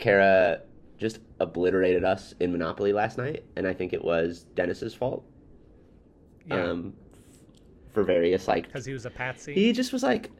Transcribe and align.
Kara 0.00 0.62
just 0.98 1.20
obliterated 1.38 2.04
us 2.04 2.34
in 2.40 2.52
Monopoly 2.52 2.92
last 2.92 3.16
night, 3.18 3.44
and 3.56 3.66
I 3.66 3.72
think 3.72 3.92
it 3.92 4.04
was 4.04 4.44
Dennis's 4.54 4.94
fault. 4.94 5.24
Yeah, 6.46 6.64
Um, 6.70 6.94
for 7.92 8.02
various 8.02 8.48
like 8.48 8.66
because 8.66 8.84
he 8.86 8.92
was 8.92 9.06
a 9.06 9.10
patsy. 9.10 9.52
he 9.54 9.72
just 9.72 9.92
was 9.92 10.02
like, 10.02 10.30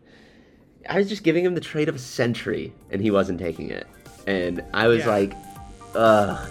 I 0.88 0.98
was 0.98 1.08
just 1.08 1.22
giving 1.22 1.44
him 1.44 1.54
the 1.54 1.60
trade 1.60 1.88
of 1.88 1.94
a 1.94 1.98
century, 1.98 2.72
and 2.90 3.00
he 3.02 3.10
wasn't 3.10 3.38
taking 3.38 3.70
it, 3.70 3.86
and 4.26 4.64
I 4.74 4.86
was 4.88 5.00
Yeah. 5.00 5.08
like, 5.10 5.32
ugh. 5.94 6.48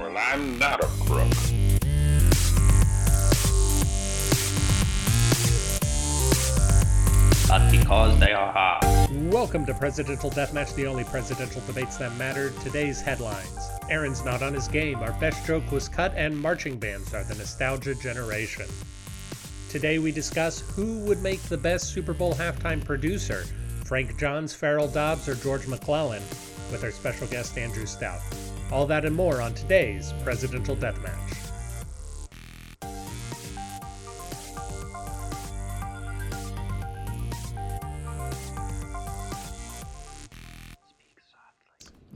Well, 0.00 0.16
I'm 0.16 0.58
not 0.58 0.82
a 0.82 0.86
crook. 0.86 1.32
But 7.48 7.70
because 7.70 8.18
they 8.18 8.32
are 8.32 8.52
hard. 8.52 9.32
Welcome 9.32 9.66
to 9.66 9.74
Presidential 9.74 10.30
Deathmatch, 10.30 10.74
the 10.74 10.86
only 10.86 11.04
presidential 11.04 11.62
debates 11.66 11.96
that 11.98 12.14
matter. 12.16 12.50
Today's 12.62 13.00
headlines 13.00 13.56
Aaron's 13.88 14.24
not 14.24 14.42
on 14.42 14.52
his 14.52 14.66
game, 14.66 14.98
our 14.98 15.12
best 15.20 15.46
joke 15.46 15.70
was 15.70 15.88
cut, 15.88 16.12
and 16.16 16.36
marching 16.36 16.76
bands 16.76 17.14
are 17.14 17.22
the 17.22 17.36
nostalgia 17.36 17.94
generation. 17.94 18.66
Today 19.68 20.00
we 20.00 20.10
discuss 20.10 20.60
who 20.60 20.98
would 21.04 21.22
make 21.22 21.40
the 21.42 21.56
best 21.56 21.92
Super 21.92 22.14
Bowl 22.14 22.34
halftime 22.34 22.84
producer 22.84 23.44
Frank 23.84 24.18
Johns, 24.18 24.52
Farrell 24.52 24.88
Dobbs, 24.88 25.28
or 25.28 25.36
George 25.36 25.68
McClellan, 25.68 26.22
with 26.72 26.82
our 26.82 26.90
special 26.90 27.28
guest 27.28 27.56
Andrew 27.56 27.86
Stout. 27.86 28.20
All 28.72 28.86
that 28.86 29.04
and 29.04 29.14
more 29.14 29.40
on 29.40 29.54
today's 29.54 30.12
Presidential 30.24 30.74
Deathmatch. 30.74 31.45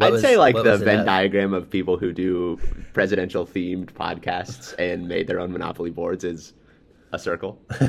I'd 0.01 0.13
was- 0.13 0.23
say 0.23 0.37
like 0.37 0.55
the 0.55 0.77
Venn 0.79 1.05
diagram 1.05 1.55
of 1.55 1.69
people 1.71 1.97
who 1.97 2.13
do 2.13 2.59
presidential 2.93 3.47
themed 3.47 3.93
podcasts 3.93 4.74
and 4.79 5.07
made 5.09 5.27
their 5.27 5.41
own 5.41 5.52
Monopoly 5.52 5.91
boards 5.91 6.24
is 6.24 6.55
a 7.13 7.19
circle. 7.19 7.61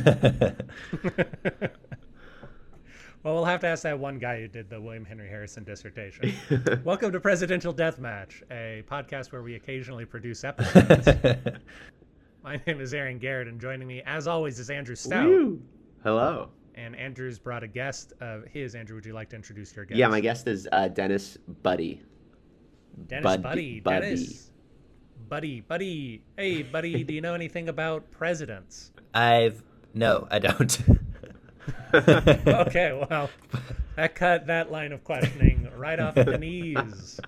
Well, 3.23 3.35
we'll 3.35 3.45
have 3.45 3.59
to 3.59 3.67
ask 3.67 3.83
that 3.83 3.99
one 3.99 4.17
guy 4.17 4.39
who 4.41 4.47
did 4.47 4.67
the 4.67 4.81
William 4.81 5.05
Henry 5.05 5.29
Harrison 5.29 5.63
dissertation. 5.63 6.33
Welcome 6.83 7.11
to 7.11 7.19
Presidential 7.19 7.71
Deathmatch, 7.71 8.41
a 8.49 8.83
podcast 8.89 9.31
where 9.31 9.43
we 9.43 9.53
occasionally 9.53 10.05
produce 10.05 10.43
episodes. 10.43 11.07
My 12.43 12.59
name 12.65 12.81
is 12.81 12.95
Aaron 12.95 13.19
Garrett, 13.19 13.47
and 13.47 13.61
joining 13.61 13.87
me, 13.87 14.01
as 14.07 14.25
always, 14.25 14.57
is 14.57 14.71
Andrew 14.71 14.95
Stout. 14.95 15.27
Woo. 15.27 15.61
Hello. 16.01 16.49
And 16.75 16.95
Andrew's 16.95 17.39
brought 17.39 17.63
a 17.63 17.67
guest 17.67 18.13
of 18.21 18.45
his. 18.45 18.75
Andrew, 18.75 18.95
would 18.95 19.05
you 19.05 19.13
like 19.13 19.29
to 19.29 19.35
introduce 19.35 19.75
your 19.75 19.85
guest? 19.85 19.97
Yeah, 19.97 20.07
my 20.07 20.19
guest 20.21 20.47
is 20.47 20.67
uh, 20.71 20.87
Dennis 20.87 21.37
Buddy. 21.63 22.01
Dennis 23.07 23.23
Bud- 23.23 23.43
Buddy. 23.43 23.79
Buddy. 23.79 23.99
Dennis. 24.01 24.51
Buddy, 25.29 25.61
Buddy. 25.61 26.23
Hey, 26.37 26.63
Buddy, 26.63 27.03
do 27.05 27.13
you 27.13 27.21
know 27.21 27.33
anything 27.33 27.69
about 27.69 28.09
presidents? 28.11 28.91
I've 29.13 29.63
no, 29.93 30.27
I 30.31 30.39
don't. 30.39 30.77
Okay, 31.93 33.05
well, 33.09 33.29
that 33.95 34.15
cut 34.15 34.47
that 34.47 34.71
line 34.71 34.91
of 34.93 35.03
questioning 35.03 35.69
right 35.75 35.99
off 35.99 36.17
at 36.17 36.25
the 36.25 36.37
knees. 36.37 37.19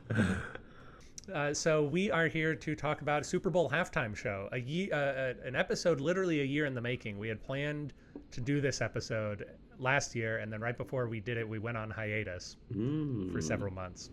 Uh, 1.33 1.53
so 1.53 1.83
we 1.83 2.09
are 2.11 2.27
here 2.27 2.55
to 2.55 2.75
talk 2.75 3.01
about 3.01 3.21
a 3.21 3.25
Super 3.25 3.49
Bowl 3.49 3.69
halftime 3.69 4.15
show, 4.15 4.49
a 4.51 4.57
ye- 4.59 4.91
uh, 4.91 4.97
uh, 4.97 5.33
an 5.45 5.55
episode 5.55 6.01
literally 6.01 6.41
a 6.41 6.43
year 6.45 6.65
in 6.65 6.73
the 6.73 6.81
making. 6.81 7.17
We 7.17 7.27
had 7.29 7.41
planned 7.43 7.93
to 8.33 8.41
do 8.41 8.61
this 8.61 8.81
episode 8.81 9.45
last 9.79 10.15
year, 10.15 10.39
and 10.39 10.51
then 10.51 10.59
right 10.61 10.77
before 10.77 11.07
we 11.07 11.19
did 11.19 11.37
it, 11.37 11.47
we 11.47 11.59
went 11.59 11.77
on 11.77 11.89
hiatus 11.89 12.57
Mm. 12.75 13.31
for 13.31 13.41
several 13.41 13.73
months. 13.73 14.09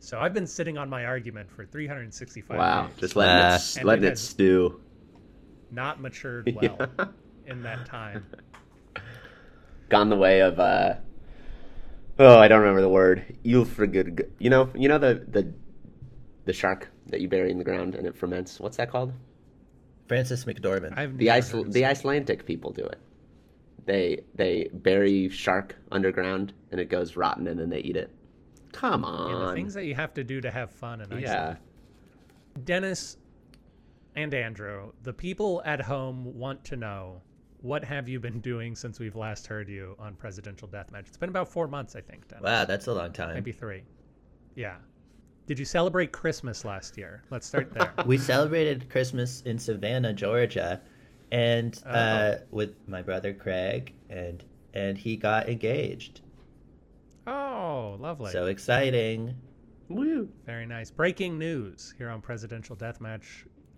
So 0.00 0.18
I've 0.18 0.34
been 0.34 0.46
sitting 0.46 0.76
on 0.76 0.88
my 0.90 1.04
argument 1.06 1.50
for 1.50 1.64
365 1.64 2.58
Wow, 2.58 2.86
days, 2.88 2.96
just 2.98 3.16
letting 3.16 3.36
Ah. 3.36 3.54
it 3.56 3.84
letting 3.84 4.04
it 4.04 4.12
it 4.12 4.18
stew. 4.18 4.80
not 5.70 6.00
matured 6.00 6.52
well 6.60 6.76
Yeah. 6.98 7.04
in 7.46 7.62
that 7.62 7.86
time. 7.86 8.26
Gone 9.88 10.08
the 10.10 10.16
way 10.16 10.40
of 10.40 10.58
uh 10.58 10.94
oh, 12.18 12.38
I 12.38 12.48
don't 12.48 12.60
remember 12.60 12.80
the 12.82 12.88
word. 12.88 13.24
Eulfrigid. 13.44 14.28
You 14.38 14.50
know, 14.50 14.70
you 14.74 14.88
know 14.88 14.98
the 14.98 15.24
the 15.28 15.52
the 16.44 16.52
shark 16.52 16.90
that 17.06 17.20
you 17.20 17.28
bury 17.28 17.50
in 17.50 17.58
the 17.58 17.64
ground 17.64 17.94
and 17.94 18.06
it 18.06 18.16
ferments. 18.16 18.60
What's 18.60 18.76
that 18.76 18.90
called? 18.90 19.12
Frances 20.06 20.44
McDormand. 20.44 20.98
I've 20.98 21.16
The 21.16 21.30
Ice 21.30 21.52
the 21.52 21.84
Icelandic 21.86 22.44
people 22.44 22.72
do 22.72 22.84
it. 22.84 22.98
They 23.86 24.20
they 24.34 24.70
bury 24.72 25.28
shark 25.28 25.76
underground 25.92 26.52
and 26.70 26.80
it 26.80 26.88
goes 26.88 27.16
rotten 27.16 27.46
and 27.48 27.58
then 27.58 27.68
they 27.70 27.80
eat 27.80 27.96
it. 27.96 28.10
Come 28.72 29.02
Yeah, 29.02 29.08
on. 29.08 29.46
the 29.48 29.52
things 29.54 29.74
that 29.74 29.84
you 29.84 29.94
have 29.94 30.14
to 30.14 30.24
do 30.24 30.40
to 30.40 30.50
have 30.50 30.70
fun 30.70 31.00
in 31.00 31.06
Iceland. 31.06 31.22
yeah. 31.22 31.56
Dennis 32.64 33.16
and 34.16 34.32
Andrew, 34.32 34.92
the 35.02 35.12
people 35.12 35.62
at 35.64 35.80
home 35.80 36.38
want 36.38 36.64
to 36.64 36.76
know 36.76 37.20
what 37.60 37.82
have 37.84 38.08
you 38.08 38.20
been 38.20 38.40
doing 38.40 38.74
since 38.74 38.98
we've 38.98 39.16
last 39.16 39.46
heard 39.46 39.68
you 39.68 39.96
on 39.98 40.14
Presidential 40.14 40.68
Deathmatch? 40.68 41.06
It's 41.06 41.16
been 41.16 41.30
about 41.30 41.48
four 41.48 41.66
months, 41.66 41.96
I 41.96 42.00
think, 42.00 42.28
Dennis. 42.28 42.44
Wow, 42.44 42.64
that's 42.66 42.86
a 42.88 42.92
long 42.92 43.12
time. 43.12 43.34
Maybe 43.34 43.52
three. 43.52 43.82
Yeah. 44.54 44.76
Did 45.46 45.58
you 45.58 45.64
celebrate 45.64 46.12
Christmas 46.12 46.64
last 46.64 46.96
year? 46.98 47.22
Let's 47.30 47.46
start 47.46 47.72
there. 47.72 47.92
We 48.06 48.18
celebrated 48.18 48.88
Christmas 48.90 49.40
in 49.42 49.58
Savannah, 49.58 50.12
Georgia, 50.12 50.80
and 51.32 51.80
Oh. 51.86 51.90
uh, 51.90 52.38
with 52.50 52.74
my 52.86 53.02
brother 53.02 53.32
Craig, 53.34 53.94
and 54.10 54.44
and 54.74 54.96
he 54.98 55.16
got 55.16 55.48
engaged. 55.48 56.20
oh, 57.26 57.96
lovely. 58.00 58.30
So 58.32 58.46
exciting! 58.46 59.34
Woo. 59.88 60.28
Very 60.46 60.66
nice. 60.66 60.90
Breaking 60.90 61.38
news 61.38 61.94
here 61.98 62.08
on 62.08 62.20
Presidential 62.20 62.74
Deathmatch. 62.76 63.24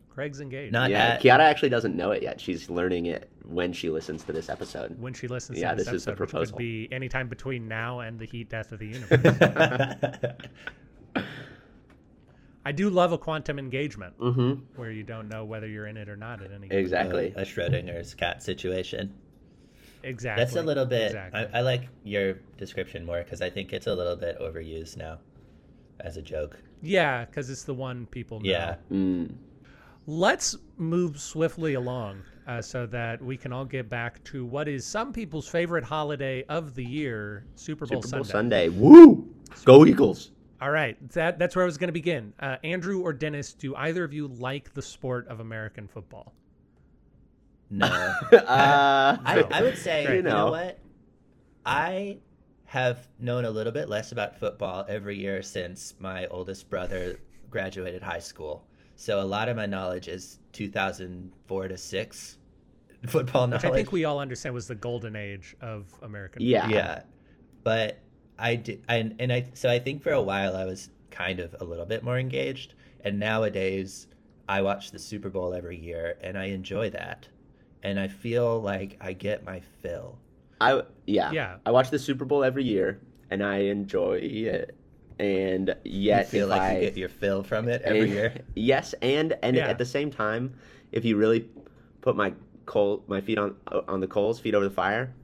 Craig's 0.09 0.41
engaged. 0.41 0.73
Not 0.73 0.89
Yeah, 0.91 1.05
at, 1.15 1.23
Kiara 1.23 1.41
actually 1.41 1.69
doesn't 1.69 1.95
know 1.95 2.11
it 2.13 2.23
yet. 2.23 2.41
She's 2.41 2.71
learning 2.71 3.05
it 3.07 3.29
when 3.45 3.73
she 3.75 3.91
listens 3.91 4.25
to 4.25 4.33
this 4.33 4.49
episode. 4.49 4.99
when 4.99 5.13
she 5.13 5.29
listens 5.29 5.59
Yeah, 5.59 5.73
to 5.73 5.77
this, 5.77 5.85
this 5.87 5.95
is 5.95 6.05
the 6.07 6.13
episode, 6.13 6.21
which 6.23 6.31
proposal. 6.31 6.57
could 6.57 6.59
be 6.63 6.89
anytime 6.91 7.29
between 7.29 7.69
now 7.69 8.01
and 8.01 8.19
the 8.19 8.25
heat 8.25 8.49
death 8.49 8.73
of 8.73 8.79
the 8.79 8.87
universe. 8.97 10.27
I 12.67 12.73
do 12.73 12.91
love 12.91 13.13
a 13.13 13.19
quantum 13.19 13.59
engagement 13.59 14.19
Mm-hmm. 14.19 14.53
where 14.79 14.91
you 14.91 15.05
don't 15.05 15.29
know 15.29 15.45
whether 15.45 15.69
you're 15.69 15.87
in 15.87 15.97
it 15.97 16.09
or 16.09 16.17
not 16.17 16.43
at 16.43 16.51
any 16.53 16.67
Exactly. 16.71 17.33
a 17.37 17.43
Schrodinger's 17.43 18.13
cat 18.15 18.43
situation. 18.43 19.15
Exactly. 20.03 20.45
That's 20.45 20.57
a 20.57 20.63
little 20.63 20.85
bit. 20.87 21.07
Exactly. 21.07 21.41
I, 21.53 21.59
I 21.59 21.61
like 21.63 21.85
your 22.05 22.35
description 22.59 23.05
more 23.07 23.23
because 23.23 23.41
I 23.41 23.51
think 23.51 23.73
it's 23.73 23.87
a 23.87 23.95
little 23.95 24.17
bit 24.17 24.39
overused 24.41 24.97
now, 24.97 25.19
as 26.01 26.17
a 26.17 26.23
joke. 26.23 26.57
yeah, 26.83 27.25
because 27.25 27.51
it's 27.51 27.63
the 27.65 27.75
one 27.75 28.07
people 28.07 28.41
know. 28.41 28.51
Yeah. 28.51 28.75
Mm. 28.93 29.35
Let's 30.09 30.57
move 30.77 31.21
swiftly 31.21 31.75
along 31.75 32.23
uh, 32.47 32.63
so 32.63 32.87
that 32.87 33.21
we 33.21 33.37
can 33.37 33.53
all 33.53 33.65
get 33.65 33.89
back 33.89 34.23
to 34.25 34.45
what 34.45 34.69
is 34.69 34.85
some 34.87 35.13
people's 35.13 35.49
favorite 35.49 35.83
holiday 35.85 36.45
of 36.49 36.75
the 36.77 36.85
year, 36.85 37.45
Super 37.57 37.87
Bowl, 37.87 38.03
Super 38.03 38.17
Bowl 38.19 38.25
Sunday. 38.25 38.67
Sunday. 38.67 38.79
Woo! 38.81 39.29
Go 39.65 39.85
Eagles. 39.87 40.31
All 40.61 40.71
right, 40.71 40.97
that 41.11 41.39
that's 41.39 41.55
where 41.55 41.65
I 41.65 41.67
was 41.67 41.79
going 41.79 41.89
to 41.89 41.93
begin. 41.93 42.33
Uh, 42.41 42.57
Andrew 42.65 43.01
or 43.01 43.13
Dennis, 43.13 43.53
do 43.53 43.75
either 43.77 44.05
of 44.05 44.13
you 44.13 44.29
like 44.29 44.73
the 44.75 44.83
sport 44.83 45.29
of 45.29 45.41
American 45.41 45.87
football? 45.87 46.33
No. 47.71 47.87
uh, 48.33 49.17
I, 49.25 49.45
I 49.51 49.63
would 49.63 49.77
say, 49.79 50.07
Great. 50.07 50.17
you 50.17 50.23
know. 50.23 50.31
You 50.31 50.37
know. 50.37 50.51
what? 50.51 50.79
I 51.65 52.19
have 52.67 53.09
known 53.19 53.45
a 53.45 53.51
little 53.51 53.73
bit 53.73 53.89
less 53.89 54.13
about 54.13 54.39
football 54.39 54.85
every 54.89 55.19
year 55.19 55.43
since 55.43 55.95
my 55.99 56.27
oldest 56.29 56.71
brother 56.71 57.19
graduated 57.51 58.03
high 58.03 58.19
school. 58.19 58.67
So 58.97 59.21
a 59.21 59.25
lot 59.25 59.49
of 59.49 59.57
my 59.57 59.67
knowledge 59.67 60.09
is 60.09 60.39
2004 60.53 61.69
to 61.69 61.77
6 61.77 62.39
football 63.07 63.47
knowledge. 63.47 63.63
Which 63.63 63.73
I 63.73 63.75
think 63.75 63.93
we 63.93 64.05
all 64.05 64.19
understand 64.19 64.55
was 64.55 64.67
the 64.67 64.75
golden 64.75 65.17
age 65.17 65.55
of 65.61 65.87
American. 66.03 66.43
yeah. 66.43 66.69
yeah. 66.69 67.03
But 67.63 67.99
I 68.39 68.57
did, 68.57 68.83
and, 68.89 69.15
and 69.19 69.33
I, 69.33 69.47
so 69.55 69.69
I 69.71 69.79
think 69.79 70.03
for 70.03 70.13
a 70.13 70.21
while 70.23 70.57
I 70.57 70.65
was 70.65 70.91
kind 71.11 71.41
of 71.41 71.55
a 71.61 71.65
little 71.65 71.87
bit 71.87 72.03
more 72.03 72.19
engaged. 72.19 72.75
And 73.05 73.19
nowadays 73.19 74.07
I 74.49 74.63
watch 74.63 74.91
the 74.91 74.99
Super 74.99 75.29
Bowl 75.31 75.55
every 75.55 75.79
year 75.79 76.19
and 76.21 76.37
I 76.37 76.47
enjoy 76.47 76.91
that. 76.91 77.29
And 77.83 77.99
I 78.01 78.09
feel 78.09 78.61
like 78.61 78.97
I 79.01 79.13
get 79.13 79.45
my 79.45 79.61
fill. 79.81 80.19
I 80.61 80.83
yeah. 81.07 81.31
Yeah. 81.33 81.57
I 81.65 81.71
watch 81.71 81.91
the 81.91 81.99
Super 81.99 82.25
Bowl 82.25 82.43
every 82.45 82.65
year 82.65 83.01
and 83.31 83.43
I 83.45 83.59
enjoy 83.59 84.19
it. 84.23 84.75
And 85.19 85.69
You 85.85 86.01
yet 86.11 86.29
feel 86.29 86.47
like 86.49 86.61
I 86.61 86.75
you 86.75 86.81
get 86.83 86.97
your 86.97 87.09
fill 87.09 87.43
from 87.43 87.69
it 87.69 87.81
every 87.83 88.01
and- 88.03 88.11
year. 88.11 88.35
Yes, 88.55 88.95
and 89.01 89.35
and 89.43 89.57
Yeah. 89.57 89.69
at 89.69 89.79
the 89.79 89.85
same 89.87 90.11
time, 90.11 90.53
if 90.93 91.05
you 91.05 91.17
really 91.17 91.49
put 92.03 92.17
my 92.17 92.35
coal 92.67 93.03
my 93.07 93.21
feet 93.21 93.39
on 93.39 93.55
uh, 93.69 93.81
on 93.89 94.01
the 94.01 94.07
coals, 94.07 94.41
feet 94.41 94.55
over 94.55 94.65
the 94.69 94.75
fire, 94.75 95.15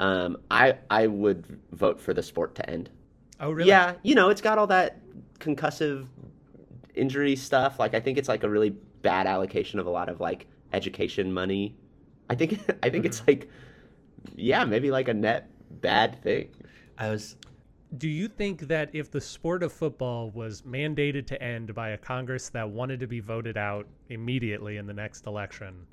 um, 0.00 0.38
I 0.50 0.78
I 0.90 1.06
would 1.06 1.60
vote 1.72 2.00
for 2.00 2.12
the 2.12 2.22
sport 2.22 2.56
to 2.56 2.68
end. 2.68 2.90
Oh, 3.38 3.52
really? 3.52 3.68
Yeah, 3.68 3.94
you 4.02 4.14
know, 4.14 4.30
it's 4.30 4.40
got 4.40 4.58
all 4.58 4.66
that 4.68 4.98
concussive 5.38 6.06
injury 6.94 7.36
stuff. 7.36 7.78
Like 7.78 7.94
I 7.94 8.00
think 8.00 8.18
it's 8.18 8.28
like 8.28 8.42
a 8.42 8.48
really 8.48 8.70
bad 8.70 9.26
allocation 9.26 9.78
of 9.78 9.86
a 9.86 9.90
lot 9.90 10.08
of 10.08 10.18
like 10.18 10.46
education 10.72 11.32
money. 11.32 11.76
I 12.28 12.34
think 12.34 12.60
I 12.82 12.90
think 12.90 13.04
it's 13.04 13.22
like 13.26 13.48
yeah, 14.34 14.64
maybe 14.64 14.90
like 14.90 15.08
a 15.08 15.14
net 15.14 15.48
bad 15.82 16.20
thing. 16.22 16.48
I 16.98 17.10
was 17.10 17.36
Do 17.98 18.08
you 18.08 18.26
think 18.26 18.68
that 18.68 18.88
if 18.94 19.10
the 19.10 19.20
sport 19.20 19.62
of 19.62 19.70
football 19.70 20.30
was 20.30 20.62
mandated 20.62 21.26
to 21.26 21.42
end 21.42 21.74
by 21.74 21.90
a 21.90 21.98
Congress 21.98 22.48
that 22.50 22.68
wanted 22.68 23.00
to 23.00 23.06
be 23.06 23.20
voted 23.20 23.58
out 23.58 23.86
immediately 24.08 24.78
in 24.78 24.86
the 24.86 24.94
next 24.94 25.26
election, 25.26 25.86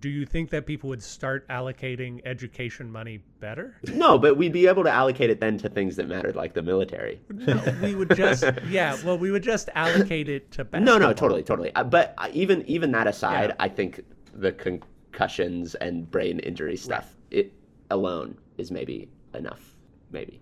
do 0.00 0.08
you 0.10 0.26
think 0.26 0.50
that 0.50 0.66
people 0.66 0.88
would 0.90 1.02
start 1.02 1.48
allocating 1.48 2.20
education 2.26 2.90
money 2.92 3.22
better? 3.40 3.76
No, 3.94 4.18
but 4.18 4.36
we'd 4.36 4.52
be 4.52 4.66
able 4.66 4.84
to 4.84 4.90
allocate 4.90 5.30
it 5.30 5.40
then 5.40 5.56
to 5.58 5.68
things 5.68 5.96
that 5.96 6.08
mattered, 6.08 6.36
like 6.36 6.52
the 6.54 6.62
military. 6.62 7.20
No, 7.30 7.60
we 7.82 7.94
would 7.94 8.14
just, 8.14 8.44
yeah, 8.68 8.96
well, 9.04 9.18
we 9.18 9.30
would 9.30 9.42
just 9.42 9.68
allocate 9.74 10.28
it 10.28 10.50
to 10.52 10.64
better. 10.64 10.84
No, 10.84 10.98
no, 10.98 11.12
totally, 11.12 11.42
totally. 11.42 11.74
Uh, 11.74 11.84
But 11.84 12.14
uh, 12.18 12.28
even 12.32 12.64
even 12.68 12.92
that 12.92 13.06
aside, 13.06 13.50
Yeah. 13.50 13.56
I 13.60 13.68
think 13.68 14.04
the 14.34 14.52
concussions 14.52 15.74
and 15.76 16.08
brain 16.10 16.38
injury 16.40 16.76
stuff 16.76 17.14
it 17.30 17.52
alone 17.90 18.36
is 18.58 18.70
maybe 18.70 19.08
enough. 19.34 19.74
Maybe. 20.10 20.40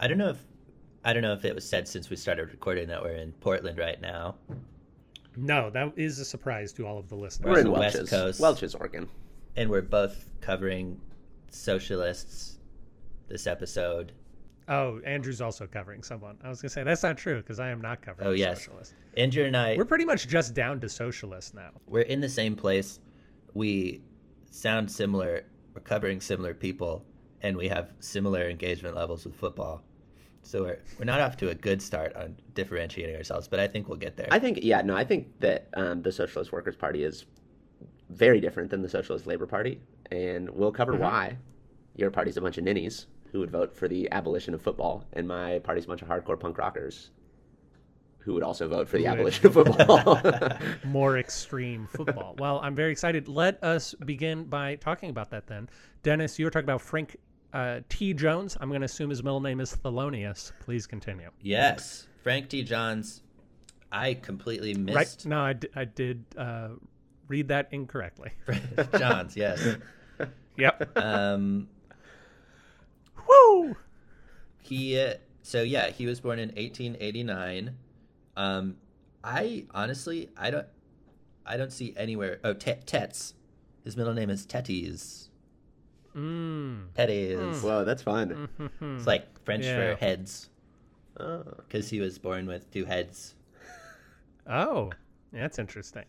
I 0.00 0.08
don't 0.08 0.18
know 0.18 0.30
if 0.30 0.44
I 1.04 1.12
don't 1.12 1.22
know 1.22 1.32
if 1.32 1.44
it 1.44 1.54
was 1.54 1.64
said 1.68 1.88
since 1.88 2.10
we 2.10 2.16
started 2.16 2.50
recording 2.50 2.88
that 2.88 3.02
we're 3.02 3.14
in 3.16 3.32
Portland 3.32 3.78
right 3.78 4.00
now. 4.00 4.34
No, 5.36 5.70
that 5.70 5.92
is 5.96 6.18
a 6.18 6.24
surprise 6.24 6.72
to 6.74 6.86
all 6.86 6.98
of 6.98 7.08
the 7.08 7.14
listeners. 7.16 7.50
We're 7.50 7.58
in 7.60 7.64
the 7.64 7.70
West 7.70 7.96
Welch's. 7.96 8.10
Coast. 8.10 8.40
Welch's, 8.40 8.74
Oregon. 8.74 9.08
and 9.56 9.70
we're 9.70 9.80
both 9.82 10.28
covering 10.40 11.00
socialists 11.50 12.58
this 13.28 13.46
episode. 13.46 14.12
Oh, 14.68 15.00
Andrew's 15.04 15.40
also 15.40 15.66
covering 15.66 16.02
someone. 16.02 16.36
I 16.44 16.48
was 16.48 16.60
gonna 16.62 16.70
say 16.70 16.82
that's 16.84 17.02
not 17.02 17.16
true 17.18 17.38
because 17.38 17.60
I 17.60 17.70
am 17.70 17.80
not 17.80 18.00
covering. 18.02 18.28
Oh 18.28 18.32
yes, 18.32 18.58
socialists. 18.64 18.94
Andrew 19.16 19.44
and 19.44 19.56
I 19.56 19.76
We're 19.76 19.84
pretty 19.84 20.04
much 20.04 20.28
just 20.28 20.54
down 20.54 20.80
to 20.80 20.88
socialists 20.88 21.52
now. 21.54 21.70
we're 21.86 22.02
in 22.02 22.20
the 22.20 22.28
same 22.28 22.54
place. 22.54 23.00
We 23.54 24.00
sound 24.50 24.90
similar. 24.90 25.44
We're 25.74 25.80
covering 25.82 26.20
similar 26.20 26.54
people, 26.54 27.04
and 27.42 27.56
we 27.56 27.68
have 27.68 27.92
similar 28.00 28.48
engagement 28.48 28.94
levels 28.94 29.24
with 29.24 29.34
football. 29.34 29.82
So 30.42 30.62
we're 30.62 30.78
we're 30.98 31.04
not 31.04 31.20
off 31.20 31.36
to 31.38 31.50
a 31.50 31.54
good 31.54 31.80
start 31.80 32.14
on 32.16 32.36
differentiating 32.54 33.16
ourselves, 33.16 33.48
but 33.48 33.60
I 33.60 33.68
think 33.68 33.88
we'll 33.88 33.98
get 33.98 34.16
there. 34.16 34.28
I 34.30 34.38
think, 34.38 34.60
yeah, 34.62 34.82
no, 34.82 34.96
I 34.96 35.04
think 35.04 35.28
that 35.40 35.68
um, 35.74 36.02
the 36.02 36.12
Socialist 36.12 36.52
Workers' 36.52 36.76
Party 36.76 37.04
is 37.04 37.24
very 38.10 38.40
different 38.40 38.70
than 38.70 38.82
the 38.82 38.88
Socialist 38.88 39.26
Labor 39.26 39.46
Party, 39.46 39.80
and 40.10 40.50
we'll 40.50 40.72
cover 40.72 40.94
why. 40.94 41.38
Your 41.94 42.10
party's 42.10 42.36
a 42.36 42.40
bunch 42.40 42.58
of 42.58 42.64
ninnies 42.64 43.06
who 43.30 43.40
would 43.40 43.50
vote 43.50 43.74
for 43.74 43.88
the 43.88 44.10
abolition 44.12 44.54
of 44.54 44.62
football, 44.62 45.04
and 45.12 45.26
my 45.26 45.58
party's 45.60 45.84
a 45.84 45.88
bunch 45.88 46.02
of 46.02 46.08
hardcore 46.08 46.38
punk 46.38 46.58
rockers 46.58 47.10
who 48.18 48.34
would 48.34 48.42
also 48.42 48.68
vote 48.68 48.88
for 48.88 48.98
the 48.98 49.06
abolition 49.06 49.46
of 49.46 49.54
football. 49.54 50.20
More 50.84 51.18
extreme 51.18 51.88
football. 51.88 52.36
Well, 52.38 52.60
I'm 52.62 52.74
very 52.74 52.92
excited. 52.92 53.26
Let 53.26 53.62
us 53.64 53.94
begin 53.94 54.44
by 54.44 54.76
talking 54.76 55.10
about 55.10 55.30
that 55.30 55.48
then. 55.48 55.68
Dennis, 56.02 56.38
you 56.38 56.44
were 56.44 56.50
talking 56.50 56.66
about 56.66 56.82
Frank 56.82 57.16
uh, 57.52 57.80
T. 57.88 58.14
Jones. 58.14 58.56
I'm 58.60 58.68
going 58.68 58.80
to 58.80 58.86
assume 58.86 59.10
his 59.10 59.22
middle 59.22 59.40
name 59.40 59.60
is 59.60 59.74
Thelonious. 59.84 60.52
Please 60.60 60.86
continue. 60.86 61.30
yes, 61.40 62.06
Frank 62.22 62.48
T. 62.48 62.62
Johns. 62.62 63.22
I 63.90 64.14
completely 64.14 64.72
Right? 64.74 64.94
missed 64.96 65.26
No, 65.26 65.40
I, 65.40 65.52
d- 65.52 65.68
I 65.76 65.84
did 65.84 66.24
uh, 66.36 66.68
read 67.28 67.48
that 67.48 67.68
incorrectly. 67.72 68.30
Johns. 68.98 69.36
Yes. 69.36 69.76
Yep. 70.58 70.98
Um, 70.98 71.68
Woo! 73.28 73.76
he 74.60 74.98
uh, 75.00 75.14
so 75.42 75.62
yeah 75.62 75.90
he 75.90 76.06
was 76.06 76.20
born 76.20 76.38
in 76.38 76.48
1889 76.50 77.74
um 78.36 78.76
i 79.24 79.64
honestly 79.74 80.28
i 80.36 80.50
don't 80.50 80.66
i 81.46 81.56
don't 81.56 81.72
see 81.72 81.92
anywhere 81.96 82.38
oh 82.44 82.52
Tet 82.54 82.86
Tets. 82.86 83.34
his 83.84 83.96
middle 83.96 84.14
name 84.14 84.30
is 84.30 84.44
tetes 84.46 85.30
Mm. 86.16 86.88
tetes 86.96 87.62
Whoa, 87.62 87.84
that's 87.84 88.02
fun. 88.02 88.48
it's 88.80 89.06
like 89.06 89.26
french 89.44 89.64
Yeah. 89.64 89.94
for 89.94 90.00
heads 90.00 90.48
Oh. 91.20 91.42
because 91.68 91.88
he 91.90 92.00
was 92.00 92.18
born 92.18 92.46
with 92.46 92.70
two 92.70 92.84
heads 92.86 93.34
Oh, 94.46 94.90
that's 95.32 95.58
interesting. 95.58 96.04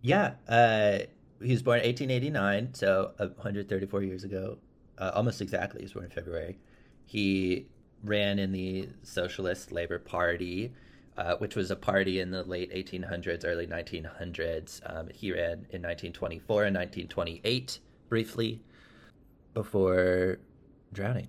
yeah 0.00 0.32
uh 0.48 0.98
he 1.42 1.52
was 1.52 1.62
born 1.62 1.78
in 1.80 1.86
1889 1.86 2.74
so 2.74 3.12
134 3.18 4.02
years 4.02 4.24
ago 4.24 4.58
uh, 4.98 5.10
almost 5.14 5.40
exactly 5.40 5.80
he 5.80 5.84
was 5.84 5.92
born 5.92 6.04
in 6.04 6.10
february 6.10 6.58
he 7.06 7.66
ran 8.04 8.38
in 8.38 8.52
the 8.52 8.88
socialist 9.02 9.70
labor 9.72 9.98
party 9.98 10.72
uh, 11.16 11.36
which 11.36 11.54
was 11.56 11.70
a 11.70 11.76
party 11.76 12.20
in 12.20 12.30
the 12.30 12.42
late 12.44 12.72
1800s 12.72 13.44
early 13.44 13.66
1900s 13.66 14.80
um, 14.86 15.08
he 15.14 15.30
ran 15.32 15.66
in 15.70 15.82
1924 15.82 16.64
and 16.64 16.74
1928 16.76 17.78
briefly 18.08 18.60
before 19.54 20.38
drowning 20.92 21.28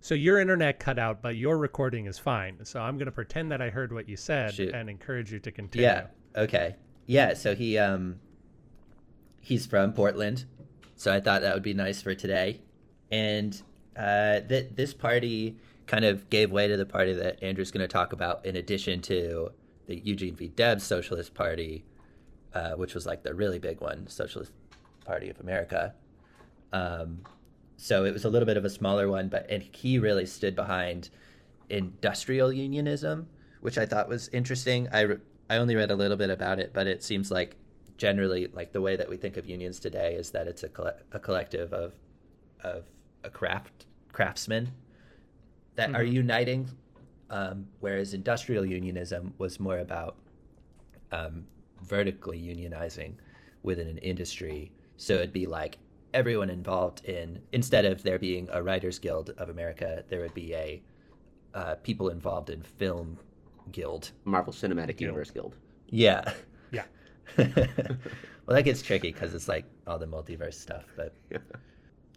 So 0.00 0.14
your 0.14 0.40
internet 0.40 0.80
cut 0.80 0.98
out, 0.98 1.22
but 1.22 1.36
your 1.36 1.56
recording 1.58 2.06
is 2.06 2.18
fine. 2.18 2.64
So 2.64 2.80
I'm 2.80 2.96
going 2.96 3.06
to 3.06 3.12
pretend 3.12 3.52
that 3.52 3.62
I 3.62 3.70
heard 3.70 3.92
what 3.92 4.08
you 4.08 4.16
said 4.16 4.54
Shoot. 4.54 4.74
and 4.74 4.90
encourage 4.90 5.32
you 5.32 5.38
to 5.40 5.52
continue. 5.52 5.86
Yeah. 5.86 6.06
Okay. 6.36 6.76
Yeah. 7.06 7.34
So 7.34 7.54
he 7.54 7.78
um 7.78 8.18
he's 9.40 9.66
from 9.66 9.92
Portland, 9.92 10.44
so 10.96 11.12
I 11.12 11.20
thought 11.20 11.42
that 11.42 11.54
would 11.54 11.62
be 11.62 11.74
nice 11.74 12.02
for 12.02 12.14
today. 12.14 12.60
And 13.10 13.60
uh, 13.96 14.40
th- 14.40 14.70
this 14.74 14.94
party 14.94 15.58
kind 15.86 16.04
of 16.04 16.30
gave 16.30 16.50
way 16.50 16.66
to 16.68 16.76
the 16.76 16.86
party 16.86 17.12
that 17.12 17.42
Andrew's 17.42 17.70
going 17.70 17.82
to 17.82 17.88
talk 17.88 18.12
about, 18.12 18.46
in 18.46 18.56
addition 18.56 19.02
to 19.02 19.50
the 19.86 19.96
Eugene 19.98 20.34
V. 20.34 20.48
Debs 20.48 20.82
Socialist 20.84 21.34
Party, 21.34 21.84
uh, 22.54 22.72
which 22.72 22.94
was 22.94 23.04
like 23.04 23.22
the 23.22 23.34
really 23.34 23.58
big 23.58 23.80
one, 23.80 24.06
Socialist 24.06 24.52
Party 25.04 25.28
of 25.28 25.40
America. 25.40 25.94
Um, 26.72 27.22
so 27.76 28.04
it 28.04 28.12
was 28.12 28.24
a 28.24 28.28
little 28.28 28.46
bit 28.46 28.56
of 28.56 28.64
a 28.64 28.70
smaller 28.70 29.08
one, 29.08 29.28
but 29.28 29.50
and 29.50 29.62
he 29.62 29.98
really 29.98 30.26
stood 30.26 30.54
behind 30.54 31.10
industrial 31.68 32.52
unionism, 32.52 33.26
which 33.60 33.78
I 33.78 33.86
thought 33.86 34.08
was 34.08 34.28
interesting. 34.28 34.88
I 34.92 35.00
re- 35.00 35.16
I 35.50 35.56
only 35.56 35.74
read 35.74 35.90
a 35.90 35.96
little 35.96 36.16
bit 36.16 36.30
about 36.30 36.58
it, 36.58 36.72
but 36.72 36.86
it 36.86 37.02
seems 37.02 37.30
like 37.30 37.56
generally 37.96 38.48
like 38.52 38.72
the 38.72 38.80
way 38.80 38.96
that 38.96 39.08
we 39.08 39.16
think 39.16 39.36
of 39.36 39.46
unions 39.46 39.78
today 39.78 40.14
is 40.14 40.30
that 40.30 40.46
it's 40.46 40.62
a 40.62 40.68
colle- 40.68 40.98
a 41.12 41.18
collective 41.18 41.72
of 41.72 41.94
of 42.62 42.84
a 43.24 43.30
craft 43.30 43.86
craftsmen 44.12 44.70
that 45.74 45.94
are 45.94 46.02
uniting, 46.02 46.68
um, 47.30 47.66
whereas 47.80 48.14
industrial 48.14 48.64
unionism 48.64 49.32
was 49.38 49.58
more 49.58 49.78
about 49.78 50.16
um, 51.12 51.44
vertically 51.82 52.38
unionizing 52.38 53.14
within 53.62 53.88
an 53.88 53.98
industry. 53.98 54.70
So 54.96 55.14
it'd 55.14 55.32
be 55.32 55.46
like 55.46 55.78
everyone 56.14 56.50
involved 56.50 57.04
in 57.04 57.40
instead 57.52 57.84
of 57.84 58.02
there 58.02 58.18
being 58.18 58.48
a 58.52 58.62
writers 58.62 58.98
guild 58.98 59.30
of 59.38 59.48
America, 59.48 60.04
there 60.08 60.20
would 60.20 60.34
be 60.34 60.54
a 60.54 60.82
uh, 61.54 61.74
people 61.82 62.08
involved 62.08 62.50
in 62.50 62.62
film 62.62 63.18
guild. 63.70 64.12
Marvel 64.24 64.52
Cinematic 64.52 65.00
Universe 65.00 65.30
Guild. 65.30 65.56
Yeah. 65.88 66.32
Yeah. 66.70 66.84
well, 67.36 67.46
that 68.48 68.62
gets 68.64 68.82
tricky 68.82 69.12
because 69.12 69.34
it's 69.34 69.48
like 69.48 69.64
all 69.86 69.98
the 69.98 70.06
multiverse 70.06 70.54
stuff, 70.54 70.84
but 70.96 71.14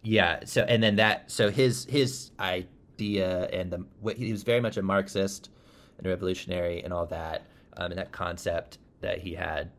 yeah. 0.04 0.40
So 0.46 0.62
and 0.64 0.82
then 0.82 0.96
that 0.98 1.30
so 1.32 1.50
his 1.50 1.86
his 1.86 2.32
idea 2.40 3.46
and 3.48 3.72
the 3.72 3.86
what- 4.02 4.18
he 4.18 4.32
was 4.32 4.44
very 4.44 4.62
much 4.62 4.78
a 4.78 4.82
Marxist 4.82 5.50
and 5.98 6.08
a 6.08 6.10
revolutionary 6.10 6.84
and 6.84 6.94
all 6.94 7.06
that, 7.08 7.44
um, 7.78 7.92
and 7.92 7.98
that 7.98 8.12
concept 8.12 8.80
that 9.02 9.20
he 9.20 9.34
had 9.34 9.72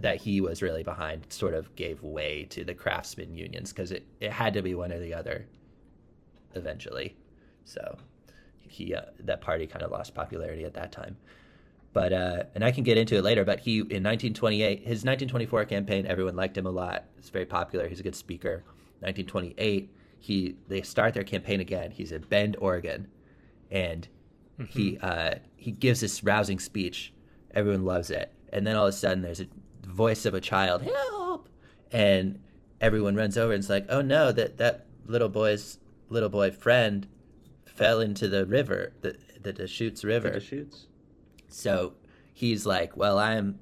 that 0.00 0.20
he 0.20 0.40
was 0.40 0.62
really 0.62 0.82
behind 0.82 1.26
sort 1.32 1.54
of 1.54 1.74
gave 1.74 2.02
way 2.02 2.46
to 2.50 2.64
the 2.64 2.74
craftsman 2.74 3.34
unions 3.34 3.72
because 3.72 3.92
it, 3.92 4.06
it 4.20 4.30
had 4.30 4.54
to 4.54 4.62
be 4.62 4.74
one 4.74 4.92
or 4.92 4.98
the 4.98 5.14
other 5.14 5.46
eventually. 6.54 7.16
So 7.64 7.96
he 8.58 8.94
uh, 8.94 9.02
that 9.20 9.40
party 9.40 9.66
kind 9.66 9.82
of 9.82 9.90
lost 9.90 10.14
popularity 10.14 10.64
at 10.64 10.74
that 10.74 10.92
time. 10.92 11.16
But 11.92 12.12
uh, 12.12 12.42
and 12.54 12.62
I 12.62 12.72
can 12.72 12.84
get 12.84 12.98
into 12.98 13.16
it 13.16 13.24
later. 13.24 13.44
But 13.44 13.60
he 13.60 13.78
in 13.78 14.02
1928, 14.02 14.80
his 14.80 15.04
1924 15.04 15.64
campaign, 15.64 16.06
everyone 16.06 16.36
liked 16.36 16.56
him 16.56 16.66
a 16.66 16.70
lot. 16.70 17.04
It's 17.16 17.30
very 17.30 17.46
popular. 17.46 17.88
He's 17.88 18.00
a 18.00 18.02
good 18.02 18.16
speaker. 18.16 18.64
1928, 19.00 19.90
he 20.18 20.56
they 20.68 20.82
start 20.82 21.14
their 21.14 21.24
campaign 21.24 21.60
again. 21.60 21.90
He's 21.90 22.12
in 22.12 22.22
Bend, 22.22 22.56
Oregon, 22.60 23.08
and 23.70 24.08
he 24.68 24.98
uh, 24.98 25.36
he 25.56 25.70
gives 25.70 26.00
this 26.00 26.22
rousing 26.22 26.58
speech. 26.58 27.12
Everyone 27.54 27.84
loves 27.84 28.10
it, 28.10 28.32
and 28.52 28.66
then 28.66 28.76
all 28.76 28.86
of 28.86 28.90
a 28.90 28.96
sudden 28.96 29.22
there's 29.22 29.40
a 29.40 29.46
voice 29.96 30.26
of 30.26 30.34
a 30.34 30.40
child, 30.40 30.82
help, 30.82 31.48
and 31.90 32.38
everyone 32.80 33.16
runs 33.16 33.38
over 33.38 33.52
and 33.52 33.60
it's 33.60 33.70
like, 33.70 33.86
oh 33.88 34.02
no, 34.02 34.30
that 34.32 34.58
that 34.58 34.86
little 35.06 35.28
boy's 35.28 35.78
little 36.10 36.28
boy 36.28 36.50
friend 36.50 37.08
fell 37.64 38.00
into 38.00 38.28
the 38.28 38.44
river, 38.46 38.92
the 39.00 39.16
the 39.42 39.52
Deschutes 39.52 40.04
River. 40.04 40.30
Deschutes. 40.30 40.86
So 41.48 41.94
he's 42.34 42.66
like, 42.66 42.96
well, 42.96 43.18
I'm, 43.18 43.58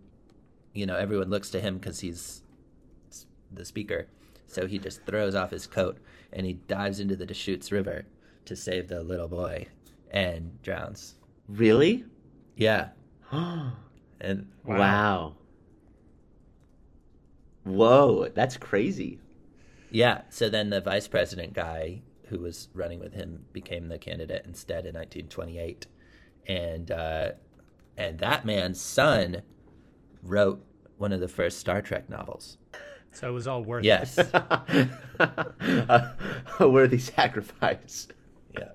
you 0.73 0.87
know, 0.87 0.97
everyone 0.97 1.31
looks 1.31 1.51
to 1.51 1.61
him 1.61 1.79
because 1.79 2.01
he's 2.01 2.43
the 3.53 3.65
speaker. 3.65 4.09
So 4.47 4.67
he 4.67 4.79
just 4.79 5.05
throws 5.07 5.35
off 5.35 5.51
his 5.51 5.67
coat 5.67 5.99
and 6.33 6.47
he 6.47 6.55
dives 6.55 7.01
into 7.01 7.17
the 7.17 7.27
Deschutes 7.27 7.71
River 7.71 8.05
to 8.47 8.57
save 8.57 8.89
the 8.89 9.03
little 9.03 9.29
boy 9.29 9.67
and 10.11 10.61
drowns. 10.63 11.15
Really? 11.49 12.05
Yeah. 12.57 12.89
And 14.21 14.47
Wow. 14.65 15.35
Whoa, 17.65 18.29
that's 18.35 18.57
crazy. 18.57 19.21
yeah, 19.91 20.23
so 20.31 20.49
then 20.49 20.71
the 20.71 20.81
vice 20.81 21.09
president 21.09 21.53
guy 21.55 22.03
who 22.29 22.39
was 22.41 22.69
running 22.75 23.01
with 23.01 23.15
him 23.15 23.45
became 23.53 23.89
the 23.89 23.99
candidate 23.99 24.43
instead 24.47 24.87
in 24.87 24.95
1928, 24.95 25.87
and 26.47 26.91
uh, 26.91 27.31
and 27.97 28.19
that 28.19 28.45
man's 28.45 28.81
son 28.81 29.43
wrote 30.23 30.65
one 30.99 31.13
of 31.13 31.21
the 31.21 31.29
first 31.29 31.59
Star 31.59 31.81
Trek 31.83 32.09
novels. 32.09 32.57
So 33.13 33.29
it 33.29 33.33
was 33.33 33.47
all 33.47 33.63
worth 33.63 33.85
it. 33.85 33.87
Yes, 33.87 34.19
a, 34.19 34.89
a 36.61 36.69
worthy 36.69 36.99
sacrifice. 36.99 38.09
yeah. 38.53 38.71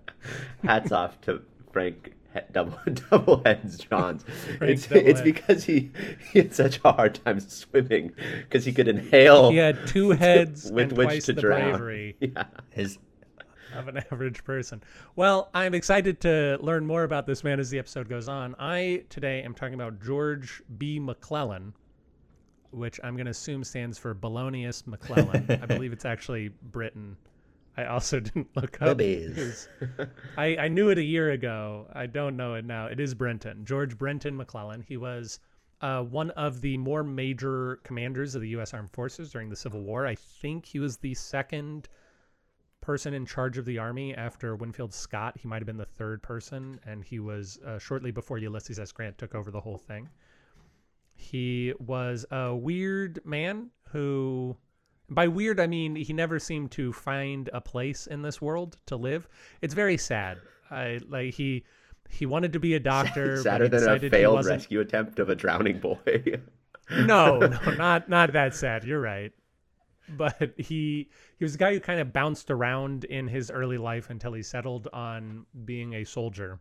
Hats 0.63 0.91
off 0.91 1.19
to 1.21 1.41
Frank 1.73 2.13
he- 2.33 2.39
Double 2.51 2.77
Double 3.09 3.41
Heads 3.43 3.77
Johns. 3.77 4.23
Frank 4.57 4.73
It's, 4.73 4.91
it's 4.91 5.19
Head. 5.19 5.23
because 5.23 5.63
he, 5.63 5.91
he 6.31 6.39
had 6.39 6.53
such 6.53 6.79
a 6.83 6.91
hard 6.91 7.15
time 7.23 7.39
swimming 7.39 8.13
because 8.41 8.65
he 8.65 8.71
could 8.73 8.87
inhale 8.87 9.51
He 9.51 9.57
had 9.57 9.87
two 9.87 10.09
heads 10.11 10.71
with 10.71 10.89
and 10.89 10.97
which 10.97 11.07
twice 11.07 11.25
to 11.25 11.33
the 11.33 11.41
drown. 11.41 11.71
bravery 11.71 12.15
Yeah. 12.19 12.45
His 12.69 12.97
of 13.75 13.87
an 13.87 13.97
average 14.11 14.43
person. 14.43 14.81
Well, 15.15 15.49
I'm 15.53 15.75
excited 15.75 16.19
to 16.21 16.57
learn 16.59 16.87
more 16.87 17.03
about 17.03 17.27
this 17.27 17.43
man 17.43 17.59
as 17.59 17.69
the 17.69 17.77
episode 17.77 18.09
goes 18.09 18.27
on. 18.27 18.55
I 18.57 19.03
today 19.09 19.43
am 19.43 19.53
talking 19.53 19.75
about 19.75 20.01
George 20.01 20.63
B. 20.79 20.99
McClellan, 20.99 21.73
which 22.71 22.99
I'm 23.03 23.15
going 23.15 23.25
to 23.25 23.31
assume 23.31 23.63
stands 23.63 23.99
for 23.99 24.15
Balonius 24.15 24.87
McClellan. 24.87 25.45
I 25.61 25.67
believe 25.67 25.93
it's 25.93 26.05
actually 26.05 26.49
Britain. 26.71 27.15
I 27.79 27.85
also 27.85 28.19
didn't 28.27 28.55
look 28.55 28.81
up. 28.81 28.99
His- 28.99 29.67
I, 30.37 30.57
I 30.57 30.67
knew 30.67 30.89
it 30.89 30.97
a 30.97 31.03
year 31.03 31.31
ago. 31.31 31.87
I 31.93 32.05
don't 32.07 32.35
know 32.35 32.55
it 32.55 32.65
now. 32.65 32.87
It 32.87 32.99
is 32.99 33.13
Brinton. 33.13 33.65
George 33.65 33.97
Brinton 33.97 34.35
McClellan. 34.35 34.81
He 34.81 34.97
was 34.97 35.39
uh, 35.81 36.03
one 36.03 36.31
of 36.31 36.61
the 36.61 36.77
more 36.77 37.03
major 37.03 37.79
commanders 37.83 38.35
of 38.35 38.41
the 38.41 38.49
U.S. 38.49 38.73
Armed 38.73 38.91
Forces 38.91 39.31
during 39.31 39.49
the 39.49 39.55
Civil 39.55 39.81
War. 39.81 40.05
I 40.05 40.15
think 40.15 40.65
he 40.65 40.79
was 40.79 40.97
the 40.97 41.13
second 41.13 41.87
person 42.81 43.13
in 43.13 43.25
charge 43.25 43.57
of 43.57 43.65
the 43.65 43.77
army 43.77 44.13
after 44.15 44.55
Winfield 44.55 44.93
Scott. 44.93 45.37
He 45.39 45.47
might 45.47 45.61
have 45.61 45.67
been 45.67 45.77
the 45.77 45.85
third 45.85 46.21
person, 46.21 46.79
and 46.85 47.03
he 47.03 47.19
was 47.19 47.59
uh, 47.65 47.79
shortly 47.79 48.11
before 48.11 48.37
Ulysses 48.39 48.79
S. 48.79 48.91
Grant 48.91 49.17
took 49.17 49.35
over 49.35 49.51
the 49.51 49.61
whole 49.61 49.77
thing. 49.77 50.09
He 51.15 51.73
was 51.79 52.25
a 52.31 52.55
weird 52.55 53.19
man 53.25 53.69
who, 53.91 54.55
by 55.09 55.27
weird, 55.27 55.59
I 55.59 55.67
mean 55.67 55.95
he 55.95 56.13
never 56.13 56.39
seemed 56.39 56.71
to 56.71 56.93
find 56.93 57.49
a 57.53 57.61
place 57.61 58.07
in 58.07 58.21
this 58.21 58.41
world 58.41 58.77
to 58.87 58.95
live. 58.95 59.27
It's 59.61 59.73
very 59.73 59.97
sad. 59.97 60.37
I 60.71 60.99
like 61.07 61.33
he 61.33 61.65
he 62.09 62.25
wanted 62.25 62.53
to 62.53 62.59
be 62.59 62.73
a 62.75 62.79
doctor. 62.95 63.35
but 63.35 63.43
Sadder 63.43 63.69
than 63.69 63.87
a 63.87 63.99
failed 64.09 64.45
rescue 64.45 64.79
attempt 64.79 65.19
of 65.19 65.29
a 65.29 65.35
drowning 65.35 65.79
boy. 65.79 65.97
no, 66.91 67.39
no, 67.39 67.71
not 67.77 68.09
not 68.09 68.33
that 68.33 68.55
sad. 68.55 68.83
You're 68.83 69.01
right. 69.01 69.31
But 70.17 70.53
he 70.57 71.09
he 71.37 71.45
was 71.45 71.55
a 71.55 71.57
guy 71.57 71.73
who 71.73 71.79
kind 71.79 71.99
of 71.99 72.11
bounced 72.11 72.49
around 72.49 73.03
in 73.05 73.27
his 73.27 73.51
early 73.51 73.77
life 73.77 74.09
until 74.09 74.33
he 74.33 74.41
settled 74.41 74.87
on 74.91 75.45
being 75.65 75.93
a 75.93 76.03
soldier. 76.03 76.59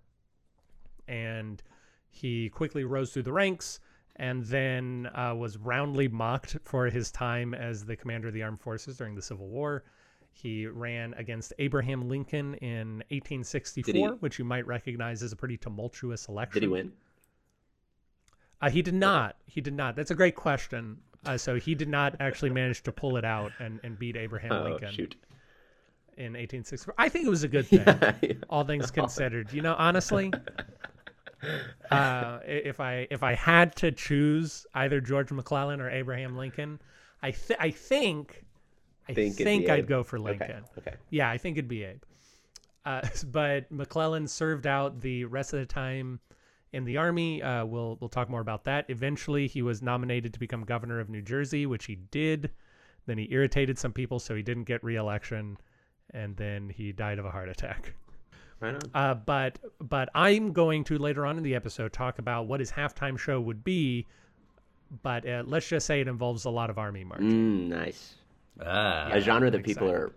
And 1.06 1.62
he 2.10 2.50
quickly 2.50 2.84
rose 2.84 3.12
through 3.12 3.22
the 3.22 3.32
ranks 3.32 3.80
and 4.18 4.44
then 4.46 5.08
uh, 5.14 5.34
was 5.36 5.56
roundly 5.58 6.08
mocked 6.08 6.56
for 6.64 6.86
his 6.86 7.10
time 7.10 7.54
as 7.54 7.84
the 7.84 7.96
commander 7.96 8.28
of 8.28 8.34
the 8.34 8.42
armed 8.42 8.60
forces 8.60 8.96
during 8.96 9.14
the 9.14 9.22
Civil 9.22 9.48
War. 9.48 9.84
He 10.32 10.66
ran 10.66 11.14
against 11.14 11.52
Abraham 11.58 12.08
Lincoln 12.08 12.54
in 12.56 12.98
1864, 13.10 14.10
which 14.20 14.38
you 14.38 14.44
might 14.44 14.66
recognize 14.66 15.22
as 15.22 15.32
a 15.32 15.36
pretty 15.36 15.56
tumultuous 15.56 16.28
election. 16.28 16.54
Did 16.60 16.62
he 16.66 16.68
win? 16.68 16.92
Uh, 18.60 18.70
he 18.70 18.82
did 18.82 18.94
not. 18.94 19.36
He 19.46 19.60
did 19.60 19.74
not. 19.74 19.96
That's 19.96 20.10
a 20.10 20.14
great 20.14 20.34
question. 20.34 20.98
Uh, 21.26 21.36
so 21.36 21.56
he 21.56 21.74
did 21.74 21.88
not 21.88 22.14
actually 22.20 22.50
manage 22.50 22.82
to 22.84 22.92
pull 22.92 23.16
it 23.16 23.24
out 23.24 23.52
and, 23.58 23.80
and 23.82 23.98
beat 23.98 24.16
Abraham 24.16 24.52
Oh 24.52 24.62
Lincoln 24.62 24.92
shoot! 24.92 25.16
in 26.16 26.32
1864. 26.34 26.94
I 26.98 27.08
think 27.08 27.26
it 27.26 27.30
was 27.30 27.42
a 27.44 27.48
good 27.48 27.66
thing, 27.68 27.80
Yeah. 27.84 28.12
all 28.48 28.64
things 28.64 28.90
considered. 28.90 29.52
You 29.52 29.62
know, 29.62 29.74
honestly, 29.78 30.32
uh, 31.90 32.38
if 32.46 32.80
I 32.80 33.06
if 33.10 33.22
I 33.22 33.34
had 33.34 33.74
to 33.76 33.92
choose 33.92 34.66
either 34.74 35.00
George 35.00 35.30
McClellan 35.30 35.80
or 35.80 35.90
Abraham 35.90 36.36
Lincoln, 36.36 36.80
I 37.22 37.30
th- 37.32 37.58
I 37.60 37.70
think 37.70 38.44
I 39.08 39.14
Think 39.14 39.36
think, 39.36 39.68
I'd 39.70 39.80
Abe. 39.80 39.88
go 39.88 40.02
for 40.02 40.18
Lincoln. 40.18 40.64
okay. 40.78 40.94
Yeah, 41.10 41.30
I 41.30 41.38
think 41.38 41.56
it'd 41.56 41.68
be 41.68 41.84
Abe. 41.84 42.02
Uh, 42.84 43.00
but 43.26 43.70
McClellan 43.70 44.26
served 44.26 44.66
out 44.66 45.00
the 45.00 45.24
rest 45.24 45.52
of 45.54 45.60
the 45.60 45.66
time 45.66 46.20
in 46.72 46.84
the 46.84 46.96
army. 46.98 47.42
Uh, 47.42 47.64
we'll 47.64 47.96
we'll 48.00 48.10
talk 48.10 48.28
more 48.28 48.40
about 48.40 48.64
that. 48.64 48.84
Eventually, 48.88 49.46
he 49.46 49.62
was 49.62 49.80
nominated 49.80 50.32
to 50.34 50.38
become 50.38 50.64
governor 50.64 51.00
of 51.00 51.08
New 51.08 51.22
Jersey, 51.22 51.64
which 51.66 51.86
he 51.86 51.96
did. 52.10 52.50
Then 53.06 53.16
he 53.16 53.28
irritated 53.30 53.78
some 53.78 53.92
people, 53.92 54.18
so 54.18 54.34
he 54.34 54.42
didn't 54.42 54.64
get 54.64 54.84
re-election, 54.84 55.56
and 56.10 56.36
then 56.36 56.68
he 56.68 56.92
died 56.92 57.18
of 57.18 57.24
a 57.24 57.30
heart 57.30 57.48
attack. 57.48 57.94
Right 58.60 58.74
on. 58.74 58.80
Uh, 58.94 59.14
but 59.14 59.58
but 59.80 60.08
I'm 60.14 60.52
going 60.52 60.84
to 60.84 60.98
later 60.98 61.24
on 61.26 61.36
in 61.36 61.42
the 61.44 61.54
episode 61.54 61.92
talk 61.92 62.18
about 62.18 62.46
what 62.46 62.60
his 62.60 62.72
halftime 62.72 63.18
show 63.18 63.40
would 63.40 63.62
be. 63.62 64.06
But 65.02 65.28
uh, 65.28 65.42
let's 65.46 65.68
just 65.68 65.86
say 65.86 66.00
it 66.00 66.08
involves 66.08 66.44
a 66.44 66.50
lot 66.50 66.70
of 66.70 66.78
army 66.78 67.04
marching. 67.04 67.30
Mm, 67.30 67.68
nice. 67.68 68.14
ah, 68.64 69.10
a 69.12 69.20
genre 69.20 69.50
that 69.50 69.62
people 69.62 69.88
excited. 69.88 70.02
are 70.10 70.12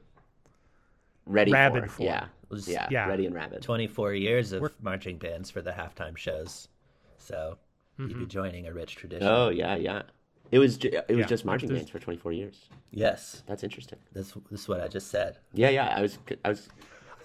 ready 1.26 1.52
Rabid 1.52 1.84
for. 1.86 1.98
for. 1.98 2.04
Yeah. 2.04 2.26
Was- 2.50 2.68
yeah. 2.68 2.88
yeah. 2.90 3.08
Ready 3.08 3.26
and 3.26 3.36
rabid. 3.36 3.62
24 3.62 4.14
years 4.14 4.52
of 4.54 4.72
marching 4.82 5.18
bands 5.18 5.50
for 5.50 5.62
the 5.62 5.72
halftime 5.72 6.18
shows. 6.18 6.68
So 7.18 7.58
you'd 8.00 8.18
be 8.18 8.26
joining 8.26 8.66
a 8.68 8.74
rich 8.74 8.96
tradition. 8.96 9.28
Oh 9.28 9.50
yeah, 9.50 9.76
yeah. 9.76 10.02
It 10.52 10.60
was 10.60 10.78
ju- 10.78 10.90
it 10.90 11.06
was 11.10 11.20
Yeah, 11.20 11.26
just 11.28 11.46
marching 11.46 11.70
there's- 11.70 11.82
bands 11.84 11.92
for 11.92 12.00
24 12.00 12.32
years. 12.34 12.70
Yes, 12.92 13.44
That's 13.48 13.64
interesting. 13.64 14.00
this, 14.12 14.34
this 14.50 14.62
is 14.62 14.68
what 14.68 14.82
I 14.82 14.88
just 14.88 15.08
said. 15.10 15.38
Yeah, 15.54 15.70
yeah. 15.70 15.94
I 15.96 16.02
was 16.02 16.18
I 16.44 16.50
was 16.50 16.68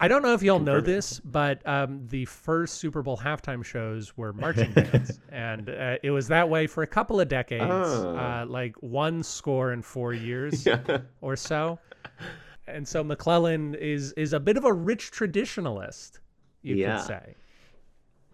I 0.01 0.09
don't 0.09 0.23
know 0.23 0.35
if 0.35 0.43
y'all 0.43 0.59
know 0.59 0.81
this, 0.81 1.21
but 1.21 1.67
um, 1.67 2.07
the 2.09 2.25
first 2.27 2.75
Super 2.75 3.03
Bowl 3.03 3.17
halftime 3.17 3.65
shows 3.65 4.17
were 4.17 4.33
marching 4.33 4.71
bands, 4.73 5.19
and 5.31 5.69
uh, 5.71 5.97
it 6.03 6.11
was 6.11 6.29
that 6.29 6.49
way 6.51 6.67
for 6.67 6.83
a 6.83 6.87
couple 6.87 7.21
of 7.21 7.29
decades, 7.29 7.65
Oh. 7.71 8.17
uh, 8.17 8.45
like 8.47 8.75
one 8.83 9.23
score 9.23 9.73
in 9.73 9.83
four 9.83 10.13
years 10.13 10.67
or 11.21 11.37
so. 11.37 11.79
And 12.67 12.87
so 12.87 13.03
McClellan 13.05 13.75
is 13.77 14.13
is 14.13 14.33
a 14.33 14.41
bit 14.41 14.57
of 14.57 14.65
a 14.65 14.73
rich 14.73 15.13
traditionalist, 15.13 16.19
you 16.63 16.77
Yeah. 16.77 16.97
could 16.99 17.07
say. 17.07 17.35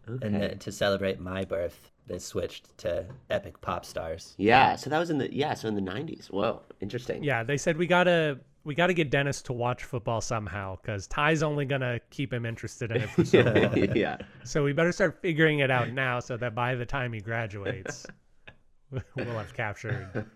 okay. 0.09 0.26
And 0.26 0.35
then 0.35 0.59
to 0.59 0.73
celebrate 0.73 1.21
my 1.21 1.45
birth, 1.45 1.90
they 2.07 2.19
switched 2.19 2.76
to 2.78 3.07
epic 3.31 3.61
pop 3.61 3.85
stars. 3.85 4.35
yeah, 4.38 4.75
so 4.75 4.90
that 4.90 4.99
was 4.99 5.11
in 5.11 5.19
the 5.19 5.33
yeah, 5.33 5.54
so 5.54 5.69
in 5.69 5.75
the 5.75 5.81
90s. 5.81 6.26
Whoa, 6.31 6.62
interesting. 6.81 7.23
Yeah, 7.23 7.45
they 7.45 7.57
said 7.57 7.76
we 7.76 7.87
gotta 7.87 8.40
we 8.64 8.75
gotta 8.75 8.95
get 8.95 9.11
Dennis 9.11 9.42
to 9.42 9.52
watch 9.52 9.85
football 9.85 10.21
somehow 10.21 10.76
because 10.81 11.07
Ty's 11.07 11.42
only 11.42 11.64
gonna 11.64 12.00
keep 12.11 12.33
him 12.33 12.47
interested 12.47 12.90
in 12.90 13.02
it 13.02 13.09
for 13.11 13.25
so 13.25 13.40
long. 13.42 13.76
yeah. 13.97 14.19
So 14.45 14.62
we 14.64 14.73
better 14.73 14.92
start 14.92 15.21
figuring 15.21 15.61
it 15.61 15.71
out 15.71 15.90
now 15.90 16.21
so 16.21 16.37
that 16.37 16.54
by 16.54 16.75
the 16.75 16.87
time 16.87 17.12
he 17.12 17.21
graduates, 17.21 18.07
we'll 18.90 19.26
have 19.26 19.54
captured 19.54 20.26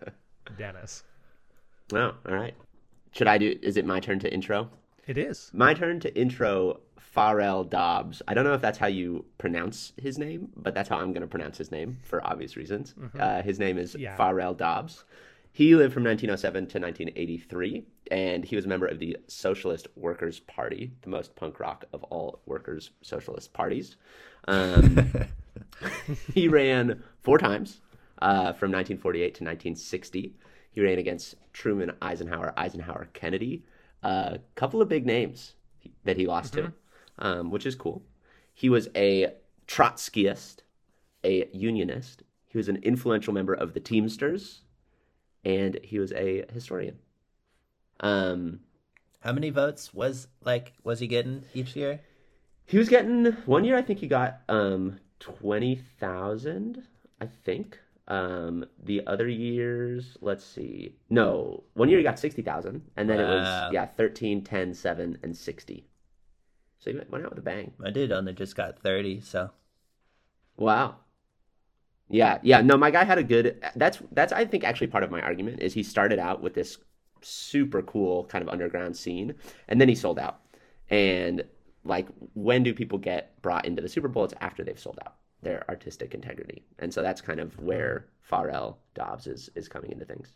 Dennis. 0.59 1.05
Well, 1.91 2.15
all 2.27 2.35
right. 2.35 2.55
Should 3.13 3.29
I 3.29 3.39
do 3.39 3.57
is 3.63 3.77
it 3.77 3.87
my 3.87 4.01
turn 4.01 4.19
to 4.21 4.33
intro? 4.33 4.71
It 5.07 5.19
is. 5.19 5.51
My 5.55 5.73
turn 5.73 6.01
to 6.01 6.19
intro 6.19 6.81
Pharrell 7.17 7.69
Dobbs. 7.69 8.21
I 8.29 8.35
don't 8.35 8.45
know 8.45 8.55
if 8.55 8.61
that's 8.61 8.77
how 8.77 8.89
you 8.89 9.25
pronounce 9.39 9.93
his 9.97 10.19
name, 10.19 10.49
but 10.57 10.75
that's 10.75 10.89
how 10.89 10.97
I'm 10.99 11.13
going 11.13 11.23
to 11.23 11.27
pronounce 11.29 11.57
his 11.57 11.71
name 11.71 11.97
for 12.03 12.27
obvious 12.27 12.57
reasons. 12.57 12.95
Uh, 13.19 13.41
his 13.43 13.59
name 13.59 13.79
is 13.79 13.95
Yeah. 13.95 14.17
Pharrell 14.17 14.55
Dobbs. 14.57 15.05
He 15.53 15.75
lived 15.75 15.95
from 15.95 16.03
1907 16.05 16.67
to 16.67 16.79
1983, 16.81 17.85
and 18.11 18.45
he 18.45 18.57
was 18.57 18.65
a 18.65 18.69
member 18.69 18.87
of 18.87 18.99
the 18.99 19.17
Socialist 19.27 19.89
Workers' 19.97 20.41
Party, 20.41 20.93
the 21.03 21.09
most 21.09 21.35
punk 21.35 21.61
rock 21.61 21.85
of 21.93 22.03
all 22.05 22.41
workers' 22.47 22.91
socialist 23.03 23.53
parties. 23.53 23.97
Um, 24.49 25.11
he 26.35 26.49
ran 26.49 27.03
four 27.23 27.39
times 27.39 27.81
uh, 28.23 28.53
from 28.53 28.73
1948 28.73 29.23
to 29.23 29.45
1960. 29.45 30.35
He 30.71 30.81
ran 30.81 30.99
against 30.99 31.37
Truman, 31.53 31.93
Eisenhower, 32.03 32.53
Eisenhower, 32.57 33.09
Kennedy. 33.13 33.65
A 34.03 34.39
couple 34.55 34.81
of 34.81 34.89
big 34.89 35.07
names 35.07 35.55
that 36.05 36.17
he 36.17 36.27
lost 36.27 36.53
to, 36.55 36.73
um, 37.19 37.51
which 37.51 37.67
is 37.67 37.75
cool. 37.75 38.03
He 38.55 38.69
was 38.69 38.89
a 38.95 39.33
Trotskyist, 39.67 40.59
a 41.25 41.49
Unionist. 41.53 42.23
He 42.47 42.59
was 42.59 42.69
an 42.69 42.77
influential 42.83 43.33
member 43.33 43.55
of 43.55 43.75
the 43.75 43.81
Teamsters, 43.81 44.63
and 45.45 45.79
he 45.83 45.99
was 45.99 46.13
a 46.13 46.45
historian. 46.53 46.99
Um, 48.01 48.61
How 49.21 49.33
many 49.33 49.51
votes 49.51 49.93
was 49.95 50.29
like 50.45 50.73
was 50.85 51.01
he 51.01 51.07
getting 51.07 51.45
each 51.55 51.77
year? 51.77 52.01
He 52.67 52.79
was 52.79 52.89
getting 52.89 53.27
one 53.47 53.65
year. 53.65 53.77
I 53.77 53.83
think 53.83 54.01
he 54.01 54.09
got 54.09 54.41
um 54.49 54.99
twenty 55.19 55.77
thousand. 55.99 56.83
I 57.21 57.27
think. 57.27 57.79
Um, 58.09 58.67
the 58.85 59.05
other 59.09 59.27
years, 59.29 60.17
let's 60.21 60.45
see. 60.45 60.95
No, 61.11 61.65
one 61.75 61.89
year 61.89 61.99
he 61.99 62.05
got 62.05 62.21
sixty 62.21 62.43
thousand, 62.43 62.83
and 62.97 63.11
then 63.11 63.19
it 63.19 63.25
was 63.29 63.73
yeah 63.73 63.87
13, 63.87 64.45
10, 64.45 64.75
7, 64.75 65.19
and 65.25 65.37
sixty. 65.37 65.89
So 66.79 66.93
he 66.93 66.99
went 67.11 67.25
out 67.25 67.31
with 67.31 67.39
a 67.39 67.43
bang. 67.43 67.73
My 67.79 67.91
dude 67.91 68.13
only 68.13 68.33
just 68.33 68.55
got 68.55 68.79
30, 68.79 69.21
so 69.23 69.51
Wow. 70.57 70.97
Yeah, 72.09 72.39
yeah. 72.43 72.61
No, 72.61 72.77
my 72.77 72.91
guy 72.93 73.03
had 73.05 73.19
a 73.19 73.25
good. 73.25 73.61
That's 73.75 73.99
that's 74.13 74.33
I 74.33 74.45
think 74.45 74.63
actually 74.63 74.87
part 74.87 75.03
of 75.03 75.11
my 75.11 75.21
argument 75.21 75.61
is 75.61 75.75
he 75.75 75.83
started 75.83 76.21
out 76.21 76.41
with 76.41 76.55
this 76.55 76.79
super 77.27 77.83
cool 77.83 78.25
kind 78.25 78.43
of 78.43 78.49
underground 78.49 78.97
scene, 78.97 79.35
and 79.69 79.81
then 79.81 79.89
he 79.89 79.95
sold 79.95 80.19
out, 80.19 80.41
And 80.91 81.45
like, 81.85 82.09
when 82.35 82.63
do 82.63 82.75
people 82.75 82.99
get 82.99 83.41
brought 83.43 83.65
into 83.65 83.83
the 83.83 83.89
Super 83.89 84.09
Bowl? 84.09 84.25
It's 84.25 84.35
after 84.41 84.65
they've 84.65 84.79
sold 84.79 84.99
out 85.05 85.17
their 85.43 85.65
artistic 85.69 86.15
integrity, 86.15 86.65
and 86.79 86.93
so 86.93 87.03
that's 87.03 87.21
kind 87.21 87.41
of 87.41 87.59
where 87.61 88.07
Pharrell 88.31 88.77
Dobbs 88.95 89.27
is 89.27 89.51
is 89.55 89.69
coming 89.69 89.93
into 89.93 90.05
things. 90.05 90.33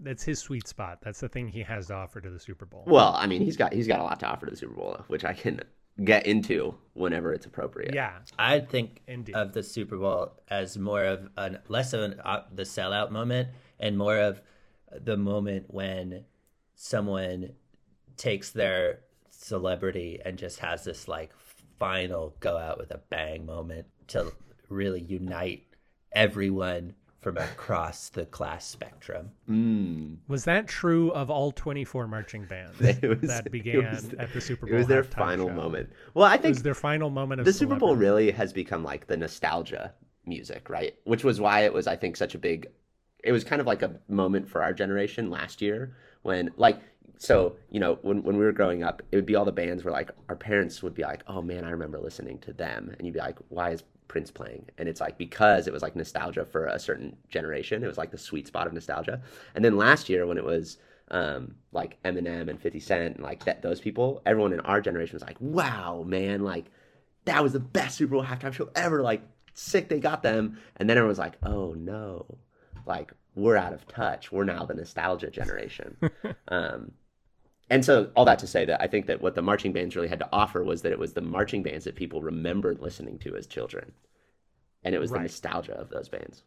That's 0.00 0.22
his 0.22 0.38
sweet 0.38 0.68
spot. 0.68 0.98
That's 1.02 1.18
the 1.18 1.28
thing 1.28 1.48
he 1.48 1.62
has 1.62 1.88
to 1.88 1.94
offer 1.94 2.20
to 2.20 2.30
the 2.30 2.38
Super 2.38 2.66
Bowl. 2.66 2.84
Well, 2.86 3.14
I 3.16 3.26
mean, 3.26 3.42
he's 3.42 3.56
got 3.56 3.72
he's 3.72 3.88
got 3.88 4.00
a 4.00 4.04
lot 4.04 4.20
to 4.20 4.26
offer 4.26 4.46
to 4.46 4.50
the 4.50 4.56
Super 4.56 4.74
Bowl, 4.74 5.00
which 5.08 5.24
I 5.24 5.32
can 5.32 5.60
get 6.04 6.26
into 6.26 6.74
whenever 6.94 7.32
it's 7.32 7.46
appropriate. 7.46 7.94
Yeah. 7.94 8.12
I 8.38 8.60
think 8.60 9.02
Indeed. 9.08 9.34
of 9.34 9.52
the 9.52 9.62
Super 9.62 9.96
Bowl 9.96 10.32
as 10.48 10.78
more 10.78 11.04
of 11.04 11.28
an 11.36 11.58
less 11.68 11.92
of 11.92 12.02
an 12.02 12.20
uh, 12.24 12.42
the 12.52 12.62
sellout 12.62 13.10
moment 13.10 13.48
and 13.80 13.98
more 13.98 14.18
of 14.18 14.40
the 14.92 15.16
moment 15.16 15.66
when 15.68 16.24
someone 16.74 17.50
takes 18.16 18.50
their 18.50 19.00
celebrity 19.30 20.20
and 20.24 20.38
just 20.38 20.58
has 20.60 20.84
this 20.84 21.08
like 21.08 21.30
final 21.78 22.34
go 22.40 22.56
out 22.56 22.78
with 22.78 22.90
a 22.90 23.00
bang 23.10 23.46
moment 23.46 23.86
to 24.08 24.32
really 24.68 25.00
unite 25.00 25.64
everyone 26.12 26.94
from 27.20 27.36
across 27.36 28.10
the 28.10 28.24
class 28.26 28.64
spectrum. 28.64 29.30
Mm. 29.48 30.16
Was 30.28 30.44
that 30.44 30.68
true 30.68 31.10
of 31.12 31.30
all 31.30 31.50
24 31.52 32.06
marching 32.06 32.44
bands 32.44 32.78
was- 33.02 33.20
that 33.22 33.50
began 33.50 33.90
was- 33.90 34.14
at 34.14 34.32
the 34.32 34.40
Super 34.40 34.66
Bowl? 34.66 34.68
It 34.68 34.72
Bowl? 34.72 34.78
was 34.78 34.86
their 34.86 35.04
final 35.04 35.48
show? 35.48 35.54
moment. 35.54 35.90
Well, 36.14 36.24
I 36.26 36.34
It 36.36 36.42
think 36.42 36.54
was 36.54 36.62
their 36.62 36.74
final 36.74 37.10
moment 37.10 37.40
of 37.40 37.44
the 37.44 37.52
Super 37.52 37.74
Bowl 37.76 37.96
really 37.96 38.30
has 38.30 38.52
become 38.52 38.84
like 38.84 39.06
the 39.08 39.16
nostalgia 39.16 39.92
music, 40.26 40.68
right? 40.70 40.94
Which 41.04 41.24
was 41.24 41.40
why 41.40 41.60
it 41.60 41.72
was, 41.72 41.86
I 41.86 41.96
think, 41.96 42.16
such 42.16 42.34
a 42.34 42.38
big. 42.38 42.68
It 43.28 43.32
was 43.32 43.44
kind 43.44 43.60
of 43.60 43.66
like 43.66 43.82
a 43.82 43.94
moment 44.08 44.48
for 44.48 44.62
our 44.62 44.72
generation 44.72 45.30
last 45.30 45.60
year 45.60 45.94
when, 46.22 46.50
like, 46.56 46.80
so 47.18 47.56
you 47.70 47.80
know, 47.80 47.98
when 48.02 48.22
when 48.22 48.38
we 48.38 48.44
were 48.44 48.52
growing 48.52 48.82
up, 48.82 49.02
it 49.12 49.16
would 49.16 49.26
be 49.26 49.34
all 49.34 49.44
the 49.44 49.52
bands 49.52 49.84
where 49.84 49.92
like 49.92 50.10
our 50.28 50.36
parents 50.36 50.82
would 50.82 50.94
be 50.94 51.02
like, 51.02 51.22
"Oh 51.26 51.42
man, 51.42 51.64
I 51.64 51.70
remember 51.70 51.98
listening 51.98 52.38
to 52.40 52.52
them," 52.52 52.94
and 52.96 53.06
you'd 53.06 53.14
be 53.14 53.20
like, 53.20 53.38
"Why 53.48 53.70
is 53.70 53.82
Prince 54.06 54.30
playing?" 54.30 54.66
And 54.78 54.88
it's 54.88 55.00
like 55.00 55.18
because 55.18 55.66
it 55.66 55.72
was 55.72 55.82
like 55.82 55.96
nostalgia 55.96 56.44
for 56.44 56.66
a 56.66 56.78
certain 56.78 57.16
generation. 57.28 57.82
It 57.82 57.88
was 57.88 57.98
like 57.98 58.12
the 58.12 58.18
sweet 58.18 58.46
spot 58.46 58.66
of 58.68 58.72
nostalgia. 58.72 59.20
And 59.54 59.64
then 59.64 59.76
last 59.76 60.08
year 60.08 60.26
when 60.26 60.38
it 60.38 60.44
was 60.44 60.78
um, 61.10 61.56
like 61.72 62.00
Eminem 62.04 62.48
and 62.48 62.60
50 62.60 62.80
Cent 62.80 63.16
and 63.16 63.24
like 63.24 63.44
that, 63.44 63.62
those 63.62 63.80
people, 63.80 64.22
everyone 64.24 64.52
in 64.52 64.60
our 64.60 64.80
generation 64.80 65.14
was 65.14 65.22
like, 65.22 65.40
wow, 65.40 66.04
man, 66.06 66.44
like 66.44 66.66
that 67.24 67.42
was 67.42 67.52
the 67.52 67.60
best 67.60 67.98
Super 67.98 68.12
Bowl 68.14 68.24
halftime 68.24 68.52
show 68.52 68.70
ever. 68.74 69.02
Like, 69.02 69.22
sick 69.54 69.88
they 69.88 70.00
got 70.00 70.22
them. 70.22 70.58
And 70.76 70.88
then 70.88 70.96
everyone 70.96 71.10
was 71.10 71.18
like, 71.18 71.36
oh 71.42 71.74
no, 71.74 72.38
like 72.88 73.12
we're 73.34 73.56
out 73.56 73.72
of 73.72 73.86
touch. 73.86 74.32
We're 74.32 74.44
now 74.44 74.64
the 74.64 74.74
nostalgia 74.74 75.30
generation. 75.30 75.96
um, 76.48 76.92
and 77.70 77.84
so, 77.84 78.10
all 78.16 78.24
that 78.24 78.38
to 78.40 78.46
say 78.46 78.64
that 78.64 78.82
I 78.82 78.86
think 78.86 79.06
that 79.06 79.20
what 79.20 79.34
the 79.34 79.42
marching 79.42 79.72
bands 79.72 79.94
really 79.94 80.08
had 80.08 80.18
to 80.20 80.28
offer 80.32 80.64
was 80.64 80.82
that 80.82 80.92
it 80.92 80.98
was 80.98 81.12
the 81.12 81.20
marching 81.20 81.62
bands 81.62 81.84
that 81.84 81.94
people 81.94 82.22
remembered 82.22 82.80
listening 82.80 83.18
to 83.20 83.36
as 83.36 83.46
children. 83.46 83.92
And 84.82 84.94
it 84.94 84.98
was 84.98 85.10
the 85.10 85.18
nostalgia 85.18 85.74
of 85.74 85.90
those 85.90 86.08
bands. 86.08 86.44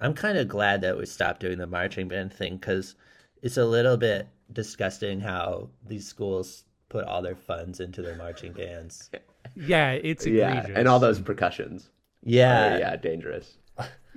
I'm 0.00 0.14
kind 0.14 0.38
of 0.38 0.46
glad 0.46 0.82
that 0.82 0.96
we 0.96 1.06
stopped 1.06 1.40
doing 1.40 1.58
the 1.58 1.66
marching 1.66 2.06
band 2.06 2.32
thing 2.32 2.58
because 2.58 2.94
it's 3.42 3.56
a 3.56 3.64
little 3.64 3.96
bit 3.96 4.28
disgusting 4.52 5.20
how 5.20 5.70
these 5.86 6.06
schools 6.06 6.64
put 6.88 7.04
all 7.04 7.22
their 7.22 7.34
funds 7.34 7.80
into 7.80 8.02
their 8.02 8.16
marching 8.16 8.52
bands. 8.52 9.10
Yeah, 9.54 9.92
it's 9.92 10.26
egregious. 10.26 10.68
Yeah. 10.68 10.78
And 10.78 10.88
all 10.88 10.98
those 10.98 11.20
percussions. 11.20 11.88
Yeah, 12.22 12.74
are, 12.74 12.78
yeah, 12.78 12.96
dangerous. 12.96 13.56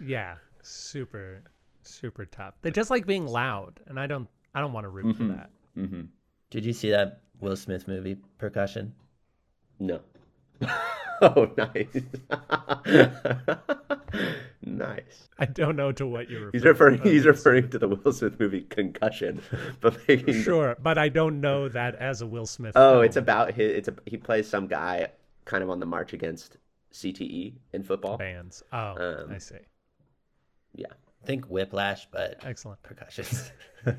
Yeah, 0.04 0.36
super, 0.62 1.44
super 1.84 2.26
tough. 2.26 2.54
They 2.62 2.72
just 2.72 2.90
like 2.90 3.06
being 3.06 3.26
loud, 3.28 3.80
and 3.88 4.00
I 4.00 4.08
don't, 4.08 4.28
I 4.54 4.62
don't 4.62 4.74
want 4.74 4.86
to 4.86 4.90
root 4.90 5.16
for 5.18 5.24
Mm-hmm. 5.24 5.92
that. 5.96 6.08
Did 6.50 6.66
you 6.66 6.74
see 6.74 6.90
that 6.92 7.22
Will 7.40 7.56
Smith 7.56 7.88
movie, 7.88 8.18
Percussion? 8.38 8.94
No. 9.80 10.00
oh, 11.22 11.50
nice. 11.58 11.88
nice. 14.64 15.30
I 15.38 15.46
don't 15.46 15.76
know 15.76 15.92
to 15.94 16.06
what 16.06 16.30
you're. 16.30 16.48
referring. 16.52 16.54
He's 16.54 16.66
referring. 16.66 16.98
to. 17.02 17.10
He's 17.10 17.26
referring 17.26 17.70
to 17.70 17.80
the 17.80 17.88
Will 17.88 18.12
Smith 18.14 18.40
movie 18.40 18.62
Concussion, 18.62 19.42
but 19.82 19.98
making 20.08 20.26
the- 20.28 20.44
Sure, 20.44 20.76
but 20.82 20.98
I 20.98 21.10
don't 21.10 21.40
know 21.42 21.70
that 21.70 21.96
as 21.96 22.22
a 22.22 22.28
Will 22.28 22.46
Smith. 22.46 22.74
oh, 22.76 22.94
film. 22.96 23.06
it's 23.06 23.16
about 23.16 23.54
his. 23.54 23.72
It's 23.78 23.88
a. 23.88 23.96
He 24.06 24.18
plays 24.18 24.48
some 24.48 24.68
guy, 24.68 25.08
kind 25.46 25.64
of 25.64 25.70
on 25.70 25.80
the 25.80 25.86
march 25.86 26.14
against 26.14 26.58
CTE 26.94 27.54
in 27.74 27.84
football. 27.84 28.18
bands. 28.18 28.64
Oh, 28.74 29.24
Um, 29.24 29.32
I 29.32 29.38
see. 29.38 29.56
Yeah. 30.80 30.88
Think 31.26 31.46
Whiplash, 31.46 32.08
but 32.12 32.40
Excellent. 32.46 32.82
percussions. 32.82 33.52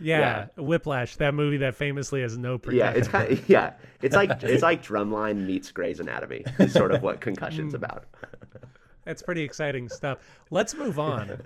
Yeah, 0.00 0.46
Whiplash, 0.56 1.16
that 1.16 1.34
movie 1.34 1.58
that 1.58 1.74
famously 1.74 2.22
has 2.22 2.36
no 2.36 2.58
percussion. 2.58 2.78
yeah, 2.78 2.90
it's 2.90 3.08
kind 3.08 3.32
of 3.32 3.48
yeah. 3.48 3.72
It's 4.02 4.14
like 4.14 4.30
it's 4.42 4.62
like 4.62 4.82
Drumline 4.82 5.46
meets 5.46 5.70
Grey's 5.70 6.00
Anatomy. 6.00 6.44
Is 6.58 6.72
sort 6.72 6.92
of 6.92 7.02
what 7.02 7.20
Concussion's 7.20 7.72
hmm. 7.72 7.76
about. 7.76 8.04
That's 9.04 9.22
pretty 9.22 9.42
exciting 9.42 9.88
stuff. 9.88 10.18
Let's 10.50 10.74
move 10.74 10.98
on. 10.98 11.38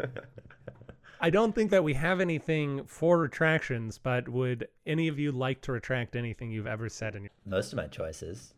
I 1.20 1.30
don't 1.30 1.54
think 1.54 1.70
that 1.70 1.84
we 1.84 1.94
have 1.94 2.20
anything 2.20 2.84
for 2.84 3.18
retractions, 3.18 3.98
but 3.98 4.28
would 4.28 4.68
any 4.86 5.08
of 5.08 5.18
you 5.18 5.32
like 5.32 5.62
to 5.62 5.72
retract 5.72 6.16
anything 6.16 6.50
you've 6.50 6.66
ever 6.66 6.88
said 6.88 7.14
in 7.16 7.22
your 7.22 7.30
Most 7.46 7.72
of 7.72 7.76
my 7.78 7.86
choices. 7.86 8.54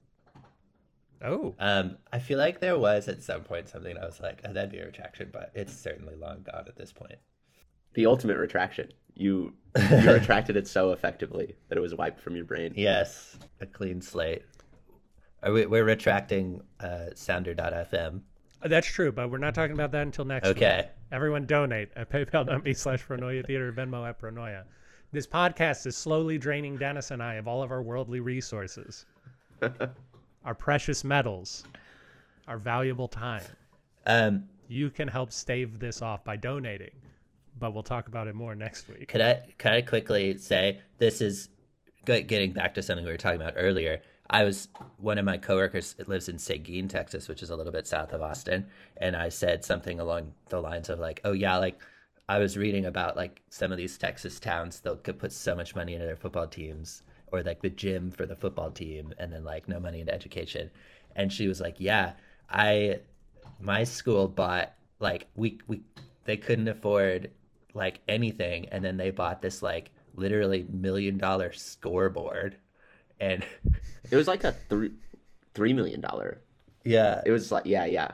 Oh, 1.23 1.55
Um, 1.59 1.97
I 2.13 2.19
feel 2.19 2.39
like 2.39 2.61
there 2.61 2.79
was 2.79 3.09
at 3.09 3.23
some 3.23 3.43
point 3.43 3.69
something 3.69 3.97
I 3.97 4.05
was 4.07 4.21
like, 4.21 4.41
oh, 4.45 4.53
that'd 4.53 4.71
be 4.71 4.79
a 4.79 4.87
retraction, 4.87 5.31
but 5.33 5.51
it's 5.55 5.73
certainly 5.73 6.15
long 6.15 6.45
gone 6.45 6.65
at 6.69 6.77
this 6.77 6.93
point. 6.93 7.17
The 7.95 8.07
ultimate 8.07 8.37
retraction. 8.39 8.93
You 9.15 9.55
you 9.91 10.13
retracted 10.13 10.57
it 10.57 10.69
so 10.69 10.93
effectively 10.93 11.57
that 11.69 11.77
it 11.77 11.81
was 11.81 11.95
wiped 11.95 12.21
from 12.21 12.37
your 12.37 12.45
brain. 12.45 12.73
Yes, 12.77 13.37
a 13.61 13.67
clean 13.67 14.01
slate. 14.01 14.43
Are 15.43 15.53
we, 15.53 15.67
we're 15.67 15.85
retracting 15.85 16.61
uh, 16.81 17.07
Sounder.fm. 17.15 18.21
that's 18.65 18.87
true, 18.87 19.11
but 19.13 19.31
we're 19.31 19.39
not 19.39 19.55
talking 19.55 19.75
about 19.75 19.91
that 19.93 20.03
until 20.03 20.25
next 20.25 20.49
week. 20.49 20.57
Okay. 20.59 20.89
Everyone 21.11 21.47
donate 21.47 21.89
at 21.97 22.11
paypal.me 22.11 22.75
slash 22.75 23.05
Pronoia 23.07 23.45
Theater, 23.47 23.73
Venmo 23.73 24.09
at 24.09 24.21
Pronoia. 24.21 24.65
This 25.13 25.27
podcast 25.27 25.87
is 25.87 25.97
slowly 25.97 26.39
draining 26.39 26.77
Dennis 26.77 27.11
and 27.11 27.23
I 27.23 27.35
of 27.35 27.49
all 27.49 27.63
of 27.63 27.71
our 27.71 27.83
worldly 27.83 28.21
resources, 28.21 29.07
our 30.45 30.55
precious 30.55 31.05
metals, 31.05 31.65
our 32.47 32.59
valuable 32.59 33.09
time. 33.09 33.43
Um, 34.07 34.45
You 34.69 34.91
can 34.91 35.09
help 35.09 35.33
stave 35.33 35.79
this 35.79 36.03
off 36.03 36.25
by 36.25 36.37
donating, 36.37 36.93
but 37.59 37.73
we'll 37.73 37.83
talk 37.83 38.09
about 38.09 38.29
it 38.29 38.35
more 38.35 38.55
next 38.55 38.89
week. 38.89 39.09
could 39.09 39.21
I 39.21 39.43
could 39.59 39.73
I 39.73 39.83
quickly 39.83 40.37
say 40.39 40.81
this 40.99 41.21
is 41.21 41.49
getting 42.05 42.53
back 42.53 42.75
to 42.75 42.83
something 42.83 43.05
we 43.05 43.11
were 43.11 43.19
talking 43.19 43.41
about 43.41 43.55
earlier. 43.57 44.01
I 44.31 44.45
was 44.45 44.69
one 44.99 45.17
of 45.17 45.25
my 45.25 45.39
coworkers 45.39 45.95
lives 46.07 46.29
in 46.29 46.39
Seguin, 46.39 46.89
Texas, 46.89 47.29
which 47.29 47.43
is 47.43 47.49
a 47.51 47.57
little 47.57 47.73
bit 47.73 47.87
south 47.87 48.13
of 48.13 48.21
Austin, 48.21 48.67
and 48.99 49.17
I 49.17 49.31
said 49.31 49.65
something 49.65 50.01
along 50.01 50.33
the 50.51 50.61
lines 50.61 50.91
of 50.91 50.99
like, 50.99 51.21
"Oh 51.25 51.33
yeah, 51.33 51.57
like 51.57 51.81
I 52.29 52.39
was 52.39 52.59
reading 52.59 52.85
about 52.85 53.17
like 53.17 53.41
some 53.49 53.73
of 53.73 53.79
these 53.79 53.97
Texas 53.97 54.39
towns 54.39 54.81
they'll 54.81 54.97
could 54.97 55.19
put 55.19 55.33
so 55.33 55.55
much 55.55 55.75
money 55.75 55.95
into 55.95 56.05
their 56.05 56.17
football 56.17 56.47
teams 56.47 57.03
or 57.33 57.43
like 57.43 57.63
the 57.63 57.71
gym 57.71 58.11
for 58.11 58.27
the 58.27 58.37
football 58.37 58.71
team 58.71 59.13
and 59.19 59.33
then 59.33 59.45
like 59.45 59.69
no 59.69 59.81
money 59.81 60.01
into 60.01 60.15
education." 60.15 60.71
And 61.17 61.33
she 61.33 61.49
was 61.49 61.61
like, 61.61 61.77
"Yeah, 61.79 62.13
I 62.51 63.01
my 63.61 63.85
school 63.85 64.29
bought 64.29 64.73
like 65.01 65.27
we 65.37 65.59
we 65.67 65.83
they 66.25 66.37
couldn't 66.37 66.69
afford 66.69 67.31
like 67.75 68.01
anything 68.09 68.67
and 68.71 68.85
then 68.85 68.97
they 68.97 69.11
bought 69.11 69.43
this 69.43 69.63
like 69.63 69.91
literally 70.15 70.67
million 70.71 71.19
dollar 71.19 71.53
scoreboard 71.53 72.57
and 73.21 73.45
It 74.11 74.17
was 74.17 74.27
like 74.29 74.45
a 74.45 74.53
three 74.69 74.93
three 75.55 75.73
million 75.73 76.01
dollar. 76.01 76.41
yeah 76.85 77.23
It 77.27 77.31
was 77.31 77.51
like 77.53 77.65
yeah 77.67 77.85
yeah. 77.85 78.13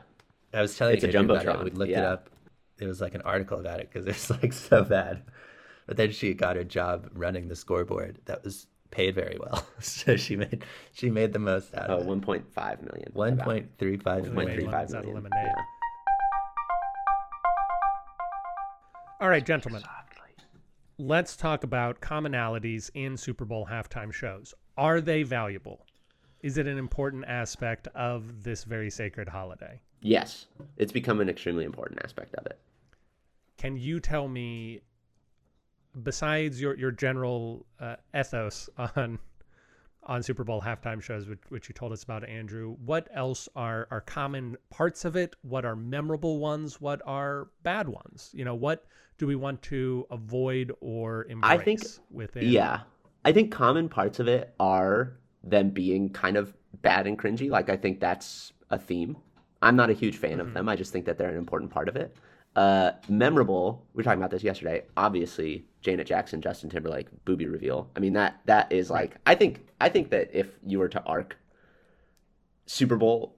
i 0.53 0.61
was 0.61 0.77
telling 0.77 0.93
you 0.95 0.97
It's 0.97 1.05
a 1.05 1.09
Andrew 1.09 1.27
about 1.27 1.47
Jumbotron, 1.47 1.61
it. 1.61 1.65
we 1.65 1.71
looked 1.71 1.97
it 1.97 2.05
up 2.05 2.31
it 2.79 2.87
was 2.87 3.01
like 3.01 3.15
an 3.15 3.23
article 3.23 3.59
about 3.61 3.81
it 3.81 3.91
because 3.93 4.07
it's 4.07 4.31
like 4.31 4.53
so 4.71 4.83
bad 4.85 5.23
but 5.87 5.97
then 5.97 6.11
she 6.13 6.35
got 6.35 6.57
her 6.57 6.65
job 6.65 7.11
running 7.15 7.49
the 7.49 7.57
scoreboard 7.57 8.19
that 8.27 8.45
was 8.45 8.67
paid 8.95 9.15
very 9.15 9.37
well 9.41 9.67
so 9.81 10.17
she 10.17 10.37
made 10.37 10.65
she 10.93 11.11
made 11.11 11.33
the 11.33 11.39
most 11.39 11.75
out 11.75 11.91
Oh, 11.91 11.97
of 11.99 12.07
it 12.07 12.09
1.5 12.09 12.83
million. 12.83 13.13
1.35 13.15 13.45
million. 13.45 14.35
Wait, 14.35 14.49
1.35 14.61 14.73
lemons 14.73 14.95
out 14.95 15.01
of 15.01 15.05
million. 15.07 15.15
lemonade. 15.15 15.31
Yeah. 15.47 15.63
All 19.21 19.29
right, 19.29 19.45
gentlemen. 19.45 19.83
Let's 20.99 21.37
talk 21.37 21.65
about 21.65 22.01
commonalities 22.01 22.89
in 22.95 23.17
Super 23.17 23.45
Bowl 23.45 23.67
halftime 23.69 24.13
shows. 24.13 24.55
Are 24.77 25.01
they 25.01 25.25
valuable? 25.25 25.87
Is 26.43 26.57
it 26.57 26.69
an 26.69 26.79
important 26.79 27.25
aspect 27.27 27.89
of 27.97 28.45
this 28.45 28.63
very 28.65 28.91
sacred 28.91 29.29
holiday? 29.29 29.81
Yes, 30.03 30.47
it's 30.77 30.93
become 30.93 31.21
an 31.21 31.29
extremely 31.29 31.65
important 31.65 32.01
aspect 32.05 32.35
of 32.37 32.47
it. 32.47 32.59
Can 33.57 33.77
you 33.77 33.99
tell 33.99 34.29
me, 34.29 34.83
besides 36.03 36.61
your 36.61 36.77
your 36.77 36.91
general 36.91 37.67
uh, 37.81 37.97
ethos 38.19 38.69
on 38.97 39.19
on 40.07 40.23
Super 40.23 40.45
Bowl 40.45 40.61
halftime 40.61 41.01
shows, 41.01 41.27
which, 41.29 41.39
which 41.49 41.67
you 41.67 41.73
told 41.75 41.91
us 41.91 42.03
about, 42.03 42.29
Andrew, 42.29 42.77
what 42.85 43.09
else 43.15 43.49
are 43.57 43.89
are 43.91 44.03
common 44.03 44.57
parts 44.71 45.05
of 45.05 45.17
it? 45.17 45.35
What 45.43 45.65
are 45.65 45.77
memorable 45.77 46.39
ones? 46.39 46.81
What 46.81 47.01
are 47.07 47.49
bad 47.63 47.89
ones? 47.89 48.31
You 48.35 48.45
know, 48.45 48.55
what 48.55 48.85
do 49.17 49.27
we 49.27 49.35
want 49.35 49.63
to 49.63 50.07
avoid 50.11 50.73
or 50.81 51.25
embrace 51.27 51.51
I 51.51 51.57
think- 51.65 51.83
within? 52.11 52.49
Yeah. 52.49 52.81
I 53.25 53.33
think 53.33 53.51
common 53.51 53.89
parts 53.89 54.21
of 54.21 54.29
it 54.29 54.55
are 54.61 55.15
them 55.43 55.71
being 55.71 56.11
kind 56.11 56.37
of 56.37 56.55
bad 56.83 57.07
and 57.07 57.19
cringy. 57.19 57.49
Like 57.49 57.71
I 57.71 57.77
think 57.79 57.99
that's 57.99 58.53
a 58.69 58.79
theme. 58.79 59.17
I'm 59.63 59.77
not 59.77 59.89
a 59.89 59.95
huge 59.95 60.19
fan 60.19 60.41
of 60.41 60.53
them. 60.53 60.69
I 60.69 60.77
just 60.77 60.93
think 60.93 61.07
that 61.07 61.17
they're 61.17 61.31
an 61.31 61.39
important 61.39 61.71
part 61.71 61.89
of 61.89 61.97
it. 61.97 62.15
Uh, 62.55 62.91
memorable. 63.09 63.87
We 63.95 64.01
were 64.01 64.03
talking 64.05 64.19
about 64.21 64.31
this 64.31 64.43
yesterday. 64.45 64.83
Obviously, 64.99 65.65
Janet 65.85 66.07
Jackson, 66.07 66.41
Justin 66.41 66.71
Timberlake, 66.71 67.09
booby 67.25 67.47
reveal. 67.47 67.91
I 67.95 68.01
mean 68.01 68.15
that 68.15 68.41
that 68.47 68.73
is 68.73 68.91
like 68.91 69.19
I 69.27 69.35
think 69.35 69.69
I 69.81 69.89
think 69.89 70.11
that 70.11 70.31
if 70.33 70.49
you 70.67 70.79
were 70.81 70.89
to 70.89 71.03
arc 71.05 71.37
Super 72.67 72.97
Bowl 72.97 73.37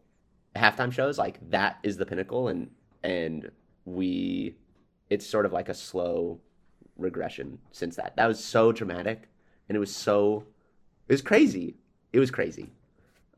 halftime 0.55 0.93
shows, 0.93 1.19
like 1.19 1.39
that 1.51 1.79
is 1.83 1.97
the 1.97 2.07
pinnacle, 2.07 2.49
and 2.49 2.71
and 3.03 3.51
we, 3.85 4.57
it's 5.11 5.27
sort 5.27 5.47
of 5.47 5.53
like 5.53 5.69
a 5.69 5.75
slow 5.75 6.41
regression 6.97 7.59
since 7.73 7.97
that. 7.97 8.17
That 8.17 8.27
was 8.27 8.43
so 8.43 8.73
dramatic, 8.73 9.29
and 9.69 9.77
it 9.77 9.79
was 9.79 9.95
so, 9.95 10.45
it 11.09 11.13
was 11.13 11.23
crazy. 11.23 11.77
It 12.13 12.19
was 12.19 12.31
crazy. 12.31 12.71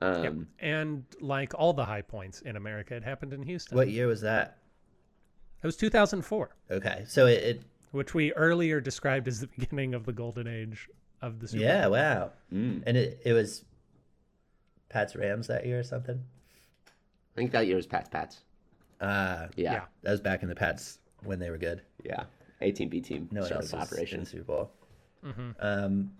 Um, 0.00 0.24
Yep. 0.24 0.34
And 0.60 1.04
like 1.20 1.54
all 1.54 1.72
the 1.72 1.84
high 1.84 2.02
points 2.02 2.40
in 2.42 2.56
America, 2.56 2.94
it 2.94 3.02
happened 3.02 3.32
in 3.32 3.42
Houston. 3.42 3.76
What 3.76 3.88
year 3.88 4.06
was 4.06 4.20
that? 4.20 4.58
It 5.62 5.66
was 5.66 5.76
2004, 5.76 6.54
Okay, 6.70 7.04
so 7.08 7.26
it, 7.26 7.42
it 7.42 7.62
which 7.92 8.14
we 8.14 8.32
earlier 8.34 8.80
described 8.80 9.28
as 9.28 9.40
the 9.40 9.46
beginning 9.58 9.94
of 9.94 10.04
the 10.06 10.12
golden 10.12 10.46
age 10.46 10.88
of 11.22 11.40
the 11.40 11.48
Super 11.48 11.62
yeah, 11.64 11.82
Bowl. 11.84 11.92
wow, 11.92 12.32
mm. 12.52 12.82
and 12.86 12.96
it 12.96 13.20
it 13.24 13.32
was 13.32 13.64
Pats 14.88 15.14
Rams 15.16 15.46
that 15.48 15.66
year 15.66 15.78
or 15.80 15.82
something. 15.84 16.22
I 16.86 17.34
think 17.36 17.50
that 17.52 17.66
year 17.66 17.76
was 17.76 17.86
Pats 17.86 18.08
Pats. 18.08 18.40
Ah, 19.00 19.48
Yeah, 19.56 19.72
Yeah. 19.72 19.84
that 20.02 20.10
was 20.10 20.20
back 20.20 20.42
in 20.42 20.48
the 20.48 20.54
Pats 20.54 20.98
when 21.22 21.38
they 21.38 21.50
were 21.50 21.58
good. 21.58 21.82
yeah. 22.04 22.24
A 22.60 22.72
team, 22.72 22.88
B 22.88 23.00
team 23.00 23.28
No 23.30 23.40
one 23.42 23.46
started 23.46 23.64
else 23.66 23.72
was 23.72 23.90
in 23.90 23.94
operation. 23.94 24.20
the 24.20 24.26
Super 24.26 24.42
Bowl. 24.44 24.70
Mhm. 25.24 25.54
Um, 25.60 26.12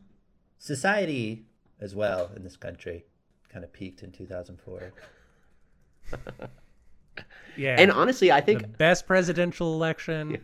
society 0.59 1.45
as 1.81 1.95
well 1.97 2.31
in 2.37 2.45
this 2.45 2.57
country 2.57 3.05
kind 3.49 3.65
of 3.65 3.73
peaked 3.73 4.03
in 4.05 4.13
2004. 4.13 4.93
Yeah. 7.57 7.75
And 7.77 7.91
honestly, 7.91 8.31
I 8.31 8.41
think 8.41 8.63
the 8.63 8.69
best 8.69 9.07
presidential 9.07 9.75
election, 9.75 10.39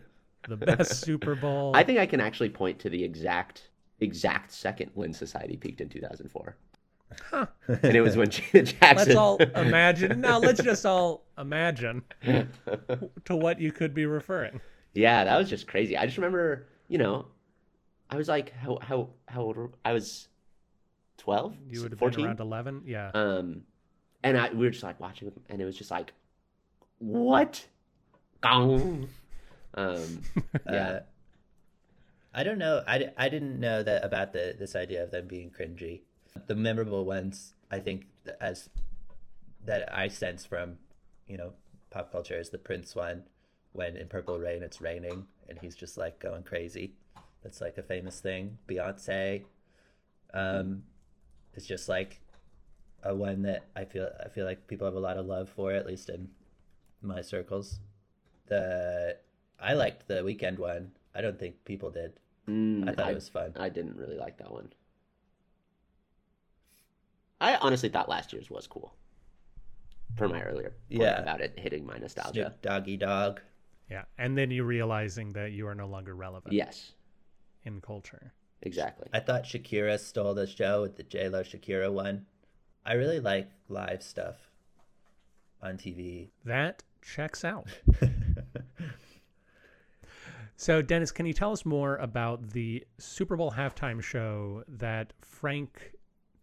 the 0.47 0.57
best 0.57 1.01
Super 1.01 1.35
Bowl. 1.35 1.71
I 1.75 1.83
think 1.83 1.99
I 1.99 2.05
can 2.05 2.19
actually 2.21 2.49
point 2.49 2.79
to 2.79 2.89
the 2.89 3.03
exact 3.03 3.69
exact 3.99 4.51
second 4.51 4.91
when 4.93 5.13
society 5.13 5.57
peaked 5.57 5.81
in 5.81 5.89
2004. 5.89 6.57
Huh. 7.29 7.45
And 7.67 7.95
it 7.95 8.01
was 8.01 8.17
when 8.17 8.29
Jackson. 8.29 8.75
Let's 8.81 9.15
all 9.15 9.37
imagine. 9.37 10.21
Now, 10.21 10.37
let's 10.39 10.61
just 10.61 10.85
all 10.85 11.23
imagine 11.37 12.03
to 12.23 13.35
what 13.35 13.59
you 13.59 13.71
could 13.71 13.93
be 13.93 14.05
referring. 14.05 14.59
Yeah, 14.93 15.23
that 15.23 15.37
was 15.37 15.49
just 15.49 15.67
crazy. 15.67 15.97
I 15.97 16.05
just 16.05 16.17
remember, 16.17 16.67
you 16.87 16.97
know, 16.97 17.27
I 18.09 18.15
was 18.15 18.27
like, 18.27 18.53
how 18.53 18.79
how 18.81 19.09
how 19.27 19.41
old? 19.41 19.57
were- 19.57 19.71
I 19.83 19.93
was 19.93 20.27
twelve. 21.17 21.55
You 21.69 21.83
would 21.83 21.91
have 21.91 21.99
14? 21.99 22.17
been 22.17 22.25
around 22.25 22.39
11. 22.39 22.83
Yeah. 22.85 23.11
Um, 23.13 23.61
and 24.23 24.37
I 24.37 24.51
we 24.51 24.65
were 24.65 24.71
just 24.71 24.83
like 24.83 24.99
watching, 24.99 25.31
and 25.49 25.61
it 25.61 25.65
was 25.65 25.77
just 25.77 25.91
like, 25.91 26.13
what? 26.97 27.65
Um, 29.75 30.21
yeah. 30.69 30.87
Uh, 30.87 30.99
I 32.33 32.43
don't 32.43 32.57
know. 32.57 32.83
I, 32.85 33.11
I 33.17 33.29
didn't 33.29 33.59
know 33.59 33.81
that 33.83 34.03
about 34.03 34.33
the 34.33 34.55
this 34.57 34.75
idea 34.75 35.03
of 35.03 35.11
them 35.11 35.27
being 35.27 35.51
cringy. 35.51 36.01
The 36.47 36.55
memorable 36.55 37.05
ones, 37.05 37.53
I 37.71 37.79
think, 37.79 38.07
as 38.41 38.69
that 39.65 39.93
I 39.95 40.09
sense 40.09 40.45
from, 40.45 40.77
you 41.27 41.37
know, 41.37 41.53
pop 41.91 42.11
culture 42.11 42.37
is 42.37 42.49
the 42.49 42.57
Prince 42.57 42.93
one, 42.93 43.23
when 43.71 43.95
in 43.95 44.07
Purple 44.07 44.37
Rain 44.37 44.63
it's 44.63 44.81
raining 44.81 45.27
and 45.47 45.57
he's 45.59 45.75
just 45.75 45.97
like 45.97 46.19
going 46.19 46.43
crazy. 46.43 46.93
That's 47.41 47.61
like 47.61 47.77
a 47.77 47.83
famous 47.83 48.19
thing. 48.19 48.57
Beyonce, 48.67 49.43
um, 50.33 50.83
is 51.53 51.65
just 51.65 51.87
like 51.87 52.19
a 53.03 53.15
one 53.15 53.43
that 53.43 53.63
I 53.75 53.85
feel 53.85 54.09
I 54.23 54.29
feel 54.29 54.45
like 54.45 54.67
people 54.67 54.85
have 54.85 54.95
a 54.95 54.99
lot 54.99 55.17
of 55.17 55.25
love 55.25 55.49
for, 55.49 55.71
at 55.71 55.85
least 55.85 56.09
in 56.09 56.29
my 57.01 57.21
circles. 57.21 57.79
The 58.47 59.17
I 59.59 59.73
liked 59.73 60.07
the 60.07 60.15
Weeknd 60.23 60.57
one. 60.59 60.91
I 61.13 61.21
don't 61.21 61.39
think 61.39 61.63
people 61.65 61.89
did. 61.91 62.13
Mm, 62.47 62.89
I 62.89 62.93
thought 62.93 63.09
it 63.11 63.15
was 63.15 63.29
fun. 63.29 63.53
I 63.57 63.69
didn't 63.69 63.95
really 63.97 64.17
like 64.17 64.37
that 64.37 64.51
one. 64.51 64.71
I 67.41 67.55
honestly 67.57 67.89
thought 67.89 68.09
last 68.09 68.33
year's 68.33 68.49
was 68.49 68.67
cool. 68.67 68.93
Per 70.15 70.27
my 70.27 70.41
earlier 70.41 70.69
point 70.89 71.01
Yeah. 71.01 71.21
about 71.21 71.41
it 71.41 71.57
hitting 71.59 71.85
my 71.85 71.97
nostalgia. 71.97 72.31
Snoop 72.49 72.61
Doggy 72.61 72.97
Dogg. 72.97 73.39
Yeah. 73.89 74.05
And 74.17 74.37
then 74.37 74.51
you 74.51 74.63
realizing 74.63 75.33
that 75.33 75.51
you 75.51 75.67
are 75.67 75.75
no 75.75 75.87
longer 75.87 76.15
relevant 76.15 76.53
Yes, 76.53 76.93
in 77.63 77.81
culture. 77.81 78.33
exactly. 78.61 79.09
I 79.13 79.19
thought 79.19 79.43
Shakira 79.43 79.99
stole 79.99 80.33
the 80.33 80.47
show 80.47 80.81
with 80.83 80.95
the 80.95 81.03
J 81.03 81.29
Lo 81.29 81.43
Shakira 81.43 81.91
one. 81.91 82.25
I 82.85 82.93
really 82.93 83.19
like 83.19 83.49
live 83.67 84.01
stuff 84.01 84.35
on 85.61 85.77
TV. 85.77 86.29
That 86.45 86.83
checks 87.01 87.43
out. 87.43 87.67
So, 90.57 90.81
Dennis, 90.81 91.11
can 91.11 91.25
you 91.25 91.33
tell 91.33 91.51
us 91.51 91.65
more 91.65 91.97
about 91.97 92.51
the 92.51 92.85
Super 92.97 93.35
Bowl 93.35 93.51
halftime 93.51 94.01
show 94.01 94.63
that 94.67 95.11
Frank 95.21 95.93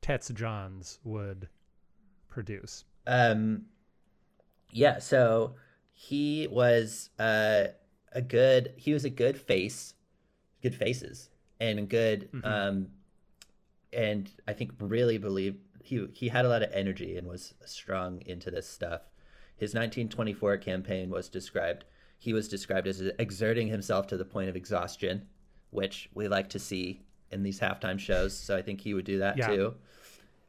Tetz 0.03 0.29
Johns 0.31 0.98
would 1.03 1.48
produce? 2.29 2.85
Um, 3.07 3.66
yeah, 4.70 4.98
so 4.98 5.55
he 5.92 6.46
was 6.51 7.11
uh, 7.18 7.64
a 8.12 8.20
good. 8.20 8.75
He 8.77 8.92
was 8.92 9.05
a 9.05 9.11
good 9.11 9.40
face, 9.40 9.94
good 10.62 10.75
faces, 10.75 11.31
and 11.59 11.79
a 11.79 11.83
good. 11.83 12.29
Um, 12.44 12.88
and 13.94 14.31
I 14.46 14.53
think 14.53 14.72
really 14.79 15.18
believed 15.18 15.59
he 15.83 16.07
he 16.12 16.29
had 16.29 16.44
a 16.44 16.48
lot 16.48 16.62
of 16.62 16.70
energy 16.72 17.16
and 17.16 17.27
was 17.27 17.55
strong 17.64 18.22
into 18.27 18.51
this 18.51 18.68
stuff. 18.68 19.03
His 19.57 19.70
1924 19.70 20.59
campaign 20.59 21.11
was 21.11 21.29
described. 21.29 21.85
He 22.22 22.32
was 22.32 22.46
described 22.46 22.87
as 22.87 23.00
exerting 23.18 23.66
himself 23.66 24.06
to 24.06 24.16
the 24.16 24.24
point 24.24 24.48
of 24.48 24.54
exhaustion, 24.54 25.26
which 25.70 26.08
we 26.14 26.28
like 26.28 26.48
to 26.50 26.61
see 26.61 27.02
in 27.32 27.42
these 27.42 27.58
halftime 27.58 27.98
shows. 27.98 28.32
So 28.38 28.56
I 28.56 28.62
think 28.62 28.80
he 28.80 28.94
would 28.94 29.04
do 29.04 29.18
that 29.18 29.37
Yeah. 29.37 29.48
too. 29.48 29.74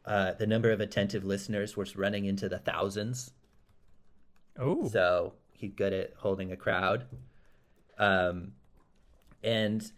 Uh, 0.05 0.33
the 0.36 0.45
number 0.45 0.69
of 0.69 0.81
attentive 0.81 1.23
listeners 1.25 1.75
was 1.75 1.95
running 1.95 2.25
into 2.25 2.47
the 2.47 2.59
thousands. 2.59 3.31
Oh, 4.59 4.88
So 4.88 5.33
he's 5.51 5.71
good 5.73 5.93
at 5.93 6.13
holding 6.15 6.51
a 6.51 6.55
crowd. 6.55 7.05
Um, 7.97 8.53
and 9.43 9.91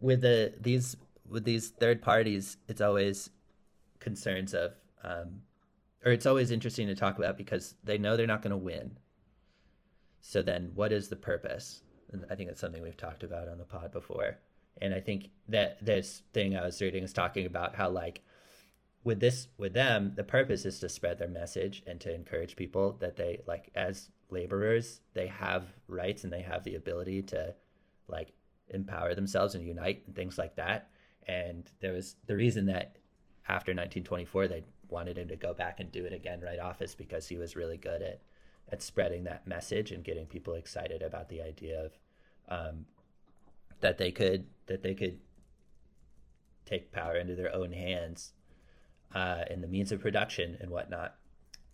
with 0.00 0.22
the 0.22 0.54
these 0.58 0.96
with 1.28 1.44
these 1.44 1.68
third 1.68 2.00
parties, 2.00 2.56
it's 2.68 2.80
always 2.80 3.28
concerns 3.98 4.54
of, 4.54 4.72
um, 5.04 5.42
or 6.06 6.12
it's 6.12 6.24
always 6.24 6.50
interesting 6.50 6.86
to 6.86 6.94
talk 6.94 7.18
about 7.18 7.36
because 7.36 7.74
they 7.84 7.98
know 7.98 8.16
they're 8.16 8.26
not 8.26 8.40
going 8.40 8.52
to 8.52 8.56
win. 8.56 8.96
So 10.20 10.42
then, 10.42 10.72
what 10.74 10.92
is 10.92 11.08
the 11.08 11.16
purpose? 11.16 11.82
And 12.12 12.24
I 12.30 12.34
think 12.34 12.48
that's 12.48 12.60
something 12.60 12.82
we've 12.82 12.96
talked 12.96 13.22
about 13.22 13.48
on 13.48 13.58
the 13.58 13.64
pod 13.64 13.92
before. 13.92 14.38
And 14.80 14.94
I 14.94 15.00
think 15.00 15.30
that 15.48 15.84
this 15.84 16.22
thing 16.32 16.56
I 16.56 16.64
was 16.64 16.80
reading 16.80 17.04
is 17.04 17.12
talking 17.12 17.46
about 17.46 17.74
how 17.74 17.90
like 17.90 18.22
with 19.04 19.20
this 19.20 19.48
with 19.56 19.72
them 19.72 20.12
the 20.16 20.24
purpose 20.24 20.64
is 20.64 20.80
to 20.80 20.88
spread 20.88 21.18
their 21.18 21.28
message 21.28 21.82
and 21.86 22.00
to 22.00 22.14
encourage 22.14 22.56
people 22.56 22.96
that 23.00 23.16
they 23.16 23.40
like 23.46 23.70
as 23.74 24.10
laborers 24.30 25.00
they 25.14 25.26
have 25.26 25.64
rights 25.86 26.24
and 26.24 26.32
they 26.32 26.42
have 26.42 26.64
the 26.64 26.74
ability 26.74 27.22
to 27.22 27.54
like 28.08 28.32
empower 28.68 29.14
themselves 29.14 29.54
and 29.54 29.64
unite 29.64 30.02
and 30.06 30.14
things 30.14 30.36
like 30.36 30.54
that 30.56 30.90
and 31.26 31.70
there 31.80 31.92
was 31.92 32.16
the 32.26 32.36
reason 32.36 32.66
that 32.66 32.96
after 33.48 33.70
1924 33.70 34.48
they 34.48 34.64
wanted 34.88 35.16
him 35.16 35.28
to 35.28 35.36
go 35.36 35.54
back 35.54 35.80
and 35.80 35.90
do 35.90 36.04
it 36.04 36.12
again 36.12 36.40
right 36.40 36.58
off 36.58 36.82
is 36.82 36.94
because 36.94 37.26
he 37.28 37.38
was 37.38 37.56
really 37.56 37.78
good 37.78 38.02
at 38.02 38.20
at 38.70 38.82
spreading 38.82 39.24
that 39.24 39.46
message 39.46 39.90
and 39.90 40.04
getting 40.04 40.26
people 40.26 40.54
excited 40.54 41.02
about 41.02 41.28
the 41.28 41.40
idea 41.40 41.84
of 41.84 41.92
um, 42.48 42.86
that 43.80 43.98
they 43.98 44.10
could 44.10 44.46
that 44.66 44.82
they 44.82 44.94
could 44.94 45.18
take 46.66 46.92
power 46.92 47.16
into 47.16 47.34
their 47.34 47.54
own 47.54 47.72
hands 47.72 48.32
uh, 49.14 49.44
and 49.50 49.62
the 49.62 49.68
means 49.68 49.92
of 49.92 50.00
production 50.00 50.56
and 50.60 50.70
whatnot. 50.70 51.14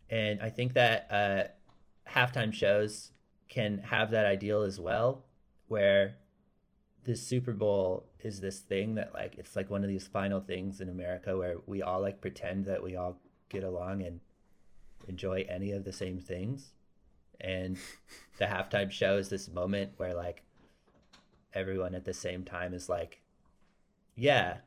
And 0.09 0.41
I 0.41 0.51
think 0.51 0.75
that 0.75 1.09
uh, 1.11 2.11
halftime 2.11 2.53
shows 2.53 3.11
can 3.49 3.79
have 3.79 4.11
that 4.13 4.27
ideal 4.27 4.63
as 4.63 4.79
well, 4.79 5.25
where 5.69 6.17
this 7.05 7.27
Super 7.27 7.53
Bowl 7.53 8.07
is 8.23 8.41
this 8.41 8.61
thing 8.61 8.95
that 8.95 9.13
like 9.13 9.35
it's 9.37 9.57
like 9.57 9.71
one 9.71 9.83
of 9.83 9.89
these 9.89 10.07
final 10.07 10.41
things 10.41 10.81
in 10.81 10.89
America 10.89 11.37
where 11.37 11.57
we 11.67 11.83
all 11.83 12.01
like 12.01 12.21
pretend 12.21 12.65
that 12.67 12.83
we 12.83 12.97
all 12.97 13.19
get 13.49 13.65
along 13.65 14.03
and 14.03 14.21
enjoy 15.09 15.45
any 15.49 15.73
of 15.73 15.85
the 15.85 15.93
same 15.93 16.19
things. 16.19 16.73
And 17.41 17.77
the 18.39 18.47
halftime 18.47 18.91
show 18.91 19.17
is 19.17 19.29
this 19.29 19.49
moment 19.49 19.93
where 19.97 20.15
like 20.15 20.43
everyone 21.53 21.95
at 21.95 22.05
the 22.05 22.15
same 22.15 22.45
time 22.45 22.75
is 22.75 22.89
like, 22.89 23.21
yeah, 24.17 24.59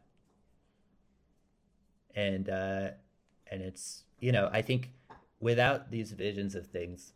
and 2.16 2.50
uh 2.50 2.90
and 3.50 3.62
it's 3.62 4.04
you 4.20 4.32
know 4.32 4.50
i 4.52 4.62
think 4.62 4.92
without 5.40 5.92
these 5.92 6.12
visions 6.12 6.56
of 6.56 6.66
things 6.66 7.14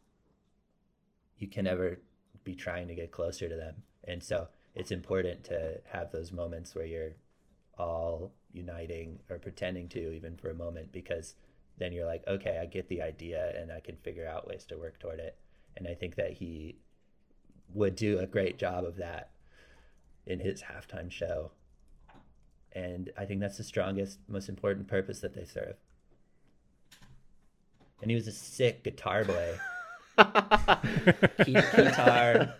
you 1.41 1.47
can 1.47 1.65
never 1.65 1.99
be 2.43 2.55
trying 2.55 2.87
to 2.87 2.95
get 2.95 3.11
closer 3.11 3.49
to 3.49 3.55
them. 3.55 3.75
And 4.05 4.23
so 4.23 4.47
it's 4.75 4.91
important 4.91 5.43
to 5.45 5.81
have 5.91 6.11
those 6.11 6.31
moments 6.31 6.75
where 6.75 6.85
you're 6.85 7.15
all 7.77 8.31
uniting 8.53 9.19
or 9.29 9.39
pretending 9.39 9.89
to 9.89 10.13
even 10.13 10.37
for 10.37 10.51
a 10.51 10.55
moment 10.55 10.91
because 10.91 11.35
then 11.77 11.93
you're 11.93 12.05
like, 12.05 12.23
okay, 12.27 12.59
I 12.61 12.65
get 12.65 12.87
the 12.89 13.01
idea 13.01 13.53
and 13.59 13.71
I 13.71 13.79
can 13.79 13.95
figure 13.97 14.27
out 14.27 14.47
ways 14.47 14.65
to 14.65 14.77
work 14.77 14.99
toward 14.99 15.19
it. 15.19 15.37
And 15.77 15.87
I 15.87 15.93
think 15.95 16.15
that 16.15 16.33
he 16.33 16.77
would 17.73 17.95
do 17.95 18.19
a 18.19 18.27
great 18.27 18.57
job 18.59 18.83
of 18.83 18.97
that 18.97 19.31
in 20.25 20.39
his 20.39 20.61
halftime 20.61 21.09
show. 21.11 21.51
And 22.73 23.09
I 23.17 23.25
think 23.25 23.39
that's 23.41 23.57
the 23.57 23.63
strongest, 23.63 24.19
most 24.27 24.47
important 24.49 24.87
purpose 24.87 25.19
that 25.21 25.33
they 25.33 25.45
serve. 25.45 25.75
And 28.01 28.09
he 28.11 28.15
was 28.15 28.27
a 28.27 28.31
sick 28.31 28.83
guitar 28.83 29.23
boy. 29.23 29.57
Key- 31.45 31.53
guitar, 31.53 32.53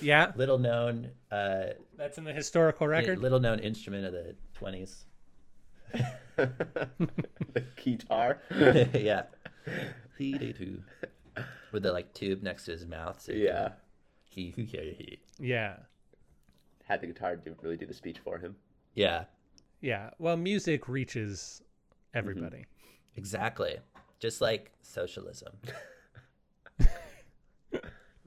Yeah, 0.00 0.32
little 0.36 0.58
known, 0.58 1.10
uh, 1.30 1.64
that's 1.96 2.18
in 2.18 2.24
the 2.24 2.32
historical 2.32 2.86
record. 2.86 3.18
little 3.20 3.40
known 3.40 3.58
instrument 3.58 4.06
of 4.06 4.12
the 4.12 4.34
twenties. 4.54 5.04
the 6.36 7.64
guitar. 7.76 8.40
yeah, 8.94 9.22
He 10.18 10.36
did 10.38 10.56
too. 10.56 10.82
with 11.72 11.82
the 11.82 11.92
like 11.92 12.12
tube 12.14 12.42
next 12.42 12.64
to 12.66 12.72
his 12.72 12.86
mouth. 12.86 13.20
So 13.20 13.32
he 13.32 13.44
Yeah. 13.44 13.70
he, 14.30 14.52
he, 14.56 14.64
he. 14.64 15.18
Yeah. 15.38 15.76
Had 16.84 17.00
the 17.00 17.06
guitar 17.06 17.36
do, 17.36 17.54
really 17.62 17.76
do 17.76 17.86
the 17.86 17.94
speech 17.94 18.18
for 18.22 18.38
him. 18.38 18.56
Yeah, 18.94 19.24
Yeah. 19.80 20.10
Well, 20.18 20.36
music 20.36 20.88
reaches 20.88 21.62
everybody. 22.14 22.58
Mm-hmm. 22.58 23.16
exactly. 23.18 23.76
Just 24.20 24.40
like 24.40 24.70
socialism. 24.82 25.52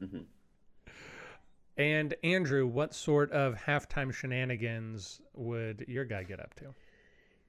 Mm-hmm. 0.04 0.18
And 1.78 2.16
Andrew, 2.24 2.66
what 2.68 2.94
sort 2.94 3.32
of 3.32 3.56
halftime 3.56 4.14
shenanigans 4.14 5.22
would 5.36 5.86
your 5.88 6.06
guy 6.06 6.24
get 6.24 6.40
up 6.40 6.54
to? 6.56 6.74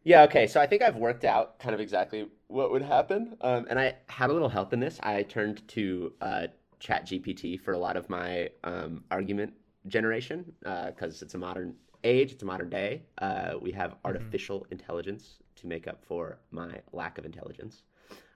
Yeah, 0.08 0.22
okay. 0.22 0.46
So 0.46 0.58
I 0.58 0.66
think 0.66 0.80
I've 0.80 0.96
worked 0.96 1.26
out 1.26 1.58
kind 1.58 1.74
of 1.74 1.82
exactly 1.82 2.30
what 2.46 2.70
would 2.70 2.80
happen. 2.80 3.36
Um, 3.42 3.66
and 3.68 3.78
I 3.78 3.94
had 4.06 4.30
a 4.30 4.32
little 4.32 4.48
help 4.48 4.72
in 4.72 4.80
this. 4.80 4.98
I 5.02 5.22
turned 5.22 5.68
to 5.68 6.14
uh, 6.22 6.46
ChatGPT 6.80 7.60
for 7.60 7.74
a 7.74 7.78
lot 7.78 7.94
of 7.94 8.08
my 8.08 8.48
um, 8.64 9.04
argument 9.10 9.52
generation 9.86 10.50
because 10.62 11.20
it's 11.20 11.34
a 11.34 11.38
modern 11.38 11.74
age, 12.04 12.32
it's 12.32 12.42
a 12.42 12.46
modern 12.46 12.70
day. 12.70 13.02
Uh, 13.18 13.56
we 13.60 13.70
have 13.72 13.96
artificial 14.06 14.66
intelligence 14.70 15.40
to 15.56 15.66
make 15.66 15.86
up 15.86 16.02
for 16.02 16.38
my 16.52 16.70
lack 16.92 17.18
of 17.18 17.26
intelligence. 17.26 17.82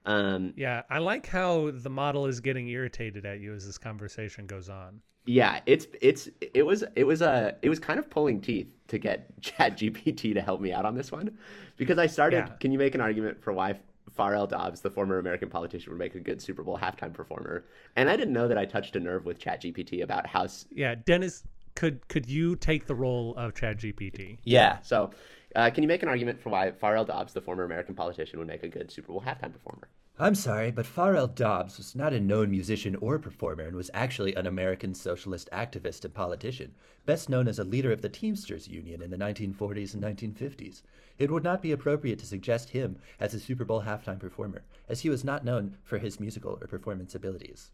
Um, 0.05 0.53
Yeah, 0.55 0.83
I 0.91 0.99
like 0.99 1.25
how 1.25 1.71
the 1.73 1.89
model 1.89 2.27
is 2.27 2.39
getting 2.39 2.67
irritated 2.67 3.25
at 3.25 3.39
you 3.39 3.51
as 3.51 3.65
this 3.65 3.79
conversation 3.79 4.45
goes 4.45 4.69
on. 4.69 5.01
Yeah, 5.25 5.61
it's 5.65 5.87
it's 6.01 6.29
it 6.41 6.65
was 6.65 6.83
it 6.95 7.05
was 7.05 7.21
a 7.21 7.55
it 7.61 7.69
was 7.69 7.79
kind 7.79 7.99
of 7.99 8.09
pulling 8.09 8.41
teeth 8.41 8.67
to 8.89 8.97
get 8.97 9.29
Chat 9.41 9.77
GPT 9.77 10.33
to 10.33 10.41
help 10.41 10.61
me 10.61 10.73
out 10.73 10.85
on 10.85 10.95
this 10.95 11.11
one, 11.11 11.37
because 11.77 11.97
I 11.97 12.07
started. 12.07 12.45
Yeah. 12.47 12.55
Can 12.59 12.71
you 12.71 12.77
make 12.77 12.95
an 12.95 13.01
argument 13.01 13.41
for 13.41 13.53
why 13.53 13.75
Farrell 14.15 14.47
Dobbs, 14.47 14.81
the 14.81 14.89
former 14.89 15.19
American 15.19 15.49
politician, 15.49 15.91
would 15.91 15.99
make 15.99 16.15
a 16.15 16.19
good 16.19 16.41
Super 16.41 16.63
Bowl 16.63 16.77
halftime 16.77 17.13
performer? 17.13 17.65
And 17.95 18.09
I 18.09 18.17
didn't 18.17 18.33
know 18.33 18.47
that 18.47 18.57
I 18.57 18.65
touched 18.65 18.95
a 18.95 18.99
nerve 18.99 19.25
with 19.25 19.39
Chat 19.39 19.61
GPT 19.61 20.03
about 20.03 20.27
how. 20.27 20.47
Yeah, 20.71 20.95
Dennis, 20.95 21.43
could 21.75 22.07
could 22.07 22.29
you 22.29 22.55
take 22.55 22.85
the 22.87 22.95
role 22.95 23.33
of 23.37 23.53
Chat 23.55 23.77
GPT? 23.77 24.39
Yeah, 24.43 24.79
So, 24.81 25.11
uh, 25.55 25.69
can 25.69 25.83
you 25.83 25.87
make 25.87 26.03
an 26.03 26.09
argument 26.09 26.41
for 26.41 26.49
why 26.49 26.71
Farrell 26.71 27.05
Dobbs, 27.05 27.33
the 27.33 27.41
former 27.41 27.63
American 27.63 27.95
politician, 27.95 28.39
would 28.39 28.47
make 28.47 28.63
a 28.63 28.67
good 28.67 28.91
Super 28.91 29.11
Bowl 29.11 29.21
halftime 29.25 29.53
performer? 29.53 29.87
I'm 30.19 30.35
sorry, 30.35 30.69
but 30.69 30.85
Farrell 30.85 31.25
Dobbs 31.25 31.77
was 31.77 31.95
not 31.95 32.13
a 32.13 32.19
known 32.19 32.51
musician 32.51 32.95
or 32.97 33.17
performer 33.17 33.63
and 33.63 33.75
was 33.75 33.89
actually 33.95 34.35
an 34.35 34.45
American 34.45 34.93
socialist 34.93 35.49
activist 35.51 36.05
and 36.05 36.13
politician, 36.13 36.75
best 37.07 37.29
known 37.29 37.47
as 37.47 37.57
a 37.57 37.63
leader 37.63 37.91
of 37.91 38.03
the 38.03 38.09
Teamsters 38.09 38.67
Union 38.67 39.01
in 39.01 39.09
the 39.09 39.17
1940s 39.17 39.95
and 39.95 40.03
1950s. 40.03 40.83
It 41.17 41.31
would 41.31 41.43
not 41.43 41.63
be 41.63 41.71
appropriate 41.71 42.19
to 42.19 42.27
suggest 42.27 42.69
him 42.69 42.99
as 43.19 43.33
a 43.33 43.39
Super 43.39 43.65
Bowl 43.65 43.81
halftime 43.81 44.19
performer, 44.19 44.63
as 44.87 45.01
he 45.01 45.09
was 45.09 45.23
not 45.23 45.43
known 45.43 45.77
for 45.83 45.97
his 45.97 46.19
musical 46.19 46.59
or 46.61 46.67
performance 46.67 47.15
abilities. 47.15 47.71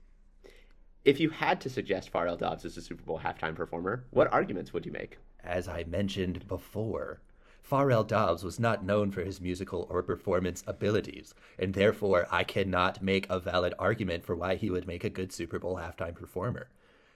If 1.04 1.20
you 1.20 1.32
had 1.32 1.60
to 1.60 1.70
suggest 1.70 2.10
Farrell 2.10 2.38
Dobbs 2.38 2.64
as 2.64 2.78
a 2.78 2.82
Super 2.82 3.04
Bowl 3.04 3.20
halftime 3.20 3.54
performer, 3.54 4.06
what 4.12 4.32
arguments 4.32 4.72
would 4.72 4.86
you 4.86 4.94
make? 4.94 5.18
As 5.44 5.68
I 5.68 5.84
mentioned 5.84 6.48
before, 6.48 7.20
Farrell 7.62 8.04
Dobbs 8.04 8.44
was 8.44 8.60
not 8.60 8.84
known 8.84 9.12
for 9.12 9.24
his 9.24 9.40
musical 9.40 9.88
or 9.90 10.02
performance 10.02 10.64
abilities, 10.66 11.34
and 11.58 11.74
therefore 11.74 12.28
I 12.32 12.44
cannot 12.44 13.04
make 13.04 13.28
a 13.30 13.40
valid 13.40 13.74
argument 13.78 14.26
for 14.26 14.36
why 14.36 14.56
he 14.56 14.70
would 14.70 14.88
make 14.88 15.04
a 15.04 15.10
good 15.10 15.32
Super 15.32 15.60
Bowl 15.60 15.78
halftime 15.78 16.16
performer. 16.16 16.70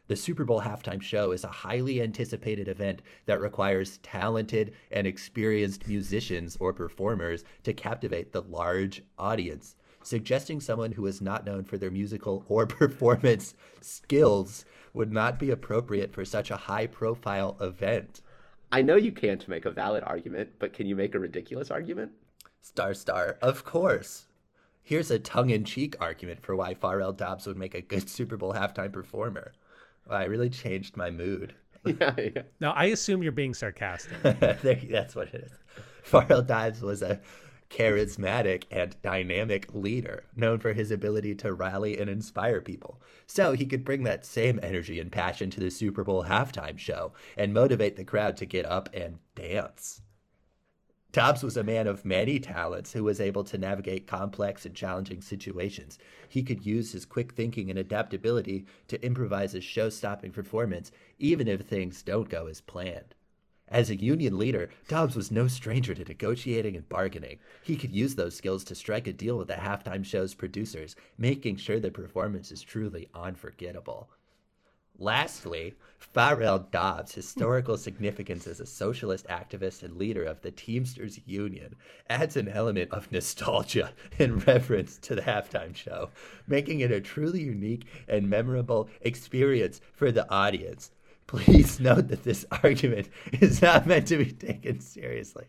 The 0.07 0.17
Super 0.17 0.43
Bowl 0.43 0.61
halftime 0.61 1.01
show 1.01 1.31
is 1.31 1.45
a 1.45 1.47
highly 1.47 2.01
anticipated 2.01 2.67
event 2.67 3.01
that 3.25 3.39
requires 3.39 3.99
talented 3.99 4.73
and 4.91 5.07
experienced 5.07 5.87
musicians 5.87 6.57
or 6.59 6.73
performers 6.73 7.45
to 7.63 7.73
captivate 7.73 8.33
the 8.33 8.41
large 8.41 9.01
audience. 9.17 9.75
Suggesting 10.03 10.59
someone 10.59 10.91
who 10.91 11.05
is 11.05 11.21
not 11.21 11.45
known 11.45 11.63
for 11.63 11.77
their 11.77 11.89
musical 11.89 12.43
or 12.49 12.67
performance 12.67 13.55
skills 13.79 14.65
would 14.93 15.13
not 15.13 15.39
be 15.39 15.49
appropriate 15.49 16.11
for 16.11 16.25
such 16.25 16.51
a 16.51 16.57
high 16.57 16.85
profile 16.85 17.55
event. 17.61 18.21
I 18.73 18.81
know 18.81 18.95
you 18.95 19.11
can't 19.11 19.47
make 19.47 19.65
a 19.65 19.71
valid 19.71 20.03
argument, 20.03 20.49
but 20.57 20.73
can 20.73 20.87
you 20.87 20.95
make 20.95 21.13
a 21.13 21.19
ridiculous 21.19 21.69
argument? 21.69 22.11
Star 22.61 22.95
Star, 22.95 23.37
of 23.39 23.63
course. 23.63 24.25
Here's 24.81 25.11
a 25.11 25.19
tongue 25.19 25.51
in 25.51 25.63
cheek 25.63 25.95
argument 25.99 26.41
for 26.41 26.55
why 26.55 26.73
Farrell 26.73 27.13
Dobbs 27.13 27.45
would 27.45 27.55
make 27.55 27.75
a 27.75 27.81
good 27.81 28.09
Super 28.17 28.35
Bowl 28.35 28.53
halftime 28.53 28.91
performer. 28.91 29.53
Wow, 30.09 30.15
I 30.17 30.23
really 30.25 30.49
changed 30.49 30.97
my 30.97 31.11
mood. 31.11 31.53
yeah, 31.85 32.15
yeah. 32.17 32.41
Now, 32.59 32.71
I 32.71 32.85
assume 32.85 33.21
you're 33.21 33.31
being 33.31 33.53
sarcastic. 33.53 34.19
There- 34.61 34.81
That's 34.89 35.15
what 35.15 35.27
it 35.33 35.43
is. 35.45 35.51
Farrell 36.01 36.41
Dobbs 36.41 36.81
was 36.81 37.03
a 37.03 37.21
charismatic 37.73 38.65
and 38.69 38.95
dynamic 39.01 39.73
leader, 39.73 40.25
known 40.35 40.59
for 40.59 40.73
his 40.73 40.91
ability 40.91 41.33
to 41.33 41.53
rally 41.53 41.97
and 41.97 42.07
inspire 42.07 42.61
people. 42.61 43.01
So 43.25 43.53
he 43.53 43.65
could 43.65 43.83
bring 43.83 44.03
that 44.03 44.25
same 44.25 44.59
energy 44.61 44.99
and 44.99 45.11
passion 45.11 45.49
to 45.49 45.59
the 45.59 45.71
Super 45.71 46.03
Bowl 46.03 46.25
halftime 46.25 46.77
show 46.77 47.13
and 47.35 47.51
motivate 47.51 47.95
the 47.95 48.05
crowd 48.05 48.37
to 48.37 48.45
get 48.45 48.67
up 48.67 48.89
and 48.93 49.17
dance. 49.33 50.01
Dobbs 51.11 51.43
was 51.43 51.57
a 51.57 51.63
man 51.63 51.87
of 51.87 52.05
many 52.05 52.39
talents 52.39 52.93
who 52.93 53.03
was 53.03 53.19
able 53.19 53.43
to 53.43 53.57
navigate 53.57 54.07
complex 54.07 54.65
and 54.65 54.75
challenging 54.75 55.21
situations. 55.21 55.97
He 56.29 56.43
could 56.43 56.65
use 56.65 56.91
his 56.91 57.05
quick 57.05 57.33
thinking 57.33 57.69
and 57.69 57.77
adaptability 57.77 58.65
to 58.87 59.03
improvise 59.03 59.53
a 59.55 59.61
show 59.61 59.89
stopping 59.89 60.31
performance, 60.31 60.91
even 61.19 61.47
if 61.47 61.61
things 61.61 62.01
don't 62.03 62.29
go 62.29 62.47
as 62.47 62.61
planned. 62.61 63.15
As 63.69 63.89
a 63.89 63.95
union 63.95 64.37
leader, 64.37 64.69
Dobbs 64.87 65.15
was 65.15 65.31
no 65.31 65.47
stranger 65.47 65.95
to 65.95 66.03
negotiating 66.03 66.75
and 66.75 66.87
bargaining. 66.89 67.39
He 67.63 67.75
could 67.75 67.95
use 67.95 68.15
those 68.15 68.35
skills 68.35 68.63
to 68.65 68.75
strike 68.75 69.07
a 69.07 69.13
deal 69.13 69.37
with 69.37 69.47
the 69.47 69.55
halftime 69.55 70.05
show's 70.05 70.35
producers, 70.35 70.95
making 71.17 71.57
sure 71.57 71.79
the 71.79 71.89
performance 71.89 72.51
is 72.51 72.61
truly 72.61 73.09
unforgettable. 73.15 74.09
Lastly, 74.99 75.73
Farrell 75.97 76.59
Dobbs' 76.59 77.15
historical 77.15 77.77
significance 77.77 78.45
as 78.45 78.59
a 78.59 78.65
socialist 78.65 79.27
activist 79.27 79.81
and 79.81 79.97
leader 79.97 80.23
of 80.23 80.41
the 80.41 80.51
Teamsters 80.51 81.19
Union 81.25 81.75
adds 82.09 82.37
an 82.37 82.47
element 82.47 82.91
of 82.91 83.11
nostalgia 83.11 83.91
and 84.19 84.45
reverence 84.45 84.97
to 84.99 85.15
the 85.15 85.23
halftime 85.23 85.75
show, 85.75 86.11
making 86.45 86.81
it 86.81 86.91
a 86.91 87.01
truly 87.01 87.41
unique 87.41 87.87
and 88.07 88.29
memorable 88.29 88.87
experience 89.01 89.81
for 89.93 90.11
the 90.11 90.29
audience. 90.29 90.91
Please 91.27 91.79
note 91.79 92.09
that 92.09 92.23
this 92.23 92.45
argument 92.63 93.09
is 93.33 93.61
not 93.61 93.87
meant 93.87 94.07
to 94.07 94.17
be 94.17 94.31
taken 94.31 94.79
seriously 94.79 95.45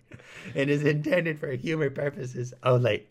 and 0.55 0.71
is 0.71 0.83
intended 0.83 1.39
for 1.39 1.51
humor 1.53 1.91
purposes 1.91 2.55
only. 2.63 3.07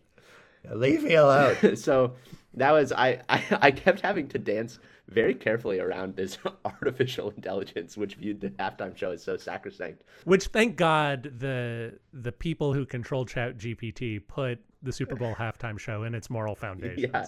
Now 0.64 0.76
leave 0.76 1.04
me 1.04 1.16
alone. 1.16 1.76
so 1.76 2.14
that 2.56 2.72
was 2.72 2.92
I, 2.92 3.22
I 3.30 3.44
I 3.62 3.72
kept 3.72 4.02
having 4.02 4.28
to 4.30 4.40
dance 4.40 4.80
very 5.10 5.36
carefully 5.36 5.80
around 5.80 6.16
this 6.16 6.38
artificial 6.66 7.32
intelligence 7.32 7.98
which 7.98 8.16
viewed 8.16 8.40
the 8.42 8.50
halftime 8.52 8.96
show 8.96 9.12
as 9.12 9.24
so 9.24 9.36
sacrosanct 9.38 10.04
Which, 10.24 10.48
thank 10.48 10.76
God, 10.78 11.34
the 11.40 12.00
the 12.14 12.32
people 12.32 12.74
who 12.74 12.86
control 12.86 13.26
Chat 13.26 13.58
GPT 13.58 14.26
put 14.26 14.60
the 14.82 14.92
Super 14.94 15.16
Bowl 15.16 15.34
halftime 15.36 15.78
show 15.80 16.04
in 16.04 16.16
its 16.16 16.30
moral 16.30 16.56
foundations. 16.56 17.08
yeah 17.14 17.26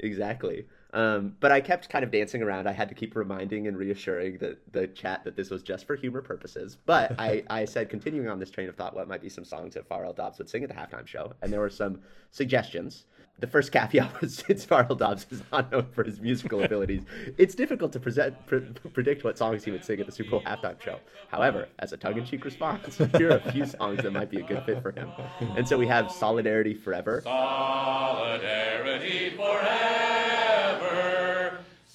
exactly 0.00 0.66
um, 0.94 1.34
but 1.40 1.52
i 1.52 1.60
kept 1.60 1.88
kind 1.88 2.04
of 2.04 2.10
dancing 2.10 2.42
around 2.42 2.66
i 2.66 2.72
had 2.72 2.88
to 2.88 2.94
keep 2.94 3.14
reminding 3.14 3.66
and 3.66 3.76
reassuring 3.76 4.38
the, 4.38 4.56
the 4.72 4.86
chat 4.88 5.24
that 5.24 5.36
this 5.36 5.50
was 5.50 5.62
just 5.62 5.86
for 5.86 5.96
humor 5.96 6.22
purposes 6.22 6.78
but 6.86 7.14
I, 7.18 7.42
I 7.50 7.64
said 7.64 7.90
continuing 7.90 8.28
on 8.28 8.38
this 8.38 8.50
train 8.50 8.68
of 8.68 8.76
thought 8.76 8.94
what 8.94 9.08
might 9.08 9.22
be 9.22 9.28
some 9.28 9.44
songs 9.44 9.74
that 9.74 9.88
farrell 9.88 10.12
dobbs 10.12 10.38
would 10.38 10.48
sing 10.48 10.62
at 10.62 10.68
the 10.68 10.74
halftime 10.74 11.06
show 11.06 11.32
and 11.42 11.52
there 11.52 11.60
were 11.60 11.70
some 11.70 12.00
suggestions 12.30 13.04
the 13.38 13.46
first 13.46 13.72
caveat 13.72 14.20
was 14.20 14.34
since 14.34 14.64
Farrell 14.64 14.96
Dobbs 14.96 15.26
is 15.30 15.42
not 15.52 15.70
known 15.70 15.86
for 15.92 16.02
his 16.04 16.20
musical 16.20 16.62
abilities, 16.62 17.02
it's 17.38 17.54
difficult 17.54 17.92
to 17.92 18.00
present, 18.00 18.34
pre- 18.46 18.60
predict 18.92 19.24
what 19.24 19.38
songs 19.38 19.64
he 19.64 19.70
would 19.70 19.82
sing 19.84 20.00
at 20.00 20.06
the 20.06 20.12
Super 20.12 20.30
Bowl 20.30 20.42
halftime 20.42 20.80
show. 20.80 20.98
However, 21.28 21.68
as 21.78 21.92
a 21.92 21.96
tongue-in-cheek 21.96 22.44
response, 22.44 22.98
here 23.16 23.30
are 23.30 23.40
a 23.44 23.52
few 23.52 23.64
songs 23.66 24.02
that 24.02 24.12
might 24.12 24.30
be 24.30 24.40
a 24.40 24.42
good 24.42 24.64
fit 24.64 24.82
for 24.82 24.90
him. 24.92 25.10
And 25.56 25.68
so 25.68 25.78
we 25.78 25.86
have 25.86 26.10
"Solidarity 26.10 26.74
Forever." 26.74 27.20
Solidarity 27.22 29.30
forever. 29.36 30.17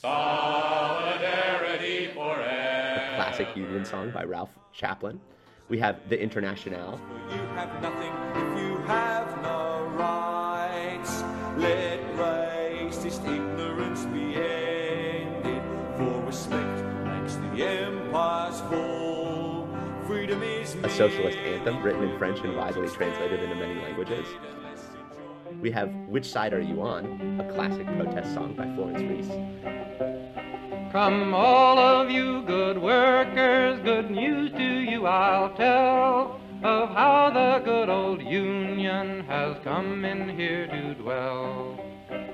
Solidarity 0.03 2.07
forever. 2.07 3.15
classic 3.15 3.47
Union 3.55 3.85
song 3.85 4.11
by 4.11 4.25
Ralph 4.25 4.53
Chaplin. 4.73 5.21
We 5.69 5.79
have 5.79 6.09
the 6.09 6.21
Internationale. 6.21 6.99
You 7.31 7.37
have 7.55 7.81
nothing 7.81 8.11
if 8.35 8.59
you 8.61 8.79
have 8.79 9.41
no 9.41 9.83
rights. 9.95 11.21
Let 11.55 12.01
racist 12.17 13.25
ignorance 13.25 14.03
be 14.07 14.35
ended. 14.35 15.61
For 15.95 16.21
respect 16.25 16.83
makes 17.05 17.35
the 17.35 17.65
empires 17.65 18.59
fall. 18.59 19.69
Freedom 20.05 20.43
is 20.43 20.75
a 20.83 20.89
socialist 20.89 21.37
anthem 21.37 21.81
written 21.81 22.03
in 22.03 22.17
French 22.17 22.41
and 22.41 22.57
widely 22.57 22.89
translated 22.89 23.41
into 23.41 23.55
many 23.55 23.75
languages. 23.75 24.27
We 25.63 25.71
have 25.71 25.95
Which 26.09 26.25
Side 26.29 26.51
Are 26.53 26.59
You 26.59 26.81
On? 26.81 27.39
A 27.39 27.53
classic 27.53 27.87
protest 27.95 28.33
song 28.33 28.53
by 28.53 28.65
Florence 28.75 29.01
Reese. 29.01 29.31
Come, 30.91 31.33
all 31.33 31.79
of 31.79 32.11
you 32.11 32.41
good 32.41 32.77
workers, 32.77 33.79
good 33.81 34.11
news 34.11 34.51
to 34.51 34.61
you 34.61 35.05
I'll 35.05 35.55
tell 35.55 36.41
of 36.65 36.89
how 36.89 37.31
the 37.33 37.63
good 37.63 37.87
old 37.87 38.21
Union 38.21 39.23
has 39.23 39.55
come 39.63 40.03
in 40.03 40.35
here 40.37 40.67
to 40.67 40.95
dwell. 40.95 41.79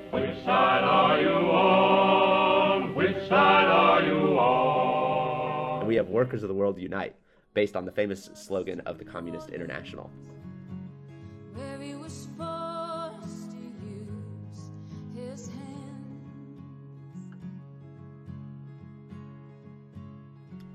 Which 0.09 0.43
side 0.43 0.83
are 0.83 1.21
you 1.21 1.29
on? 1.29 2.95
Which 2.95 3.27
side 3.29 3.67
are 3.67 4.01
you 4.01 4.39
on? 4.39 5.79
And 5.81 5.87
we 5.87 5.93
have 5.97 6.07
Workers 6.07 6.41
of 6.41 6.49
the 6.49 6.55
World 6.55 6.79
Unite, 6.79 7.15
based 7.53 7.75
on 7.75 7.85
the 7.85 7.91
famous 7.91 8.31
slogan 8.33 8.79
of 8.87 8.97
the 8.97 9.05
Communist 9.05 9.49
International. 9.51 10.09
where 11.53 11.77
he 11.79 11.93
was 11.93 12.13
supposed 12.13 12.68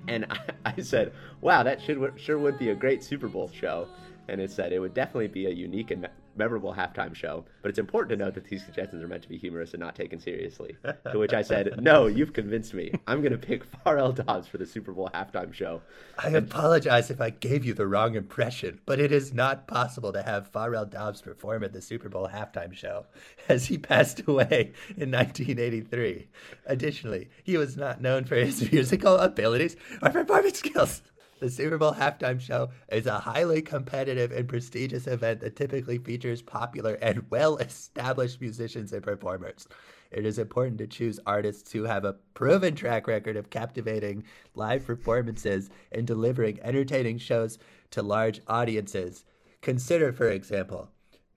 And 0.09 0.27
I, 0.31 0.39
I 0.77 0.81
said, 0.81 1.13
wow, 1.41 1.63
that 1.63 1.81
should, 1.81 2.13
sure 2.17 2.39
would 2.39 2.59
be 2.59 2.71
a 2.71 2.75
great 2.75 3.03
Super 3.03 3.29
Bowl 3.29 3.51
show. 3.53 3.89
And 4.29 4.41
it 4.41 4.51
said 4.51 4.73
it 4.73 4.79
would 4.79 4.95
definitely 4.95 5.29
be 5.29 5.47
a 5.47 5.51
unique 5.51 5.91
and 5.91 6.09
memorable 6.37 6.75
halftime 6.75 7.15
show. 7.15 7.45
But 7.63 7.71
it's 7.71 7.79
important 7.79 8.19
to 8.19 8.25
note 8.25 8.35
that 8.35 8.45
these 8.45 8.65
suggestions 8.65 9.03
are 9.03 9.09
meant 9.09 9.23
to 9.23 9.29
be 9.29 9.39
humorous 9.39 9.73
and 9.73 9.81
not 9.81 9.95
taken 9.95 10.21
seriously. 10.21 10.77
to 11.11 11.19
which 11.19 11.33
I 11.33 11.43
said, 11.43 11.75
no, 11.83 12.07
you've 12.07 12.33
convinced 12.33 12.75
me. 12.75 12.93
I'm 13.07 13.21
going 13.21 13.33
to 13.33 13.39
pick 13.39 13.65
Farrell 13.65 14.13
Dobbs 14.13 14.49
for 14.49 14.59
the 14.59 14.67
Super 14.67 14.93
Bowl 14.93 15.11
halftime 15.15 15.53
show. 15.53 15.83
I 16.19 16.31
apologize 16.31 17.11
if 17.11 17.21
I 17.21 17.31
gave 17.31 17.65
you 17.65 17.75
the 17.75 17.87
wrong 17.87 18.15
impression, 18.15 18.81
but 18.87 19.01
it 19.01 19.13
is 19.13 19.33
not 19.33 19.67
possible 19.67 20.13
to 20.13 20.23
have 20.23 20.49
Farrell 20.49 20.87
Dobbs 20.87 21.23
perform 21.23 21.65
at 21.65 21.73
the 21.73 21.83
Super 21.83 22.09
Bowl 22.09 22.29
halftime 22.33 22.75
show, 22.75 23.07
as 23.49 23.67
he 23.67 23.79
passed 23.79 24.23
away 24.27 24.73
in 24.97 25.11
1983. 25.11 26.29
Additionally, 26.67 27.29
he 27.43 27.57
was 27.57 27.77
not 27.77 28.01
known 28.01 28.25
for 28.25 28.37
his 28.37 28.71
musical 28.73 29.17
abilities 29.19 29.77
or 30.03 30.11
performance 30.11 30.59
skills. 30.59 31.03
The 31.41 31.51
Super 31.51 31.79
Bowl 31.79 31.93
halftime 31.93 32.41
show 32.41 32.71
is 32.91 33.07
a 33.07 33.19
highly 33.19 33.61
competitive 33.61 34.31
and 34.31 34.49
prestigious 34.49 35.07
event 35.07 35.41
that 35.41 35.57
typically 35.57 35.99
features 35.99 36.41
popular 36.41 36.95
and 36.95 37.29
well 37.31 37.57
established 37.59 38.41
musicians 38.41 38.93
and 38.93 39.03
performers. 39.03 39.67
It 40.11 40.25
is 40.25 40.39
important 40.39 40.79
to 40.79 40.87
choose 40.87 41.19
artists 41.27 41.73
who 41.73 41.85
have 41.85 42.05
a 42.05 42.15
proven 42.35 42.77
track 42.77 43.09
record 43.09 43.37
of 43.37 43.51
captivating 43.51 44.25
live 44.55 44.87
performances 44.87 45.71
and 45.91 46.07
delivering 46.07 46.61
entertaining 46.63 47.19
shows 47.19 47.59
to 47.91 48.03
large 48.03 48.41
audiences. 48.47 49.25
Consider, 49.61 50.13
for 50.13 50.29
example, 50.29 50.89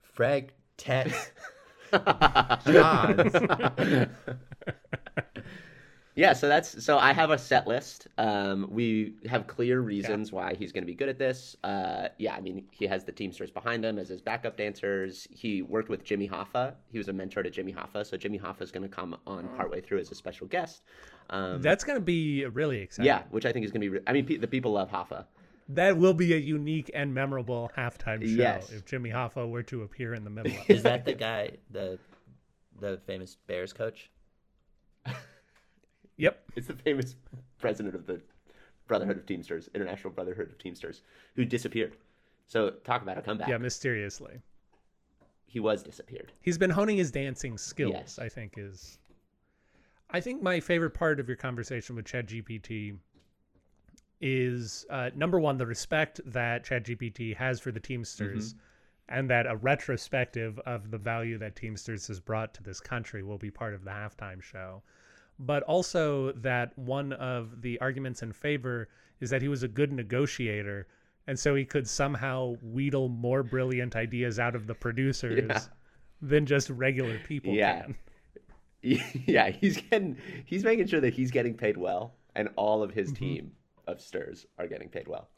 Frank 0.04 0.54
Tet 0.78 1.12
Johns. 2.66 3.34
Yeah, 6.18 6.34
so 6.34 6.48
that's 6.48 6.84
so 6.84 6.98
I 6.98 7.14
have 7.14 7.30
a 7.30 7.38
set 7.38 7.68
list. 7.68 8.08
Um, 8.18 8.68
we 8.72 9.14
have 9.30 9.46
clear 9.46 9.82
reasons 9.82 10.32
why 10.32 10.56
he's 10.56 10.72
going 10.72 10.82
to 10.82 10.88
be 10.88 10.96
good 10.96 11.10
at 11.10 11.20
this. 11.20 11.56
Uh, 11.64 12.08
yeah, 12.18 12.34
I 12.34 12.42
mean 12.42 12.66
he 12.72 12.88
has 12.88 13.04
the 13.04 13.12
Teamsters 13.12 13.52
behind 13.52 13.86
him 13.86 14.00
as 14.00 14.10
his 14.10 14.20
backup 14.20 14.58
dancers. 14.58 15.28
He 15.30 15.62
worked 15.62 15.90
with 15.90 16.04
Jimmy 16.04 16.28
Hoffa. 16.28 16.74
He 16.92 16.98
was 16.98 17.08
a 17.08 17.14
mentor 17.14 17.44
to 17.44 17.52
Jimmy 17.52 17.72
Hoffa, 17.72 18.04
so 18.04 18.18
Jimmy 18.18 18.40
Hoffa 18.40 18.64
is 18.64 18.72
going 18.72 18.82
to 18.82 18.94
come 18.94 19.16
on 19.28 19.48
partway 19.50 19.80
through 19.80 20.00
as 20.00 20.12
a 20.12 20.16
special 20.16 20.48
guest. 20.48 20.82
Um, 21.30 21.62
That's 21.62 21.84
going 21.84 21.98
to 22.00 22.04
be 22.04 22.46
really 22.48 22.80
exciting. 22.80 23.06
yeah, 23.06 23.22
which 23.30 23.46
I 23.46 23.52
think 23.52 23.66
is 23.66 23.72
going 23.72 23.82
to 23.82 23.86
be. 23.86 23.90
Re- 23.90 24.04
I 24.08 24.14
mean, 24.14 24.26
pe- 24.26 24.38
the 24.38 24.48
people 24.48 24.72
love 24.72 24.90
Hoffa. 24.90 25.26
That 25.70 25.98
will 25.98 26.16
be 26.16 26.34
a 26.34 26.38
unique 26.38 26.90
and 26.96 27.14
memorable 27.14 27.70
halftime 27.78 28.22
show 28.22 28.42
Yes. 28.42 28.72
if 28.72 28.86
Jimmy 28.86 29.12
Hoffa 29.12 29.48
were 29.48 29.64
to 29.64 29.84
appear 29.84 30.16
in 30.16 30.24
the 30.24 30.30
middle 30.32 30.52
of 30.52 30.58
Is 30.70 30.82
that 30.82 31.06
the 31.06 31.14
guy, 31.14 31.52
the 31.70 32.00
the 32.80 32.98
famous 33.06 33.38
Bears 33.48 33.72
coach? 33.72 34.10
Yep. 36.18 36.44
It's 36.56 36.68
the 36.68 36.74
famous 36.74 37.16
president 37.60 37.96
of 37.96 38.06
the 38.06 38.22
Brotherhood 38.88 39.18
of 39.18 39.26
Teamsters, 39.26 39.70
International 39.74 40.12
Brotherhood 40.12 40.50
of 40.50 40.58
Teamsters, 40.58 41.02
who 41.36 41.46
disappeared. 41.46 41.96
So 42.48 42.72
talk 42.84 43.02
about 43.02 43.18
a 43.18 43.22
comeback. 43.22 43.50
Yeah, 43.50 43.58
mysteriously. 43.58 44.40
he 45.46 45.60
was 45.60 45.84
disappeared. 45.84 46.32
He's 46.42 46.58
been 46.58 46.70
honing 46.70 46.98
his 46.98 47.12
dancing 47.12 47.58
skills, 47.58 47.94
Yes. 47.94 48.20
I 48.20 48.30
think 48.30 48.54
is 48.58 49.00
I 50.10 50.22
think 50.22 50.42
my 50.42 50.60
favorite 50.62 50.92
part 50.92 51.20
of 51.20 51.28
your 51.28 51.36
conversation 51.38 51.96
with 51.96 52.06
ChatGPT 52.06 52.98
is 54.22 54.86
uh, 54.90 55.10
number 55.16 55.40
one, 55.40 55.58
the 55.58 55.66
respect 55.66 56.20
that 56.26 56.66
ChatGPT 56.66 57.36
has 57.36 57.60
for 57.60 57.72
the 57.72 57.80
Teamsters, 57.80 58.56
and 59.10 59.30
that 59.30 59.46
a 59.46 59.56
retrospective 59.58 60.60
of 60.60 60.92
the 60.92 60.98
value 60.98 61.38
that 61.38 61.56
Teamsters 61.56 62.08
has 62.08 62.20
brought 62.20 62.54
to 62.56 62.64
this 62.64 62.80
country 62.80 63.22
will 63.22 63.38
be 63.38 63.52
part 63.52 63.74
of 63.74 63.84
the 63.84 63.92
halftime 63.92 64.42
show. 64.42 64.82
But 65.40 65.64
also 65.64 66.32
that 66.34 66.78
one 66.78 67.14
of 67.14 67.62
the 67.62 67.80
arguments 67.80 68.24
in 68.24 68.32
favor 68.34 68.90
is 69.20 69.30
that 69.30 69.42
he 69.42 69.48
was 69.48 69.64
a 69.64 69.68
good 69.68 69.92
negotiator, 69.92 70.88
and 71.28 71.38
so 71.38 71.54
he 71.56 71.66
could 71.66 71.88
somehow 71.88 72.56
wheedle 72.64 73.10
more 73.10 73.44
brilliant 73.44 73.96
ideas 73.96 74.40
out 74.40 74.56
of 74.56 74.66
the 74.68 74.74
producers 74.76 75.46
Yeah. 75.48 75.60
than 76.22 76.46
just 76.46 76.70
regular 76.70 77.20
people 77.20 77.54
Yeah. 77.54 77.84
can. 77.84 77.96
yeah, 79.28 79.50
he's 79.50 79.78
getting 79.82 80.18
he's 80.46 80.64
making 80.64 80.88
sure 80.88 81.02
that 81.02 81.14
he's 81.14 81.32
getting 81.32 81.56
paid 81.56 81.78
well, 81.78 82.14
and 82.36 82.50
all 82.56 82.84
of 82.84 82.92
his 82.94 83.12
team 83.12 83.52
of 83.88 84.00
stirs 84.02 84.46
are 84.58 84.68
getting 84.68 84.90
paid 84.90 85.08
well. 85.08 85.30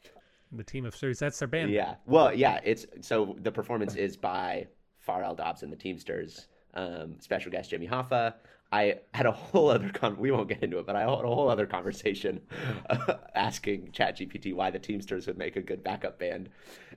The 0.52 0.64
team 0.64 0.84
of 0.84 0.96
Stirs, 0.96 1.20
that's 1.20 1.38
their 1.38 1.46
band. 1.46 1.70
Yeah. 1.70 1.94
Well, 2.06 2.34
yeah. 2.34 2.58
It's 2.64 2.84
so 3.02 3.36
the 3.40 3.52
performance 3.52 3.94
is 3.94 4.16
by 4.16 4.66
Farrell 4.98 5.34
Dobbs 5.34 5.62
and 5.62 5.72
the 5.72 5.76
Teamsters. 5.76 6.48
Um, 6.74 7.16
special 7.20 7.52
guest 7.52 7.70
Jimmy 7.70 7.86
Hoffa. 7.86 8.34
I 8.72 8.96
had 9.12 9.26
a 9.26 9.32
whole 9.32 9.68
other 9.70 9.90
con. 9.90 10.16
We 10.18 10.30
won't 10.30 10.48
get 10.48 10.62
into 10.62 10.78
it, 10.78 10.86
but 10.86 10.96
I 10.96 11.00
had 11.00 11.08
a 11.08 11.12
whole 11.12 11.48
other 11.48 11.66
conversation 11.66 12.40
uh, 12.88 13.14
asking 13.34 13.90
ChatGPT 13.92 14.54
why 14.54 14.70
the 14.70 14.78
Teamsters 14.78 15.26
would 15.26 15.38
make 15.38 15.56
a 15.56 15.62
good 15.62 15.82
backup 15.82 16.18
band. 16.18 16.50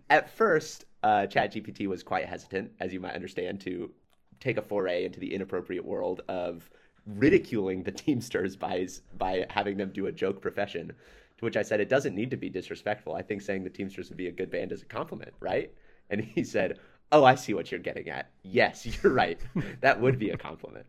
At 0.10 0.30
first, 0.30 0.86
uh, 1.02 1.28
ChatGPT 1.30 1.88
was 1.88 2.04
quite 2.04 2.26
hesitant, 2.26 2.72
as 2.80 2.94
you 2.94 3.00
might 3.00 3.16
understand, 3.16 3.60
to 3.62 3.92
take 4.40 4.58
a 4.58 4.62
foray 4.62 5.06
into 5.06 5.20
the 5.20 5.34
inappropriate 5.34 5.86
world 5.86 6.22
of 6.28 6.70
ridiculing 7.06 7.84
the 7.84 7.92
Teamsters 7.92 8.56
by 8.56 8.88
by 9.18 9.46
having 9.50 9.78
them 9.78 9.92
do 9.92 10.08
a 10.08 10.12
joke 10.12 10.42
profession. 10.42 10.92
To 11.40 11.46
which 11.46 11.58
I 11.58 11.64
said, 11.64 11.80
it 11.82 11.90
doesn't 11.90 12.16
need 12.16 12.30
to 12.32 12.38
be 12.38 12.50
disrespectful. 12.50 13.16
I 13.16 13.24
think 13.24 13.42
saying 13.42 13.64
the 13.64 13.70
Teamsters 13.70 14.10
would 14.10 14.18
be 14.18 14.28
a 14.28 14.32
good 14.32 14.52
band 14.52 14.72
is 14.72 14.84
a 14.84 14.86
compliment, 14.86 15.34
right? 15.40 15.74
And 16.10 16.22
he 16.22 16.44
said, 16.44 16.80
Oh, 17.12 17.24
I 17.24 17.36
see 17.36 17.54
what 17.54 17.72
you're 17.72 17.80
getting 17.80 18.10
at. 18.10 18.32
Yes, 18.44 18.86
you're 19.04 19.14
right. 19.14 19.40
that 19.82 20.00
would 20.00 20.20
be 20.20 20.30
a 20.30 20.38
compliment. 20.38 20.86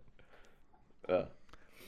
Ugh. 1.08 1.26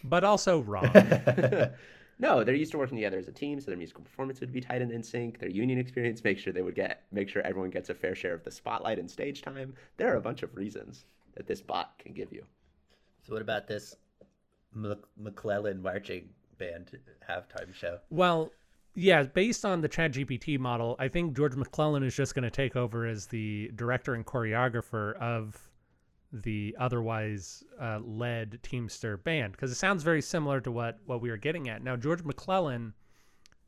But 0.05 0.25
also 0.25 0.61
wrong. 0.61 0.91
No, 2.19 2.43
they're 2.43 2.55
used 2.55 2.73
to 2.73 2.79
working 2.79 2.97
together 2.97 3.19
as 3.19 3.29
a 3.29 3.33
team, 3.33 3.61
so 3.61 3.71
their 3.71 3.77
musical 3.77 4.03
performance 4.03 4.41
would 4.41 4.53
be 4.53 4.61
tight 4.61 4.81
and 4.81 4.91
in 4.91 5.03
sync. 5.03 5.39
Their 5.39 5.51
union 5.51 5.79
experience 5.79 6.25
make 6.25 6.39
sure 6.39 6.53
they 6.53 6.63
would 6.63 6.75
get 6.75 7.03
make 7.13 7.29
sure 7.29 7.43
everyone 7.43 7.71
gets 7.71 7.91
a 7.91 7.95
fair 7.95 8.15
share 8.15 8.33
of 8.33 8.43
the 8.43 8.51
spotlight 8.51 8.99
and 8.99 9.11
stage 9.11 9.43
time. 9.43 9.75
There 9.99 10.13
are 10.13 10.17
a 10.17 10.21
bunch 10.21 10.43
of 10.43 10.57
reasons 10.57 11.05
that 11.35 11.47
this 11.47 11.61
bot 11.61 11.99
can 11.99 12.15
give 12.15 12.33
you. 12.33 12.45
So 13.23 13.35
what 13.35 13.43
about 13.43 13.67
this 13.67 13.97
Mc- 14.75 15.05
McClellan 15.19 15.83
marching 15.83 16.31
band 16.57 16.99
halftime 17.29 17.75
show? 17.75 17.99
well, 18.09 18.51
yeah, 18.95 19.25
based 19.25 19.67
on 19.67 19.83
the 19.83 19.89
ChatGPT 19.91 20.59
model, 20.59 20.97
I 20.99 21.09
think 21.09 21.37
George 21.37 21.55
McClellan 21.55 22.03
is 22.03 22.17
just 22.17 22.35
going 22.35 22.45
to 22.45 22.51
take 22.51 22.77
over 22.77 23.05
as 23.07 23.27
the 23.27 23.71
director 23.77 24.15
and 24.15 24.25
choreographer 24.25 25.15
of 25.17 25.69
the 26.33 26.75
otherwise 26.79 27.63
uh, 27.81 28.01
led 28.05 28.59
Teamster 28.63 29.17
band 29.17 29.53
because 29.53 29.71
it 29.71 29.77
sounds 29.77 30.03
very 30.03 30.23
similar 30.23 30.61
to 30.61 30.71
what 30.71 30.99
what 31.07 31.21
we 31.21 31.31
are 31.31 31.37
getting 31.37 31.69
at. 31.69 31.83
Now, 31.83 31.97
George 31.97 32.23
McClellan 32.25 32.95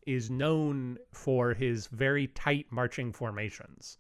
is 0.06 0.30
known 0.30 0.98
for 1.12 1.54
his 1.54 1.86
very 1.88 2.28
tight 2.28 2.66
marching 2.70 3.12
formations. 3.12 3.98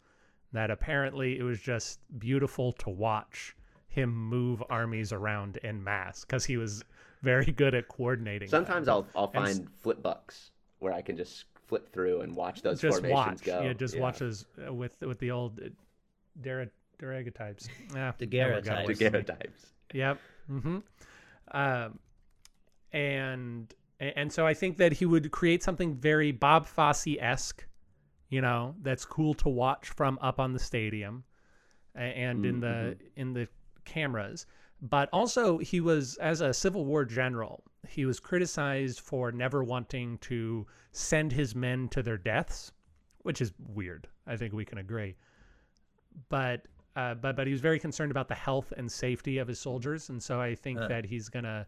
That 0.52 0.70
apparently 0.70 1.38
it 1.38 1.42
was 1.42 1.60
just 1.60 2.00
beautiful 2.18 2.72
to 2.72 2.88
watch 2.90 3.54
him 3.88 4.14
move 4.14 4.62
armies 4.70 5.12
around 5.12 5.58
in 5.58 5.82
mass 5.84 6.24
because 6.24 6.44
he 6.44 6.56
was 6.56 6.82
very 7.22 7.46
good 7.52 7.74
at 7.74 7.88
coordinating. 7.88 8.48
them. 8.48 8.64
Sometimes 8.64 8.88
I'll 8.88 9.06
I'll 9.14 9.30
And 9.34 9.44
find 9.44 9.68
flip 9.80 10.02
books 10.02 10.50
where 10.78 10.92
I 10.92 11.02
can 11.02 11.16
just 11.16 11.44
flip 11.66 11.92
through 11.92 12.22
and 12.22 12.34
watch 12.34 12.62
those 12.62 12.80
just 12.80 12.98
formations 13.00 13.40
watch. 13.40 13.44
go. 13.44 13.60
Yeah, 13.62 13.72
just 13.74 13.98
watch 13.98 14.20
those 14.20 14.46
uh, 14.66 14.72
with 14.72 14.98
with 15.02 15.18
the 15.18 15.30
old 15.30 15.60
uh, 15.60 15.68
Dara 16.40 16.68
daguerreotypes. 17.00 17.68
Yeah, 17.94 18.12
Daguerreotypes. 18.18 18.86
Daguerreotypes. 18.86 19.66
Yep. 19.92 20.20
Mm-hmm. 20.50 20.78
Um, 21.52 21.98
and 22.92 23.74
and 24.00 24.32
so 24.32 24.46
I 24.46 24.54
think 24.54 24.76
that 24.76 24.92
he 24.92 25.06
would 25.06 25.30
create 25.30 25.62
something 25.62 25.94
very 25.94 26.30
Bob 26.30 26.66
Fosse 26.66 27.16
esque, 27.18 27.66
you 28.28 28.40
know, 28.40 28.74
that's 28.82 29.04
cool 29.04 29.34
to 29.34 29.48
watch 29.48 29.88
from 29.88 30.18
up 30.22 30.38
on 30.38 30.52
the 30.52 30.58
stadium 30.58 31.24
and 31.94 32.46
in 32.46 32.60
the 32.60 32.96
in 33.16 33.32
the 33.32 33.48
cameras. 33.84 34.46
But 34.80 35.08
also 35.12 35.58
he 35.58 35.80
was 35.80 36.16
as 36.18 36.40
a 36.40 36.54
Civil 36.54 36.84
War 36.84 37.04
general, 37.04 37.64
he 37.88 38.04
was 38.06 38.20
criticized 38.20 39.00
for 39.00 39.32
never 39.32 39.64
wanting 39.64 40.18
to 40.18 40.66
send 40.92 41.32
his 41.32 41.54
men 41.54 41.88
to 41.88 42.02
their 42.02 42.18
deaths, 42.18 42.72
which 43.22 43.40
is 43.40 43.52
weird. 43.74 44.06
I 44.26 44.36
think 44.36 44.52
we 44.52 44.64
can 44.64 44.78
agree. 44.78 45.16
But 46.28 46.66
uh, 46.98 47.14
but 47.14 47.36
but 47.36 47.46
he 47.46 47.52
was 47.52 47.60
very 47.60 47.78
concerned 47.78 48.10
about 48.10 48.28
the 48.28 48.34
health 48.34 48.72
and 48.76 48.90
safety 48.90 49.38
of 49.38 49.46
his 49.48 49.58
soldiers, 49.60 50.08
and 50.10 50.22
so 50.22 50.40
I 50.40 50.54
think 50.54 50.78
Uh. 50.80 50.88
that 50.88 51.04
he's 51.06 51.28
gonna 51.28 51.66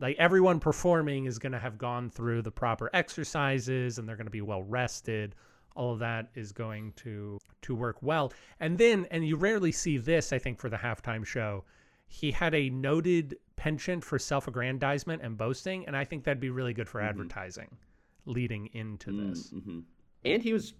like 0.00 0.16
everyone 0.18 0.60
performing 0.60 1.24
is 1.26 1.38
gonna 1.38 1.58
have 1.58 1.76
gone 1.78 2.10
through 2.10 2.42
the 2.42 2.50
proper 2.52 2.88
exercises, 2.92 3.98
and 3.98 4.08
they're 4.08 4.16
gonna 4.22 4.30
be 4.30 4.42
well 4.42 4.62
rested. 4.62 5.34
All 5.74 5.92
of 5.92 5.98
that 6.00 6.30
is 6.34 6.52
going 6.52 6.92
to 7.04 7.38
to 7.62 7.74
work 7.74 8.02
well, 8.02 8.32
and 8.60 8.76
then 8.78 9.06
and 9.10 9.26
you 9.26 9.36
rarely 9.36 9.72
see 9.72 9.96
this. 9.96 10.32
I 10.32 10.38
think 10.38 10.58
for 10.58 10.68
the 10.68 10.76
halftime 10.76 11.24
show, 11.24 11.64
he 12.06 12.30
had 12.32 12.54
a 12.54 12.68
noted 12.70 13.38
penchant 13.56 14.04
for 14.04 14.18
self-aggrandizement 14.18 15.22
and 15.22 15.36
boasting, 15.36 15.86
and 15.86 15.96
I 15.96 16.04
think 16.04 16.24
that'd 16.24 16.40
be 16.40 16.50
really 16.50 16.72
good 16.74 16.88
for 16.88 17.00
advertising 17.00 17.76
leading 18.26 18.66
into 18.74 19.10
this. 19.12 19.50
hmm 19.50 19.80
And 20.24 20.42
he 20.42 20.52
was 20.52 20.74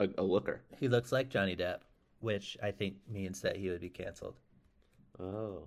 a, 0.00 0.08
a 0.18 0.22
looker. 0.22 0.62
He 0.78 0.88
looks 0.88 1.10
like 1.12 1.28
Johnny 1.28 1.54
Depp, 1.56 1.80
which 2.24 2.56
I 2.62 2.70
think 2.70 2.94
means 3.08 3.40
that 3.42 3.56
he 3.56 3.68
would 3.68 3.80
be 3.80 3.90
canceled. 3.90 4.34
Oh. 5.20 5.64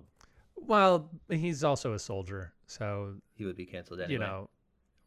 Well, 0.56 1.08
he's 1.30 1.62
also 1.64 1.94
a 1.94 1.98
soldier, 1.98 2.52
so 2.66 3.14
He 3.34 3.44
would 3.44 3.56
be 3.56 3.64
canceled 3.64 4.00
anyway. 4.00 4.12
you 4.14 4.18
know, 4.18 4.50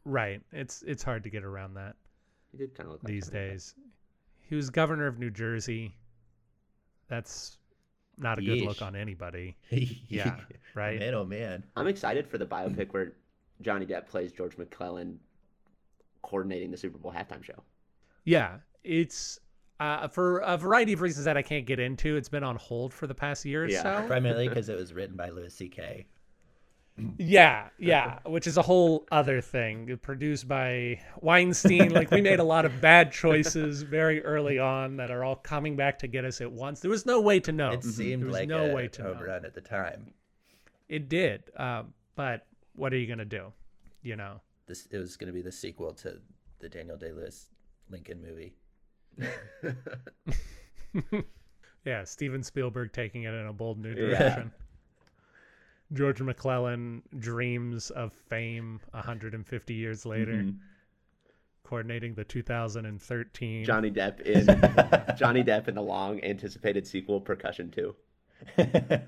right? 0.04 0.40
It's 0.50 0.82
it's 0.82 1.02
hard 1.02 1.22
to 1.24 1.30
get 1.30 1.44
around 1.44 1.74
that 1.74 1.94
He 2.50 2.58
did 2.58 2.74
kind 2.74 2.86
of 2.86 2.92
look 2.94 3.02
these 3.04 3.28
Johnny 3.28 3.38
Depp. 3.44 3.50
days. 3.50 3.74
He 4.48 4.54
was 4.56 4.70
governor 4.70 5.06
of 5.06 5.18
New 5.18 5.30
Jersey. 5.30 5.94
That's 7.08 7.58
not 8.18 8.38
a 8.38 8.42
good 8.42 8.62
look 8.62 8.80
on 8.82 8.96
anybody. 8.96 9.56
Yeah, 9.70 10.36
right. 10.74 10.98
Man, 10.98 11.14
oh 11.14 11.24
man. 11.24 11.64
I'm 11.76 11.86
excited 11.86 12.26
for 12.26 12.38
the 12.38 12.46
biopic 12.46 12.92
where 12.92 13.12
Johnny 13.60 13.84
Depp 13.86 14.06
plays 14.08 14.32
George 14.32 14.56
McClellan 14.56 15.18
coordinating 16.22 16.70
the 16.70 16.76
Super 16.78 16.98
Bowl 16.98 17.12
halftime 17.12 17.44
show. 17.44 17.62
Yeah, 18.24 18.58
it's 18.84 19.38
uh, 19.82 20.08
for 20.08 20.38
a 20.38 20.56
variety 20.56 20.92
of 20.92 21.00
reasons 21.00 21.24
that 21.24 21.36
I 21.36 21.42
can't 21.42 21.66
get 21.66 21.80
into. 21.80 22.16
It's 22.16 22.28
been 22.28 22.44
on 22.44 22.56
hold 22.56 22.92
for 22.94 23.06
the 23.06 23.14
past 23.14 23.44
year 23.44 23.64
or 23.64 23.68
Yeah. 23.68 23.82
so. 23.82 24.06
Primarily 24.06 24.48
because 24.48 24.68
it 24.68 24.76
was 24.76 24.92
written 24.92 25.16
by 25.16 25.30
Louis 25.30 25.52
C.K. 25.52 26.06
Yeah, 27.16 27.68
yeah, 27.78 28.18
which 28.26 28.46
is 28.46 28.58
a 28.58 28.62
whole 28.62 29.06
other 29.10 29.40
thing. 29.40 29.98
Produced 30.02 30.46
by 30.46 31.00
Weinstein. 31.22 31.90
Like 31.94 32.10
we 32.10 32.20
made 32.20 32.38
a 32.38 32.44
lot 32.44 32.66
of 32.66 32.80
bad 32.82 33.12
choices 33.12 33.82
very 33.82 34.22
early 34.22 34.58
on 34.58 34.96
that 34.98 35.10
are 35.10 35.24
all 35.24 35.36
coming 35.36 35.74
back 35.74 35.98
to 36.00 36.06
get 36.06 36.26
us 36.26 36.42
at 36.42 36.52
once. 36.52 36.80
There 36.80 36.90
was 36.90 37.06
no 37.06 37.20
way 37.20 37.40
to 37.40 37.50
know. 37.52 37.70
It 37.72 37.82
seemed 37.82 38.22
there 38.22 38.26
was 38.28 38.34
like 38.36 38.48
no 38.48 38.70
a 38.70 38.74
way 38.74 38.88
to 38.88 39.02
home 39.02 39.18
know. 39.18 39.24
run 39.24 39.44
at 39.46 39.54
the 39.54 39.62
time. 39.62 40.12
It 40.90 41.08
did, 41.08 41.44
um, 41.56 41.94
but 42.14 42.46
what 42.76 42.92
are 42.92 42.98
you 42.98 43.06
gonna 43.06 43.24
do? 43.24 43.52
You 44.02 44.16
know. 44.16 44.40
This 44.66 44.86
it 44.90 44.98
was 44.98 45.16
going 45.16 45.28
to 45.28 45.32
be 45.32 45.42
the 45.42 45.50
sequel 45.50 45.92
to 45.94 46.18
the 46.60 46.68
Daniel 46.68 46.96
Day 46.98 47.10
Lewis 47.12 47.48
Lincoln 47.90 48.20
movie. 48.22 48.54
Yeah, 51.84 52.04
Steven 52.04 52.42
Spielberg 52.44 52.92
taking 52.92 53.24
it 53.24 53.34
in 53.34 53.46
a 53.46 53.52
bold 53.52 53.78
new 53.78 53.88
Yeah. 53.90 53.94
direction. 54.18 54.52
George 55.92 56.22
McClellan 56.22 57.02
dreams 57.18 57.90
of 57.90 58.12
fame 58.12 58.78
150 58.92 59.74
years 59.74 60.06
later, 60.06 60.32
Mm-hmm. 60.34 60.58
coordinating 61.64 62.14
the 62.14 62.22
2013. 62.24 63.64
Johnny 63.64 63.90
Depp 63.90 64.20
in 65.10 65.16
Johnny 65.16 65.42
Depp 65.42 65.66
in 65.68 65.74
the 65.74 65.82
long 65.82 66.22
anticipated 66.22 66.86
sequel 66.86 67.20
Percussion 67.20 67.70
2. 67.70 67.94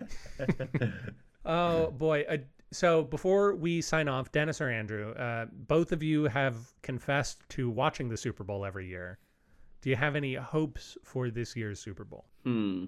Oh 1.47 1.91
boy! 1.91 2.25
Uh, 2.27 2.39
so 2.73 3.03
before 3.05 3.55
we 3.55 3.83
sign 3.83 4.09
off, 4.09 4.33
Dennis 4.33 4.63
or 4.63 4.71
Andrew, 4.71 5.13
uh, 5.13 5.45
both 5.53 5.93
of 5.93 6.03
you 6.03 6.25
have 6.25 6.57
confessed 6.83 7.47
to 7.51 7.69
watching 7.69 8.09
the 8.09 8.17
Super 8.17 8.45
Bowl 8.45 8.65
every 8.65 8.89
year. 8.89 9.19
Do 9.85 9.91
you 9.91 9.97
have 9.97 10.17
any 10.17 10.33
hopes 10.33 10.97
for 11.03 11.29
this 11.29 11.55
year's 11.55 11.79
Super 11.79 12.05
Bowl? 12.05 12.25
Hmm. 12.43 12.87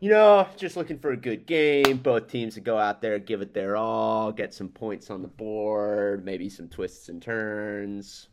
You 0.00 0.10
know, 0.10 0.48
just 0.56 0.76
looking 0.76 0.98
for 0.98 1.12
a 1.12 1.16
good 1.16 1.46
game. 1.46 1.98
Both 1.98 2.26
teams 2.26 2.54
to 2.54 2.60
go 2.60 2.76
out 2.76 3.00
there, 3.00 3.20
give 3.20 3.42
it 3.42 3.54
their 3.54 3.76
all, 3.76 4.32
get 4.32 4.52
some 4.52 4.68
points 4.68 5.08
on 5.08 5.22
the 5.22 5.28
board, 5.28 6.24
maybe 6.24 6.48
some 6.48 6.68
twists 6.68 7.08
and 7.10 7.22
turns. 7.22 8.28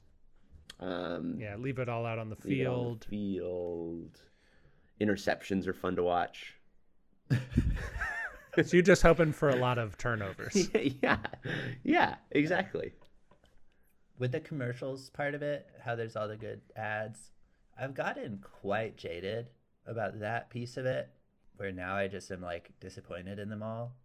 Um, 0.80 1.38
Yeah, 1.39 1.55
leave 1.55 1.78
it 1.78 1.88
all 1.88 2.07
out 2.07 2.18
on 2.18 2.30
the 2.30 2.38
leave 2.45 2.61
it 2.61 2.66
on 2.66 2.74
field. 2.74 3.01
the 3.01 3.07
field. 3.09 4.20
Interceptions 4.99 5.68
are 5.68 5.74
fun 5.74 5.95
to 5.97 6.01
watch. 6.01 6.55
so 7.30 7.38
you're 8.72 8.82
just 8.82 9.03
hoping 9.03 9.34
for 9.34 9.49
a 9.49 9.55
lot 9.55 9.78
of 9.78 9.99
turnovers. 9.99 10.68
yeah, 11.03 11.18
yeah, 11.84 12.16
exactly. 12.32 12.93
With 14.18 14.32
the 14.32 14.39
commercials 14.39 15.09
part 15.09 15.34
of 15.34 15.41
it, 15.41 15.68
how 15.84 15.95
there's 15.95 16.16
all 16.16 16.28
the 16.28 16.38
good 16.38 16.61
ads, 16.76 17.32
I've 17.80 17.95
gotten 17.95 18.43
quite 18.61 18.97
jaded 18.97 19.49
about 19.86 20.20
that 20.20 20.49
piece 20.49 20.78
of 20.78 20.86
it, 20.86 21.09
where 21.57 21.72
now 21.72 21.95
I 21.95 22.07
just 22.07 22.32
am 22.32 22.41
like 22.41 22.72
disappointed 22.80 23.39
in 23.39 23.49
them 23.49 23.64
all. 23.64 23.95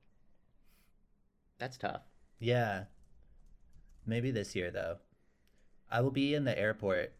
That's 1.59 1.77
tough. 1.77 2.03
Yeah. 2.39 2.85
Maybe 4.07 4.31
this 4.31 4.57
year 4.57 4.71
though. 4.71 4.99
I 5.91 6.01
will 6.01 6.11
be 6.11 6.35
in 6.35 6.45
the 6.45 6.59
airport. 6.59 7.13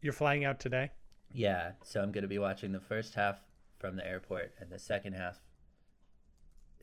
You're 0.00 0.12
flying 0.12 0.44
out 0.44 0.60
today. 0.60 0.90
Yeah, 1.32 1.72
so 1.84 2.02
I'm 2.02 2.12
going 2.12 2.22
to 2.22 2.28
be 2.28 2.38
watching 2.38 2.72
the 2.72 2.80
first 2.80 3.14
half 3.14 3.38
from 3.78 3.96
the 3.96 4.06
airport 4.06 4.52
and 4.58 4.70
the 4.70 4.78
second 4.78 5.14
half 5.14 5.40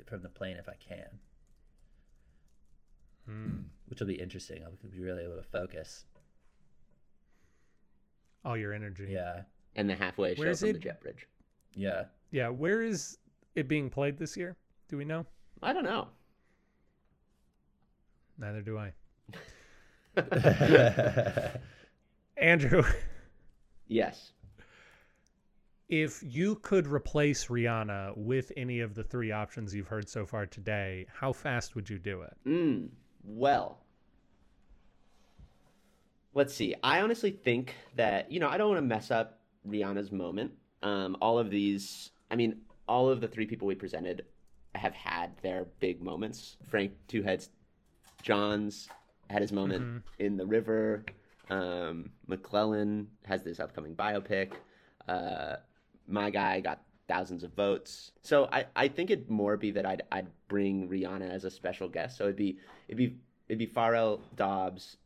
from 0.05 0.21
the 0.21 0.29
plane 0.29 0.57
if 0.57 0.69
I 0.69 0.75
can. 0.75 1.19
Which 3.88 3.99
will 3.99 4.07
be 4.07 4.15
interesting. 4.19 4.63
I'll 4.63 4.71
be 4.89 4.99
really 4.99 5.23
able 5.23 5.36
to 5.36 5.43
focus. 5.43 6.05
All 8.45 8.55
your 8.57 8.73
energy. 8.73 9.07
Yeah. 9.09 9.41
And 9.75 9.89
the 9.89 9.95
halfway 9.95 10.36
show 10.36 10.41
Where's 10.43 10.59
from 10.61 10.69
it? 10.69 10.73
the 10.73 10.80
jet 10.80 11.01
bridge. 11.01 11.28
Yeah. 11.75 12.03
Yeah. 12.32 12.49
Where 12.49 12.82
is 12.82 13.17
it 13.55 13.67
being 13.67 13.89
played 13.89 14.17
this 14.17 14.36
year? 14.38 14.55
Do 14.89 14.97
we 14.97 15.05
know? 15.05 15.25
I 15.61 15.73
don't 15.73 15.84
know. 15.84 16.07
Neither 18.38 18.61
do 18.61 18.78
I. 18.78 18.93
Andrew, 22.38 22.84
Yes. 23.88 24.32
if 25.89 26.21
you 26.23 26.55
could 26.55 26.88
replace 26.88 27.47
Rihanna 27.47 28.15
with 28.17 28.51
any 28.57 28.80
of 28.82 28.93
the 28.93 29.03
three 29.03 29.32
options 29.32 29.73
you've 29.73 29.88
heard 29.88 30.07
so 30.09 30.25
far 30.25 30.45
today, 30.45 31.05
how 31.11 31.34
fast 31.34 31.75
would 31.75 31.89
you 31.89 31.97
do 31.97 32.21
it? 32.21 32.34
Mm, 32.45 32.89
well, 33.28 33.80
let's 36.34 36.53
see. 36.53 36.73
I 36.82 37.01
honestly 37.01 37.32
think 37.32 37.75
that, 37.95 38.32
you 38.32 38.39
know, 38.39 38.47
I 38.47 38.57
don't 38.57 38.69
want 38.69 38.80
to 38.80 38.88
mess 38.88 39.11
up 39.11 39.39
Rihanna's 39.67 40.11
moment. 40.11 40.53
Um, 40.82 41.17
all 41.21 41.38
of 41.38 41.49
these, 41.49 42.11
I 42.32 42.36
mean, 42.36 42.61
all 42.88 43.09
of 43.09 43.19
the 43.19 43.28
three 43.28 43.45
people 43.45 43.67
we 43.67 43.75
presented 43.75 44.25
have 44.75 44.93
had 44.93 45.32
their 45.41 45.65
big 45.80 46.01
moments. 46.01 46.57
Frank 46.69 46.93
Two 47.07 47.21
Heads 47.21 47.49
Johns 48.21 48.88
had 49.30 49.41
his 49.41 49.51
moment 49.51 50.03
in 50.19 50.38
the 50.38 50.45
river. 50.45 51.03
Um, 51.49 52.11
McClellan 52.28 53.07
has 53.25 53.43
this 53.43 53.59
upcoming 53.59 53.95
biopic. 53.95 54.51
Uh, 55.07 55.57
my 56.07 56.30
guy 56.30 56.61
got 56.61 56.82
thousands 57.07 57.43
of 57.43 57.53
votes. 57.53 58.11
So 58.21 58.49
I, 58.51 58.65
I 58.75 58.87
think 58.87 59.09
it'd 59.09 59.29
more 59.29 59.57
be 59.57 59.71
that 59.71 59.85
I'd 59.85 60.03
I'd 60.11 60.27
bring 60.47 60.87
Rihanna 60.89 61.29
as 61.29 61.43
a 61.45 61.51
special 61.51 61.87
guest. 61.87 62.17
So 62.17 62.25
it'd 62.25 62.35
be 62.35 62.57
it'd 62.87 62.97
be 62.97 63.15
it'd 63.47 63.59
be 63.59 63.65
Farrell 63.65 64.21
Dobbs 64.35 64.97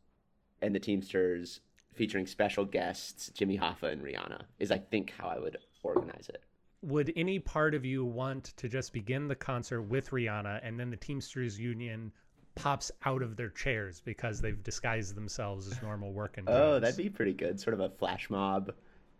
and 0.60 0.74
the 0.74 0.80
Teamsters 0.80 1.60
featuring 1.94 2.26
special 2.26 2.64
guests 2.64 3.30
Jimmy 3.34 3.58
Hoffa 3.58 3.92
and 3.92 4.02
Rihanna 4.02 4.42
is 4.58 4.70
I 4.70 4.78
think 4.78 5.12
how 5.18 5.28
I 5.28 5.38
would 5.38 5.58
organize 5.82 6.28
it. 6.28 6.42
Would 6.82 7.12
any 7.14 7.38
part 7.38 7.74
of 7.74 7.84
you 7.84 8.04
want 8.04 8.44
to 8.56 8.68
just 8.68 8.92
begin 8.92 9.28
the 9.28 9.36
concert 9.36 9.82
with 9.82 10.10
Rihanna 10.10 10.60
and 10.64 10.80
then 10.80 10.90
the 10.90 10.96
Teamsters 10.96 11.58
Union 11.58 12.10
pops 12.54 12.90
out 13.04 13.22
of 13.22 13.36
their 13.36 13.48
chairs 13.50 14.02
because 14.04 14.40
they've 14.40 14.62
disguised 14.62 15.14
themselves 15.14 15.68
as 15.70 15.80
normal 15.80 16.12
working 16.12 16.44
Oh, 16.48 16.80
that'd 16.80 16.96
be 16.96 17.08
pretty 17.08 17.32
good. 17.32 17.60
Sort 17.60 17.74
of 17.74 17.80
a 17.80 17.88
flash 17.90 18.28
mob 18.30 18.72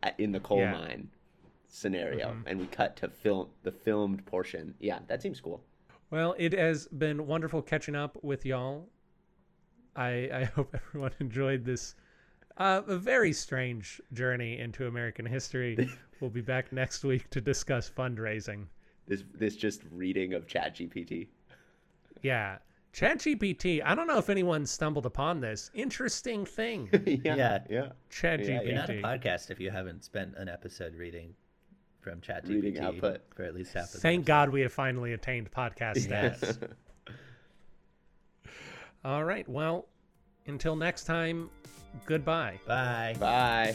uh, 0.02 0.10
in 0.18 0.32
the 0.32 0.40
coal 0.40 0.58
Yeah. 0.58 0.72
mine 0.72 1.08
scenario, 1.72 2.36
and 2.46 2.60
we 2.60 2.66
cut 2.66 2.96
to 2.96 3.08
film 3.08 3.48
the 3.62 3.72
filmed 3.72 4.24
portion. 4.26 4.74
Yeah, 4.78 4.98
that 5.08 5.22
seems 5.22 5.40
cool. 5.40 5.60
Well, 6.10 6.34
it 6.38 6.52
has 6.52 6.86
been 6.88 7.26
wonderful 7.26 7.62
catching 7.62 7.96
up 7.96 8.18
with 8.22 8.44
y'all. 8.44 8.88
I 9.96 10.28
I 10.32 10.44
hope 10.54 10.74
everyone 10.74 11.12
enjoyed 11.18 11.64
this 11.64 11.94
uh, 12.58 12.82
a 12.86 12.96
very 12.96 13.32
strange 13.32 14.00
journey 14.12 14.58
into 14.58 14.86
American 14.86 15.24
history. 15.24 15.90
we'll 16.20 16.30
be 16.30 16.42
back 16.42 16.70
next 16.72 17.02
week 17.02 17.28
to 17.30 17.40
discuss 17.40 17.90
fundraising. 17.90 18.66
This 19.06 19.24
this 19.34 19.56
just 19.56 19.82
reading 19.90 20.34
of 20.34 20.46
Chat 20.46 20.76
GPT. 20.76 21.28
Yeah. 22.20 22.58
ChatGPT. 22.92 23.80
I 23.82 23.94
don't 23.94 24.06
know 24.06 24.18
if 24.18 24.28
anyone 24.28 24.66
stumbled 24.66 25.06
upon 25.06 25.40
this 25.40 25.70
interesting 25.72 26.44
thing. 26.44 26.90
yeah, 27.24 27.34
Yeah. 27.34 27.58
yeah. 27.70 27.88
ChatGPT. 28.10 28.66
You're 28.66 28.74
not 28.74 28.90
a 28.90 29.00
podcast 29.00 29.50
if 29.50 29.58
you 29.58 29.70
haven't 29.70 30.04
spent 30.04 30.34
an 30.36 30.50
episode 30.50 30.94
reading 30.94 31.34
from 32.02 32.20
ChatGPT 32.20 32.48
Reading 32.48 32.80
output. 32.80 33.20
for 33.34 33.44
at 33.44 33.54
least 33.54 33.74
half 33.74 33.84
of 33.84 33.92
the 33.92 33.98
Thank 33.98 34.26
God 34.26 34.50
we 34.50 34.60
have 34.62 34.72
finally 34.72 35.12
attained 35.12 35.50
podcast 35.50 36.00
status. 36.00 36.58
All 39.04 39.24
right. 39.24 39.48
Well, 39.48 39.86
until 40.46 40.76
next 40.76 41.04
time, 41.04 41.50
goodbye. 42.04 42.58
Bye. 42.66 43.16
Bye. 43.18 43.74